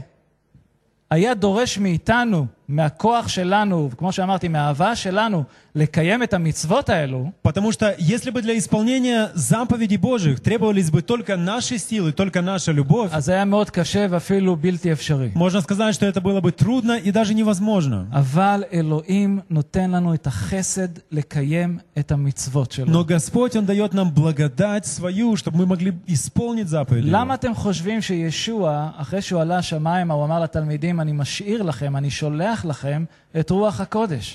היה 1.10 1.34
דורש 1.34 1.78
מאיתנו, 1.78 2.46
מהכוח 2.68 3.28
שלנו, 3.28 3.90
כמו 3.98 4.12
שאמרתי, 4.12 4.48
מהאהבה 4.48 4.96
שלנו, 4.96 5.44
לקיים 5.76 6.24
את 6.24 6.34
המצוות 6.34 6.90
האלו, 6.90 7.32
Потому 7.44 7.72
что 7.72 7.96
если 7.98 8.30
бы 8.30 8.42
для 8.42 8.58
исполнения 8.58 9.32
заповедей 9.34 9.98
Божьих 9.98 10.40
требовались 10.40 10.92
бы 10.92 11.02
только 11.02 11.36
наши 11.36 11.78
силы, 11.78 12.12
только 12.12 12.42
наша 12.42 12.72
любовь, 12.72 13.10
אז 13.12 13.26
זה 13.26 13.34
היה 13.34 13.46
מאוד 13.46 13.70
קשה 13.70 14.06
ואפילו 14.10 14.56
בלתי 14.56 14.92
אפשרי. 14.92 15.32
можно 15.36 15.62
сказать, 15.62 15.96
что 15.96 16.06
это 16.06 16.22
было 16.22 16.42
бы 16.42 16.52
трудно 16.52 16.98
и 16.98 17.12
даже 17.12 17.34
невозможно. 17.34 18.08
אבל 18.12 18.64
אלוהים 18.74 19.40
נותן 19.50 19.92
לנו 19.92 20.14
את 20.14 20.28
החסד 20.28 20.90
לקיים 21.12 21.78
את 22.00 22.12
המצוות 22.12 22.72
שלו. 22.72 22.92
Но 22.92 23.04
Господь, 23.04 23.56
Он 23.56 23.66
дает 23.66 23.94
нам 23.94 24.12
благодать 24.12 24.86
свою, 24.86 25.36
чтобы 25.36 25.58
мы 25.58 25.66
могли 25.66 25.94
исполнить 26.08 26.68
заповеди. 26.68 27.08
Его. 27.08 27.18
למה 27.18 27.34
אתם 27.34 27.56
חושבים 27.56 28.02
שישוע, 28.02 28.90
אחרי 28.98 29.22
שהוא 29.22 29.42
עלה 29.42 29.58
השמיימה, 29.58 30.14
הוא 30.14 30.26
אמר 30.26 30.40
לתלמידים, 30.40 31.02
אני 31.02 31.12
משאיר 31.12 31.64
לכם, 31.64 31.96
אני 31.96 32.10
שולח 32.12 32.53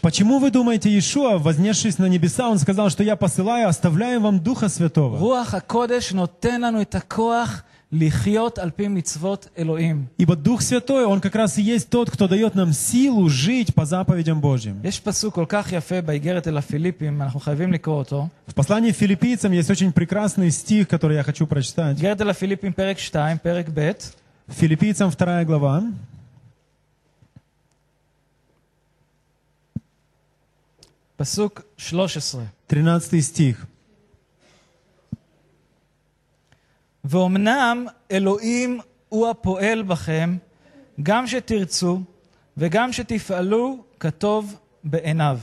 Почему 0.01 0.39
вы 0.39 0.51
думаете, 0.51 0.89
Иешуа, 0.89 1.37
вознесшись 1.37 1.97
на 1.97 2.05
небеса, 2.07 2.49
он 2.49 2.59
сказал, 2.59 2.89
что 2.89 3.03
я 3.03 3.15
посылаю, 3.15 3.69
оставляю 3.69 4.19
вам 4.19 4.39
Духа 4.39 4.67
Святого? 4.67 5.17
Ибо 10.17 10.35
Дух 10.35 10.61
Святой, 10.61 11.05
Он 11.05 11.21
как 11.21 11.35
раз 11.35 11.57
и 11.57 11.61
есть 11.61 11.89
тот, 11.89 12.11
кто 12.11 12.27
дает 12.27 12.55
нам 12.55 12.71
силу 12.71 13.29
жить 13.29 13.73
по 13.73 13.85
заповедям 13.85 14.41
Божьим. 14.41 14.79
В 18.45 18.53
послании 18.53 18.91
филиппийцам 18.91 19.51
есть 19.51 19.69
очень 19.69 19.91
прекрасный 19.91 20.51
стих, 20.51 20.87
который 20.87 21.15
я 21.17 21.23
хочу 21.23 21.47
прочитать. 21.47 21.99
Ла 22.01 22.33
Филиппим 22.33 22.73
перек 22.73 22.99
штаим 22.99 23.39
перек 23.39 23.69
бет. 23.69 24.13
Филиппийцам 24.47 25.09
2 25.09 25.43
глава. 25.45 25.83
פסוק 31.18 31.62
13. 31.76 32.42
13 32.68 33.22
стих. 33.22 33.66
ואומנם 37.04 37.86
אלוהים 38.10 38.80
הוא 39.08 39.28
הפועל 39.28 39.82
בכם, 39.82 40.36
גם 41.02 41.26
שתרצו 41.26 42.00
וגם 42.56 42.92
שתפעלו 42.92 43.84
כטוב 44.00 44.56
בעיניו. 44.84 45.38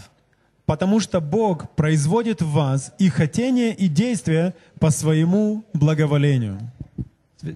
Потому 0.66 1.02
что 1.02 1.20
Бог 1.20 1.68
производит 1.76 2.42
в 2.42 2.50
вас 2.54 2.94
и 2.98 3.10
хотение, 3.10 3.74
и 3.74 3.88
действие 3.90 4.54
по 4.80 4.90
своему 4.90 5.64
благоволению. 5.74 6.58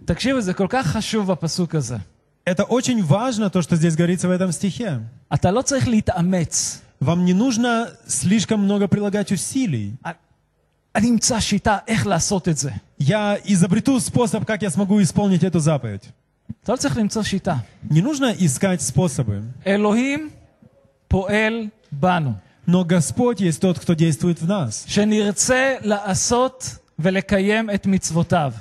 תקשיבו, 0.05 0.41
זה 0.41 0.53
כל 0.53 0.67
כך 0.69 0.87
חשוב 0.87 1.31
בפסוק 1.31 1.75
הזה. 1.75 1.97
Это 2.45 2.63
очень 2.63 3.01
важно, 3.03 3.49
то, 3.49 3.61
что 3.61 3.75
здесь 3.75 3.95
говорится 3.95 4.27
в 4.27 4.31
этом 4.31 4.51
стихе. 4.51 4.99
אתה 5.33 5.51
לא 5.51 5.61
צריך 5.61 5.87
להתאמץ. 5.87 6.81
Вам 7.00 7.24
не 7.24 7.32
нужно 7.32 7.90
слишком 8.06 8.60
много 8.60 8.86
прилагать 8.86 9.32
усилий. 9.32 9.94
Я 12.98 13.38
изобрету 13.44 13.98
способ, 14.00 14.44
как 14.44 14.62
я 14.62 14.70
смогу 14.70 15.00
исполнить 15.00 15.42
эту 15.42 15.60
заповедь. 15.60 16.02
Не 17.82 18.02
нужно 18.02 18.34
искать 18.38 18.82
способы. 18.82 19.42
Но 22.66 22.84
Господь 22.84 23.40
есть 23.40 23.60
тот, 23.60 23.78
кто 23.78 23.94
действует 23.94 24.42
в 24.42 24.46
нас. 24.46 24.84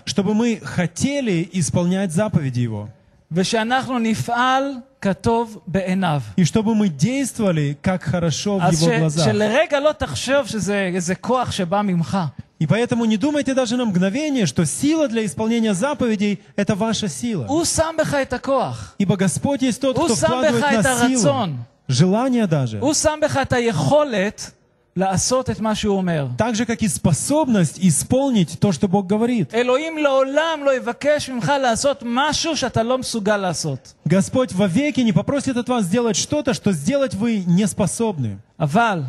Чтобы 0.05 0.33
мы 0.33 0.59
хотели 0.63 1.47
исполнять 1.51 2.11
заповеди 2.13 2.61
Его. 2.61 2.89
ושאנחנו 3.31 3.99
נפעל 3.99 4.63
כטוב 5.01 5.59
בעיניו. 5.67 6.21
И 6.37 6.43
чтобы 6.43 6.75
мы 6.75 6.89
действовали, 6.89 7.77
как 7.81 8.03
хорошо 8.03 8.57
в 8.57 8.73
его 8.73 8.99
глазах. 8.99 9.27
אז 9.27 9.33
שלרגע 9.33 9.79
לא 9.79 9.91
תחשוב 9.91 10.47
שזה 10.47 10.91
איזה 10.95 11.15
כוח 11.15 11.51
שבא 11.51 11.81
ממך. 11.81 12.17
И 12.59 12.67
поэтому 12.67 13.05
не 13.05 13.15
думайте 13.15 13.53
даже 13.53 13.77
на 13.77 13.85
мгновение, 13.85 14.45
что 14.45 14.65
сила 14.65 15.07
для 15.07 15.25
исполнения 15.25 15.73
заповедей– 15.73 16.41
это 16.57 16.75
ваша 16.75 17.07
сила. 17.07 17.47
Ибо 18.97 19.15
Господь 19.15 19.61
есть 19.61 19.79
тот, 19.79 19.95
кто 19.95 20.13
вкладывает 20.13 20.83
на 20.83 21.07
силу, 21.07 21.57
желание 21.87 22.47
даже. 22.47 22.81
הוא 24.94 25.04
שם 25.04 25.10
בך 25.10 25.40
את 25.40 25.48
היכולת 25.48 25.50
לעשות 25.50 25.50
את 25.50 25.60
מה 25.60 25.74
שהוא 25.74 25.96
אומר. 25.96 26.26
Так 26.36 26.54
же, 26.54 26.64
как 26.66 26.82
и 26.82 26.88
способность 26.88 27.78
исполнить 27.78 28.58
то, 28.60 28.72
что 28.72 28.88
Бог 28.88 29.06
говорит. 29.06 29.54
אלוהים 29.54 29.98
לעולם 29.98 30.60
לא 30.64 30.76
יבקש 30.76 31.30
ממך 31.30 31.52
לעשות 31.62 32.02
משהו 32.06 32.56
שאתה 32.56 32.82
לא 32.82 32.98
מסוגל 32.98 33.36
לעשות. 33.36 33.94
Господь 34.06 34.52
вовеки 34.52 35.00
не 35.00 35.12
попросит 35.12 35.56
от 35.56 35.68
вас 35.68 35.84
сделать 35.84 36.16
что-то, 36.16 36.54
что 36.54 36.72
сделать 36.72 37.14
вы 37.14 37.44
не 37.46 37.66
способны. 37.66 38.38
אבל 38.60 39.02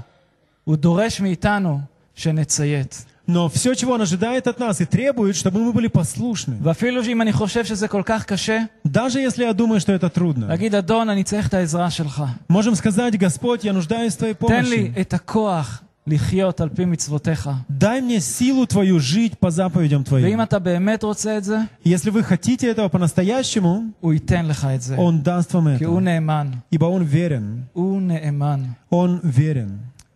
הוא 0.63 0.75
דורש 0.75 1.21
מאיתנו 1.21 1.79
שנציית. 2.15 3.05
Но 3.29 3.49
все, 3.49 3.73
чего 3.73 3.93
Он 3.93 4.01
ожидает 4.01 4.45
от 4.47 4.59
нас 4.59 4.81
и 4.81 4.85
требует, 4.85 5.35
чтобы 5.35 5.59
мы 5.63 5.73
были 5.73 5.87
послушны. 5.87 6.57
ואפילו 6.61 7.01
אם 7.03 7.21
אני 7.21 7.33
חושב 7.33 7.65
שזה 7.65 7.87
כל 7.87 8.01
כך 8.05 8.25
קשה, 8.25 8.59
Даже 8.87 9.19
если 9.19 9.43
я 9.43 9.53
думаю, 9.53 9.79
что 9.79 9.93
это 9.93 10.09
трудно. 10.09 10.47
להגיד, 10.47 10.75
אדון, 10.75 11.09
אני 11.09 11.23
צריך 11.23 11.47
את 11.47 11.53
העזרה 11.53 11.89
שלך. 11.89 12.23
Можем 12.51 12.75
сказать, 12.75 13.17
Господь, 13.17 13.63
я 13.63 13.73
нуждаюсь 13.73 14.13
в 14.15 14.17
Твоей 14.19 14.33
תן 14.47 14.65
לי 14.65 14.91
помощи. 14.95 15.01
את 15.01 15.13
הכוח 15.13 15.81
לחיות 16.07 16.61
על 16.61 16.69
פי 16.69 16.85
מצוותיך. 16.85 17.49
Дай 17.79 17.99
мне 18.01 18.19
силу 18.19 18.65
Твою 18.67 18.99
жить 18.99 19.39
по 19.39 19.49
заповедям 19.49 20.03
ואם 20.03 20.37
Твоим. 20.37 20.41
אתה 20.43 20.59
באמת 20.59 21.03
רוצה 21.03 21.37
את 21.37 21.43
זה, 21.43 21.57
Если 21.85 22.11
вы 22.11 22.21
хотите 22.23 22.71
этого 22.71 22.89
по-настоящему, 22.89 23.83
הוא 24.01 24.13
ייתן 24.13 24.45
לך 24.45 24.67
את 24.75 24.81
זה. 24.81 24.95
Он 24.97 25.21
даст 25.23 25.51
вам 25.55 25.77
כי 25.77 25.83
הוא 25.83 25.97
это. 25.97 26.01
נאמן. 26.03 26.51
Ибо 26.75 26.85
Он 26.85 27.03
верен. 27.03 27.63
הוא 27.73 28.01
נאמן. 28.01 28.61
Он 28.91 29.19
верен. 29.23 29.69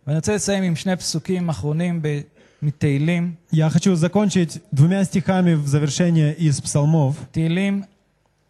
ואני 0.06 0.16
רוצה 0.16 0.34
לסיים 0.34 0.62
עם 0.62 0.76
שני 0.76 0.96
פסוקים 0.96 1.48
אחרונים 1.48 2.02
ב- 2.02 2.20
מתהילים. 2.64 3.36
Я 3.50 3.70
хочу 3.70 3.94
закончить 3.94 4.62
двумя 4.70 5.04
стихами 5.04 5.54
в 5.54 5.66
завершение 5.66 6.34
из 6.34 6.60
псалмов. 6.60 7.16
תהילים 7.32 7.84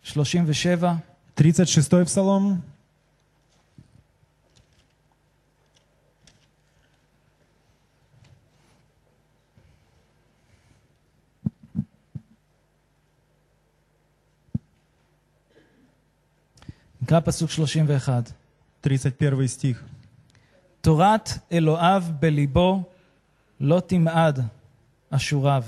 37, 0.03 1.01
36-й 1.37 2.05
псалом. 2.05 2.63
נקרא 17.03 17.21
פסוק 17.21 17.51
31. 17.51 18.33
31 18.83 19.49
стих. 19.49 19.85
תורת 20.81 21.31
אלוהיו 21.53 22.03
בליבו 22.21 22.83
לא 23.61 23.81
תמעד 23.81 24.41
אשוריו. 25.11 25.65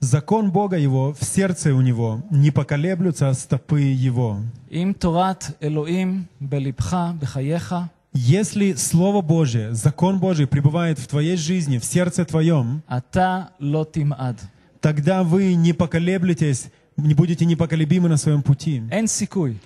Закон 0.00 0.50
Бога 0.50 0.76
его 0.76 1.14
в 1.14 1.24
сердце 1.24 1.74
у 1.74 1.80
него, 1.80 2.20
не 2.30 2.50
поколеблются 2.50 3.32
стопы 3.32 3.80
его. 3.80 4.38
אם 4.70 4.92
תורת 4.98 5.44
אלוהים 5.62 6.24
בלבך, 6.40 6.96
בחייך, 7.20 7.74
Если 8.14 8.72
Слово 8.74 9.20
Божие, 9.20 9.74
закон 9.74 10.18
Божий 10.18 10.46
пребывает 10.46 10.98
в 10.98 11.06
твоей 11.06 11.36
жизни, 11.36 11.78
в 11.78 11.84
сердце 11.84 12.24
твоем, 12.24 12.80
אתה 12.88 13.44
לא 13.60 13.86
תמעד. 13.90 14.36
тогда 14.80 15.22
вы 15.22 15.54
не 15.54 15.72
поколеблетесь, 15.72 16.66
не 16.96 17.14
будете 17.14 17.44
непоколебимы 17.46 18.08
на 18.08 18.16
своем 18.16 18.42
пути. 18.42 18.82
אין 18.90 19.06
סיכוי. 19.06 19.56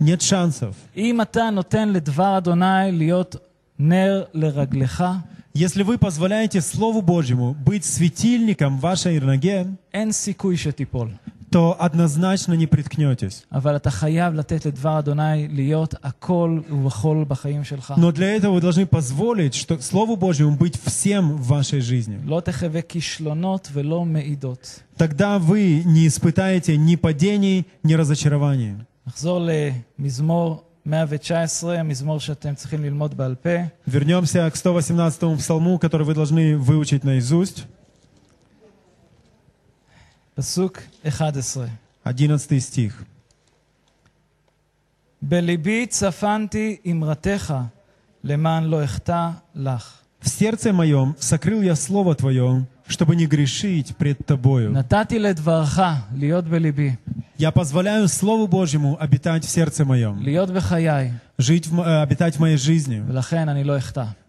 Нет 0.00 0.20
шансов. 0.22 0.74
אם 5.56 5.66
אתה 5.66 5.78
נותן 5.78 5.82
לדבר 5.82 5.82
אדוני 5.82 5.82
להיות 5.82 5.82
נר 5.82 5.82
לרגלך, 5.82 5.82
Если 5.82 5.82
вы 5.82 5.98
позволяете 5.98 6.60
Слову 6.60 7.02
Божьему 7.02 7.54
быть 7.54 7.84
светильником 7.84 8.78
в 8.78 8.80
вашей 8.80 9.20
ноге, 9.20 9.66
אין 9.94 10.12
סיכוי 10.12 10.56
שתיפול. 10.56 11.08
то 11.52 11.76
однозначно 11.78 12.54
не 12.54 12.66
приткнетесь. 12.66 13.44
אבל 13.52 13.76
אתה 13.76 13.90
חייב 13.90 14.34
לתת 14.34 14.66
לדבר 14.66 14.98
אדוני 14.98 15.48
להיות 15.48 15.94
הכל 16.02 16.60
ובכל 16.70 17.24
בחיים 17.28 17.64
שלך. 17.64 17.94
Но 17.98 18.10
для 18.12 18.34
этого 18.36 18.54
вы 18.54 18.60
должны 18.62 18.86
позволить 18.86 19.54
что 19.54 19.78
Слову 19.78 20.16
Божьему 20.16 20.56
быть 20.56 20.80
всем 20.82 21.36
в 21.36 21.46
вашей 21.46 21.80
жизни. 21.80 22.16
לא 22.24 22.40
תחווה 22.40 22.82
כישלונות 22.82 23.68
ולא 23.72 24.04
מעידות. 24.04 24.80
Тогда 24.96 25.38
вы 25.38 25.82
не 25.84 26.06
испытаете 26.06 26.76
ни 26.78 26.96
падений, 26.96 27.66
ни 27.84 27.92
разочарований. 27.92 28.76
נחזור 29.06 29.40
למזמור 29.98 30.64
119, 30.86 31.80
המזמור 31.80 32.20
שאתם 32.20 32.54
צריכים 32.54 32.82
ללמוד 32.82 33.16
בעל 33.16 33.34
פה. 33.34 33.56
Вернемся 33.88 34.50
к 34.50 34.56
118 34.56 35.36
псалму, 35.36 35.78
который 35.78 36.04
вы 36.04 36.14
должны 36.14 36.56
выучить 36.58 37.04
наизусть. 37.04 37.66
פסוק 40.34 40.82
11. 41.04 41.68
11 42.04 42.60
стих. 42.60 43.04
בליבי 45.22 45.86
צפנתי 45.86 46.76
אמרתך, 46.90 47.54
למען 48.24 48.64
לא 48.64 48.84
אחטא 48.84 49.30
לך. 49.54 49.98
В 50.20 50.28
сердце 50.28 50.72
моем 50.72 51.16
сокрыл 51.18 51.62
я 51.62 51.74
Слово 51.74 52.14
Твое, 52.14 52.64
чтобы 52.86 53.16
не 53.16 53.26
грешить 53.26 53.96
пред 53.96 54.18
Тобою. 54.26 54.72
נתתי 54.72 55.18
לדברך 55.18 55.80
להיות 56.14 56.44
בליבי, 56.44 56.94
Я 57.37 57.51
позволяю 57.51 58.07
Слову 58.07 58.47
Божьему 58.47 58.97
обитать 58.99 59.45
в 59.45 59.49
сердце 59.49 59.85
моем, 59.85 60.23
жить 61.37 61.67
в, 61.67 61.79
э, 61.79 62.01
обитать 62.01 62.35
в 62.35 62.39
моей 62.39 62.57
жизни. 62.57 63.03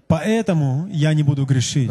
Поэтому 0.09 0.89
я 0.91 1.15
не 1.15 1.23
буду 1.23 1.45
грешить. 1.47 1.89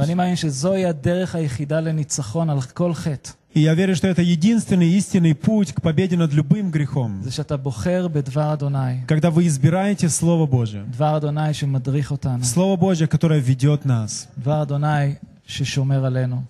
И 3.54 3.62
я 3.62 3.74
верю, 3.74 3.96
что 3.96 4.08
это 4.08 4.22
единственный 4.22 4.90
истинный 4.90 5.34
путь 5.34 5.74
к 5.74 5.82
победе 5.82 6.18
над 6.18 6.34
любым 6.34 6.70
грехом. 6.70 7.24
Когда 9.08 9.32
вы 9.32 9.48
избираете 9.48 10.10
Слово 10.10 10.46
Божье. 10.46 10.86
Слово 12.44 12.76
Божье, 12.76 13.08
которое 13.08 13.40
ведет 13.40 13.86
нас. 13.86 14.28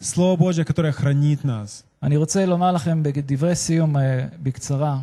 Слово 0.01 0.38
Божье, 0.38 0.65
которое 0.65 0.91
хранит 0.91 1.43
нас. 1.45 1.86
אני 2.03 2.16
רוצה 2.16 2.47
לומר 2.47 2.72
לכם 2.72 3.03
בדברי 3.03 3.55
סיום 3.55 3.97
אה, 3.97 4.03
בקצרה, 4.43 4.97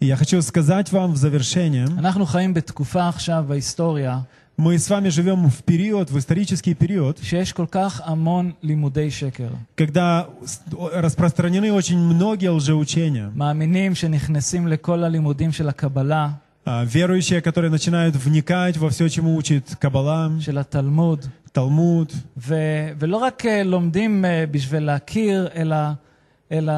И 0.00 0.06
я 0.06 0.16
хочу 0.16 0.42
сказать 0.42 0.92
вам 0.92 1.12
в 1.12 1.16
завершение, 1.16 1.84
אנחנו 1.98 2.26
חיים 2.26 2.54
בתקופה 2.54 3.08
עכשיו 3.08 3.44
בהיסטוריה 3.48 4.20
мы 4.58 4.78
с 4.78 4.88
вами 4.88 5.08
живем 5.10 5.50
в 5.50 5.62
период, 5.64 6.10
в 6.10 6.16
исторический 6.18 6.74
период, 6.74 7.18
שיש 7.22 7.52
כל 7.52 7.66
כך 7.70 8.00
המון 8.04 8.52
לימודי 8.62 9.10
שקר. 9.10 9.48
когда 9.76 10.26
с- 10.46 10.60
распространены 10.92 11.72
очень 11.72 11.98
многие 11.98 12.48
лжеучения. 12.50 13.30
מאמינים 13.34 13.94
שנכנסים 13.94 14.68
לכל 14.68 15.04
הלימודים 15.04 15.52
של 15.52 15.68
הקבלה, 15.68 16.28
А, 16.68 16.84
Верующие, 16.84 17.40
которые 17.40 17.70
начинают 17.70 18.16
вникать 18.16 18.76
во 18.76 18.88
все, 18.90 19.08
чему 19.08 19.36
учит 19.36 19.74
Каббала, 19.80 20.30
של 20.40 20.58
התלמוד, 20.58 21.26
Талмуд, 21.54 22.12
ו- 22.36 22.54
ולא 22.98 23.16
רק 23.16 23.46
אה, 23.46 23.62
לומדים 23.62 24.24
אה, 24.24 24.44
בשביל 24.50 24.82
להכיר, 24.82 25.48
אלא, 25.56 25.76
אלא 26.52 26.72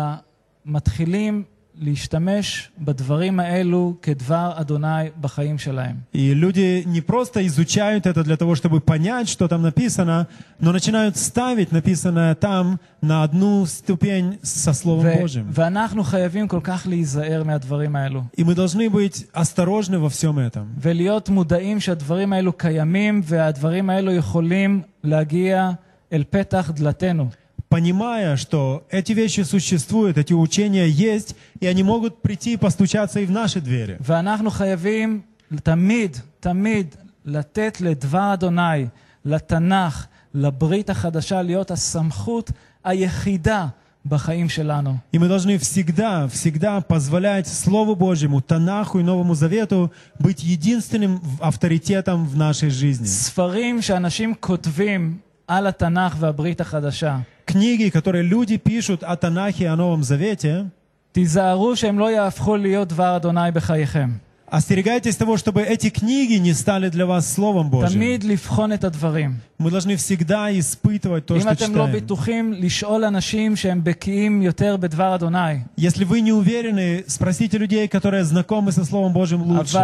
מתחילים 0.66 1.44
להשתמש 1.80 2.70
בדברים 2.78 3.40
האלו 3.40 3.94
כדבר 4.02 4.52
אדוני 4.54 5.08
בחיים 5.20 5.58
שלהם. 5.58 5.96
И 6.12 6.34
люди 6.34 6.82
не 6.86 7.00
просто 7.00 7.46
изучают 7.46 8.06
это 8.06 8.24
для 8.24 8.36
того, 8.36 8.54
чтобы 8.56 8.80
понять, 8.80 9.28
что 9.28 9.46
там 9.48 9.62
написано, 9.62 10.26
но 10.60 10.72
начинают 10.72 11.16
ставить 11.16 11.70
написанное 11.72 12.34
там 12.34 12.80
на 13.00 13.22
одну 13.22 13.64
ступень 13.66 14.38
со 14.42 14.72
Словом 14.72 15.04
ו- 15.06 15.20
Божьим. 15.22 15.46
ואנחנו 15.52 16.04
חייבים 16.04 16.48
כל 16.48 16.60
כך 16.64 16.86
להיזהר 16.86 17.44
מהדברים 17.44 17.96
האלו. 17.96 18.22
И 18.36 18.42
мы 18.44 18.54
должны 18.54 18.90
быть 18.90 19.26
осторожны 19.32 19.98
во 20.00 20.08
всем 20.08 20.38
этом. 20.38 20.66
ולהיות 20.80 21.28
מודעים 21.28 21.80
שהדברים 21.80 22.32
האלו 22.32 22.52
קיימים 22.52 23.20
והדברים 23.24 23.90
האלו 23.90 24.12
יכולים 24.12 24.82
להגיע 25.04 25.70
אל 26.12 26.24
פתח 26.30 26.70
דלתנו. 26.74 27.28
Понимая, 27.72 28.36
что 28.36 28.86
эти 28.90 29.12
вещи 29.12 29.42
существуют, 29.42 30.16
эти 30.16 30.32
учения 30.32 30.88
есть, 30.88 31.36
и 31.60 31.66
они 31.66 31.82
могут 31.82 32.22
прийти 32.22 32.54
и 32.54 32.56
постучаться 32.56 33.20
и 33.20 33.26
в 33.26 33.30
наши 33.30 33.60
двери. 33.60 33.96
ואנחנו 34.00 34.50
חייבים 34.50 35.20
תמיד, 35.62 36.16
תמיד, 36.40 36.94
לתת 37.24 37.80
לדבר 37.80 38.34
אדוני, 38.34 38.86
לתנ"ך, 39.24 40.06
לברית 40.34 40.90
החדשה, 40.90 41.42
להיות 41.42 41.70
הסמכות 41.70 42.50
היחידה 42.84 43.66
בחיים 44.06 44.48
שלנו. 44.48 44.96
И 45.12 45.18
мы 45.18 45.28
должны 45.28 45.58
всегда, 45.58 46.28
всегда 46.28 46.80
позволять 46.80 47.46
Слову 47.46 47.94
Божьему, 47.96 48.40
Танаху 48.40 49.00
и 49.00 49.02
Новому 49.02 49.34
Завету 49.34 49.92
быть 50.18 50.42
единственным 50.42 51.20
авторитетом 51.40 52.26
в 52.26 52.36
нашей 52.36 52.70
жизни. 52.70 53.06
ספרים 53.06 53.82
שאנשים 53.82 54.34
כותבים 54.40 55.18
על 55.46 55.66
התנ"ך 55.66 56.16
והברית 56.18 56.60
החדשה, 56.60 57.18
Книги, 57.46 57.88
которые 57.88 58.24
люди 58.24 58.56
пишут 58.58 59.02
о 59.02 59.16
Танахе 59.16 59.64
и 59.64 59.66
о 59.66 59.76
Новом 59.76 60.02
Завете, 60.02 60.66
תיזהרו 61.12 61.76
שהם 61.76 61.98
לא 61.98 62.10
יהפכו 62.10 62.56
להיות 62.56 62.88
דבר 62.88 63.16
אדוני 63.16 63.50
בחייכם. 63.54 64.10
Остерегайтесь 64.50 65.14
того, 65.16 65.36
чтобы 65.36 65.60
эти 65.60 65.90
книги 65.90 66.36
не 66.38 66.54
стали 66.54 66.88
для 66.88 67.04
вас 67.04 67.30
Словом 67.30 67.68
Божьим. 67.70 67.98
תמיד 67.98 68.24
לבחון 68.24 68.72
את 68.72 68.84
הדברים. 68.84 69.40
Мы 69.58 69.70
должны 69.70 69.96
всегда 69.96 70.50
испытывать 70.58 71.26
то, 71.26 71.36
אם 71.36 71.40
что 71.40 71.52
אתם 71.52 71.76
לא 71.76 71.86
читаем. 71.86 71.96
בטוחים, 71.96 72.52
לשאול 72.52 73.04
אנשים 73.04 73.56
שהם 73.56 73.84
בקיאים 73.84 74.42
יותר 74.42 74.76
בדבר 74.76 75.14
אדוני. 75.14 75.64
Если 75.76 76.04
вы 76.04 76.22
не 76.22 76.32
уверены, 76.32 77.04
спросите 77.06 77.58
людей, 77.58 77.88
которые 77.88 78.24
знакомы 78.24 78.72
со 78.72 78.84
Словом 78.84 79.12
Божьим 79.12 79.42
лучше. 79.42 79.76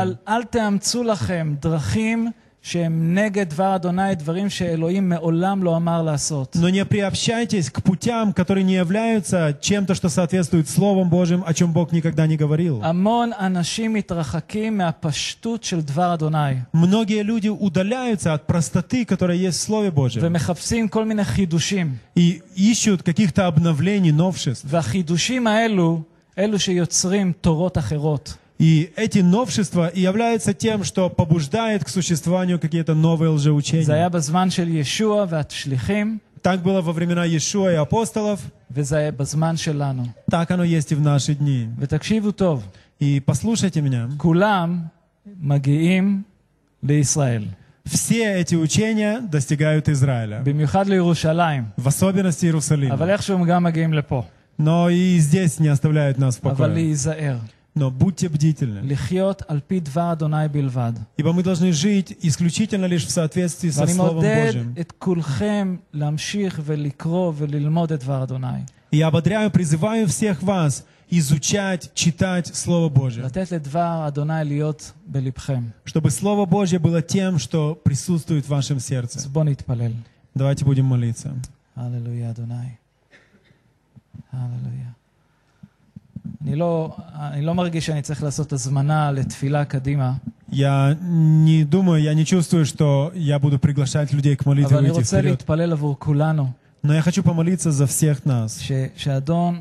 אבל 2.59 2.73
אל 2.75 2.95
תאמצו 2.95 2.95
לכם 2.95 3.05
דרכים 3.05 3.15
שהם 3.15 3.15
נגד 3.15 3.51
דבר 3.51 3.77
אדוני, 3.77 4.15
דברים 4.15 4.51
שאלוהים 4.51 5.09
מעולם 5.09 5.63
לא 5.63 5.77
אמר 5.77 6.03
לעשות. 6.03 6.57
Но 6.57 6.69
не 6.71 6.85
приобщайтесь 6.85 7.69
к 7.69 7.83
путям, 7.83 8.33
которые 8.33 8.65
не 8.65 8.75
являются 8.75 9.55
чем-то, 9.61 9.95
что 9.95 10.09
соответствует 10.09 10.67
Словом 10.69 11.11
Божьим, 11.11 11.45
о 11.47 11.53
чем 11.53 11.73
Бог 11.75 11.93
никогда 11.93 12.27
не 12.27 12.37
говорил. 12.39 12.81
המון 12.83 13.31
אנשים 13.39 13.93
מתרחקים 13.93 14.79
מהפשטות 14.79 15.65
של 15.65 15.81
דבר 15.81 16.15
אדוני, 16.15 16.55
Многие 16.73 17.23
люди 17.23 17.49
удаляются 17.49 18.33
от 18.33 18.47
простоты, 18.47 19.05
которая 19.05 19.37
есть 19.37 19.59
в 19.59 19.63
Слове 19.63 19.91
Божьем, 19.91 20.23
ומחפשים 20.23 20.89
כל 20.89 21.05
מיני 21.05 21.25
חידושים. 21.25 21.99
и 22.17 22.41
ищут 22.57 23.03
каких-то 23.03 23.47
обновлений, 23.47 24.11
новшеств. 24.13 24.65
והחידושים 24.69 25.47
האלו, 25.47 26.01
אלו 26.39 26.59
שיוצרים 26.59 27.33
תורות 27.41 27.79
אחרות. 27.79 28.35
И 28.60 28.92
эти 28.98 29.20
новшества 29.20 29.88
и 29.88 30.02
являются 30.02 30.54
тем, 30.54 30.84
что 30.84 31.10
побуждает 31.10 31.86
к 31.86 31.90
существованию 31.90 32.60
какие-то 32.60 32.94
новые 32.94 33.30
лжеучения. 33.30 33.86
Так 36.42 36.62
было 36.62 36.82
во 36.82 36.92
времена 36.92 37.26
Иешуа 37.26 37.72
и 37.72 37.76
апостолов. 37.76 38.40
Так 40.30 40.52
оно 40.52 40.64
есть 40.64 40.92
и 40.92 40.96
в 40.96 41.02
наши 41.02 41.36
дни. 41.36 41.70
И 43.00 43.22
послушайте 43.22 43.82
меня. 43.82 44.10
Все 47.86 48.36
эти 48.42 48.56
учения 48.56 49.20
достигают 49.22 49.88
Израиля. 49.90 50.42
В 51.78 51.88
особенности 51.88 52.46
Иерусалима. 52.46 52.96
Но 54.58 54.90
и 54.90 55.18
здесь 55.20 55.60
не 55.60 55.70
оставляют 55.70 56.18
нас 56.18 56.36
в 56.36 56.42
покое. 56.42 56.68
Но 57.76 57.92
будьте 57.92 58.28
бдительны. 58.30 58.82
Ибо 61.18 61.34
мы 61.34 61.44
должны 61.44 61.72
жить 61.72 62.18
исключительно 62.22 62.86
лишь 62.86 63.06
в 63.06 63.12
соответствии 63.12 63.70
со 63.70 63.86
Словом 63.88 64.24
Божьим. 64.46 64.76
И 68.92 68.98
я 68.98 69.08
ободряю, 69.08 69.52
призываю 69.52 70.08
всех 70.08 70.42
вас 70.42 70.84
изучать, 71.12 71.92
читать 71.94 72.48
Слово 72.56 72.90
Божье. 72.90 73.24
Чтобы 75.86 76.10
Слово 76.12 76.46
Божье 76.46 76.80
было 76.80 77.02
тем, 77.02 77.38
что 77.40 77.76
присутствует 77.76 78.46
в 78.46 78.50
вашем 78.50 78.80
сердце. 78.80 79.20
Давайте 80.36 80.66
будем 80.66 80.86
молиться. 80.86 81.34
Аллилуйя, 81.76 82.32
Адонай. 82.32 82.80
Аллилуйя. 84.32 84.96
Я 90.51 90.97
не 91.01 91.65
думаю, 91.65 92.03
я 92.03 92.15
не 92.15 92.25
чувствую, 92.25 92.65
что 92.67 93.13
я 93.15 93.39
буду 93.39 93.59
приглашать 93.59 94.13
людей 94.13 94.37
к 94.37 94.47
молитве 94.47 94.77
אבל 94.77 94.85
אני 94.85 94.91
выйти 94.91 94.99
רוצה 94.99 95.19
вперед. 95.19 95.31
להתפלל 95.31 95.73
עבור 95.73 95.97
כולנו, 95.99 96.53
Но 96.83 96.93
я 96.95 97.01
хочу 97.01 97.23
помолиться 97.23 97.71
за 97.71 97.87
всех 97.87 98.27
нас, 98.27 98.61
ש, 98.61 98.73
שהאדון 98.97 99.61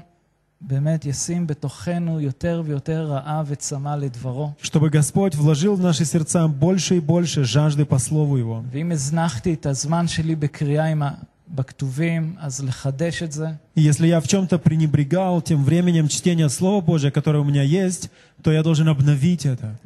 באמת 0.61 1.05
ישים 1.05 1.47
בתוכנו 1.47 2.22
יותר 2.22 2.61
ויותר 2.66 3.05
רעב 3.11 3.45
וצמא 3.49 3.95
לדברו. 3.95 4.51
чтобы 4.61 4.89
Господь 4.89 5.36
вложил 5.36 5.76
в 5.76 5.82
наши 5.82 6.05
сердца 6.05 6.47
больше 6.47 6.97
и 6.97 6.99
больше 6.99 7.43
жажды 7.43 7.86
по 7.86 7.97
Слову 7.97 8.38
Его. 8.38 8.61
ואם 8.72 8.91
הזנחתי 8.91 9.53
את 9.53 9.66
הזמן 9.66 10.07
שלי 10.07 10.36
בקריאה 10.36 10.86
עם 10.86 11.01
Если 13.74 14.07
я 14.07 14.20
в 14.20 14.28
чем-то 14.28 14.59
пренебрегал 14.59 15.40
тем 15.42 15.64
временем 15.64 16.09
чтения 16.09 16.49
Слова 16.49 16.80
Божия, 16.80 17.11
которое 17.11 17.38
у 17.38 17.44
меня 17.44 17.62
есть, 17.62 18.11
то 18.42 18.53
я 18.53 18.62
должен 18.62 18.88
обновить 18.88 19.46
это. 19.46 19.78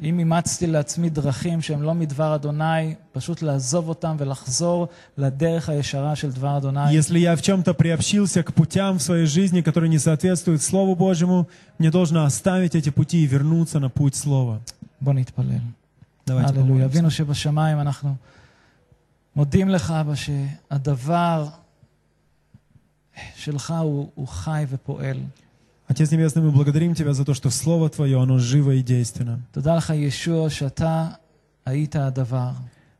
Если 6.91 7.19
я 7.19 7.35
в 7.35 7.41
чем-то 7.41 7.73
приобщился 7.73 8.43
к 8.43 8.53
путям 8.53 8.99
в 8.99 9.01
своей 9.01 9.25
жизни, 9.25 9.61
которые 9.61 9.89
не 9.89 9.99
соответствуют 9.99 10.61
Слову 10.61 10.95
Божьему, 10.95 11.47
мне 11.79 11.91
должно 11.91 12.25
оставить 12.25 12.75
эти 12.75 12.89
пути 12.89 13.23
и 13.23 13.27
вернуться 13.27 13.79
на 13.79 13.89
путь 13.89 14.15
Слова. 14.15 14.61
Давайте 16.25 16.51
Аллилуйя. 16.51 16.67
помолимся. 16.67 16.93
אבינו 19.36 19.46
שבשמיים 19.46 19.68
אנחנו 19.68 19.68
מודים 19.68 19.68
לך, 19.68 19.90
אבא, 19.90 20.14
שהדבר 20.14 21.48
שלך 23.36 23.74
הוא, 23.82 24.10
הוא 24.14 24.28
חי 24.28 24.64
ופועל. 24.68 25.18
Отец 25.90 26.10
Небесный, 26.10 26.42
мы 26.42 26.50
благодарим 26.50 26.94
Тебя 26.94 27.14
за 27.14 27.24
то, 27.24 27.32
что 27.32 27.48
Слово 27.48 27.88
Твое, 27.88 28.20
оно 28.20 28.38
живо 28.38 28.72
и 28.72 28.82
действенно. 28.82 29.40
תודה 29.52 29.76
לך, 29.76 29.90
ישוע, 29.96 30.50
שאתה 30.50 31.08
היית 31.66 31.96
הדבר. 31.96 32.50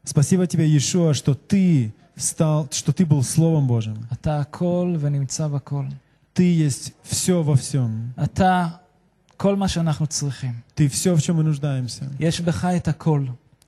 Спасибо 0.05 0.47
Тебе, 0.47 0.67
Иешуа, 0.67 1.13
что 1.13 1.35
Ты 1.35 1.93
стал, 2.17 2.69
что 2.71 2.93
Ты 2.93 3.05
был 3.05 3.23
Словом 3.23 3.67
Божьим. 3.67 3.97
אתה 4.13 4.41
הכל 4.41 4.97
ונמצא 5.01 5.49
בכל. 5.49 5.85
Ты 6.33 6.43
есть 6.43 6.93
все 7.03 7.43
во 7.43 7.57
всем. 7.57 8.13
אתה 8.25 8.69
כל 9.37 9.57
מה 9.57 9.69
שאנחנו 9.69 10.07
צריכים. 10.07 10.53
Ты 10.75 10.89
все, 10.89 11.15
в 11.15 11.21
чем 11.21 11.37
мы 11.37 11.43
нуждаемся. 11.43 12.09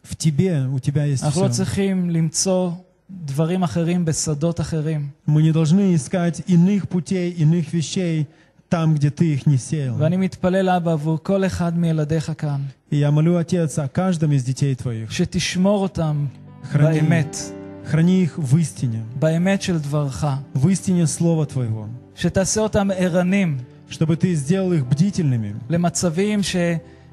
יש 0.05 0.11
בך 0.11 0.13
את 0.13 0.13
הכל. 0.13 0.13
В 0.13 0.17
Тебе, 0.17 0.67
у 0.75 0.79
Тебя 0.81 1.05
есть 1.07 1.25
אנחנו 1.25 1.41
לא 1.43 1.47
все. 1.49 1.53
צריכים 1.53 2.11
למצוא 2.11 2.71
דברים 3.11 3.63
אחרים 3.63 4.05
בשדות 4.05 4.61
אחרים. 4.61 5.11
Мы 5.27 5.43
не 5.43 5.53
должны 5.53 5.95
искать 5.95 6.43
иных 6.47 6.89
путей, 6.89 7.31
иных 7.31 7.73
вещей 7.75 8.27
там, 8.69 8.95
где 8.95 9.11
Ты 9.11 9.35
их 9.35 9.47
не 9.47 9.59
сеял. 9.59 9.97
ואני 9.99 10.17
מתפלל, 10.17 10.69
אבא, 10.69 10.93
עבור 10.93 11.19
כל 11.23 11.45
אחד 11.45 11.79
מילדיך 11.79 12.33
כאן, 12.39 12.61
И 12.93 12.97
я 12.97 13.11
молю, 13.11 13.37
Отец, 13.37 13.79
о 13.79 13.89
каждом 13.89 14.33
из 14.33 14.45
детей 14.45 14.75
Твоих. 14.75 15.11
שתשמור 15.13 15.83
אותם 15.83 16.27
Храни, 16.73 17.01
באמת, 17.01 17.37
храни 17.87 18.23
их 18.23 18.39
в 18.39 18.57
истине, 18.57 19.19
באמת 19.21 19.63
של 19.63 19.79
דברך. 19.79 20.25
в 20.55 20.69
истине 20.69 21.07
Слова 21.07 21.47
Твоего, 21.47 21.87
שתעשה 22.15 22.61
אותם 22.61 22.89
ערנים 22.97 23.59
чтобы 23.91 24.17
Ты 24.17 24.35
сделал 24.35 24.73
их 24.73 24.87
бдительными 24.87 25.53
למצבים 25.71 26.43
ש, 26.43 26.57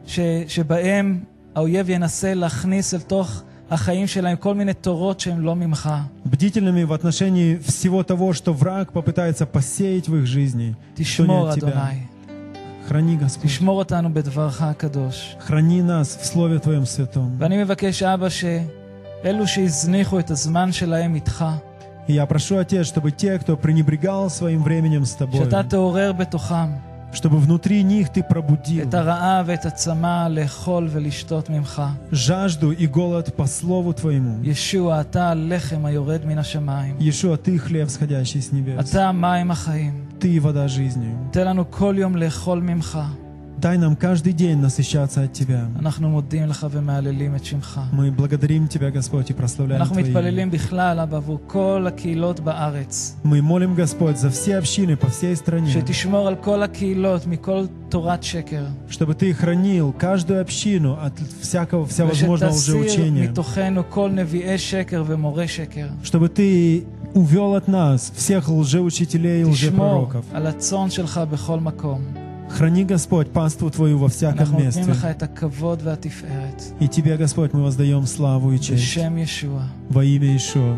ש, 0.05 0.19
שבהם 0.47 1.23
האויב 1.55 1.89
ינסה 1.89 2.33
להכניס 2.33 2.93
אל 2.93 2.99
תוך 2.99 3.43
החיים 3.71 4.07
שלהם 4.07 4.37
כל 4.37 4.55
מיני 4.55 4.73
תורות 4.73 5.19
שהן 5.19 5.39
לא 5.41 5.55
ממך. 5.55 5.89
бдительными 6.25 6.83
в 6.85 6.93
отношении 6.93 7.57
всего 7.57 8.03
того, 8.03 8.33
что 8.33 8.53
враг 8.53 8.91
попытается 8.91 9.45
посеять 9.45 10.07
в 10.07 10.15
их 10.17 10.25
жизни, 10.25 10.75
что 10.95 10.99
не 10.99 11.05
תשמור, 11.05 11.49
от 11.49 11.59
Тебя. 11.59 11.67
אדוני. 11.67 12.07
Храни, 12.87 13.17
Господь. 13.17 13.45
תשמור 13.45 13.79
אותנו 13.79 14.13
בדברך 14.13 14.61
הקדוש. 14.61 15.35
Храни 15.39 15.81
нас 15.81 16.17
в 16.21 16.25
Слове 16.25 16.59
Твоем 16.59 16.85
Святом. 16.85 17.35
ואני 17.37 17.63
מבקש, 17.63 18.03
אבא, 18.03 18.27
שאלו 18.29 19.47
שהזניחו 19.47 20.19
את 20.19 20.31
הזמן 20.31 20.71
שלהם 20.71 21.15
איתך, 21.15 21.45
И 22.07 22.13
я 22.13 22.25
прошу, 22.25 22.57
Отец, 22.57 22.85
чтобы 22.87 23.11
те, 23.11 23.37
кто 23.37 23.57
пренебрегал 23.57 24.29
своим 24.29 24.63
временем 24.63 25.03
с 25.05 25.13
Тобой, 25.15 25.43
שאתה 25.43 25.63
תעורר 25.63 26.11
בתוכם 26.13 26.69
чтобы 27.12 27.38
внутри 27.38 27.82
них 27.82 28.12
ты 28.12 28.22
пробудил 28.22 28.88
жажду 32.10 32.72
и 32.72 32.86
голод 32.86 33.34
по 33.36 33.46
Слову 33.46 33.92
Твоему. 33.92 34.42
Иешуа, 36.98 37.36
Ты 37.36 37.58
хлеб, 37.58 37.88
сходящий 37.88 38.40
с 38.40 38.52
небес. 38.52 38.78
Ты 40.20 40.40
вода 40.40 40.68
жизни. 40.68 41.16
Дай 43.62 43.78
нам 43.78 43.94
каждый 43.94 44.32
день 44.32 44.58
насыщаться 44.58 45.22
от 45.22 45.32
Тебя. 45.32 45.68
Мы 47.92 48.10
благодарим 48.10 48.66
Тебя, 48.66 48.90
Господь, 48.90 49.30
и 49.30 49.34
прославляем 49.34 49.82
Твое. 49.86 50.12
Мы 53.22 53.40
молим, 53.40 53.76
Господь, 53.76 54.18
за 54.18 54.30
все 54.30 54.56
общины 54.56 54.96
по 54.96 55.06
всей 55.06 55.36
стране, 55.36 55.70
чтобы 58.90 59.14
Ты 59.14 59.32
хранил 59.32 59.92
каждую 59.92 60.40
общину 60.40 60.98
от 61.00 61.12
всякого, 61.40 61.86
всевозможного 61.86 62.50
лжеучения, 62.52 63.32
чтобы 66.02 66.28
Ты 66.28 66.84
увел 67.14 67.54
от 67.54 67.68
нас 67.68 68.12
всех 68.16 68.48
лжеучителей 68.48 69.42
и 69.42 69.44
лжепророков. 69.44 70.24
Храни, 72.56 72.84
Господь, 72.84 73.30
паству 73.32 73.70
Твою 73.70 73.98
во 73.98 74.08
всяком 74.08 74.46
месте. 74.58 74.82
И 76.80 76.88
Тебе, 76.88 77.16
Господь, 77.16 77.52
мы 77.52 77.62
воздаем 77.62 78.06
славу 78.06 78.52
и 78.52 78.58
честь. 78.58 78.84
Во 79.88 80.04
имя 80.04 80.36
Ишуа. 80.36 80.76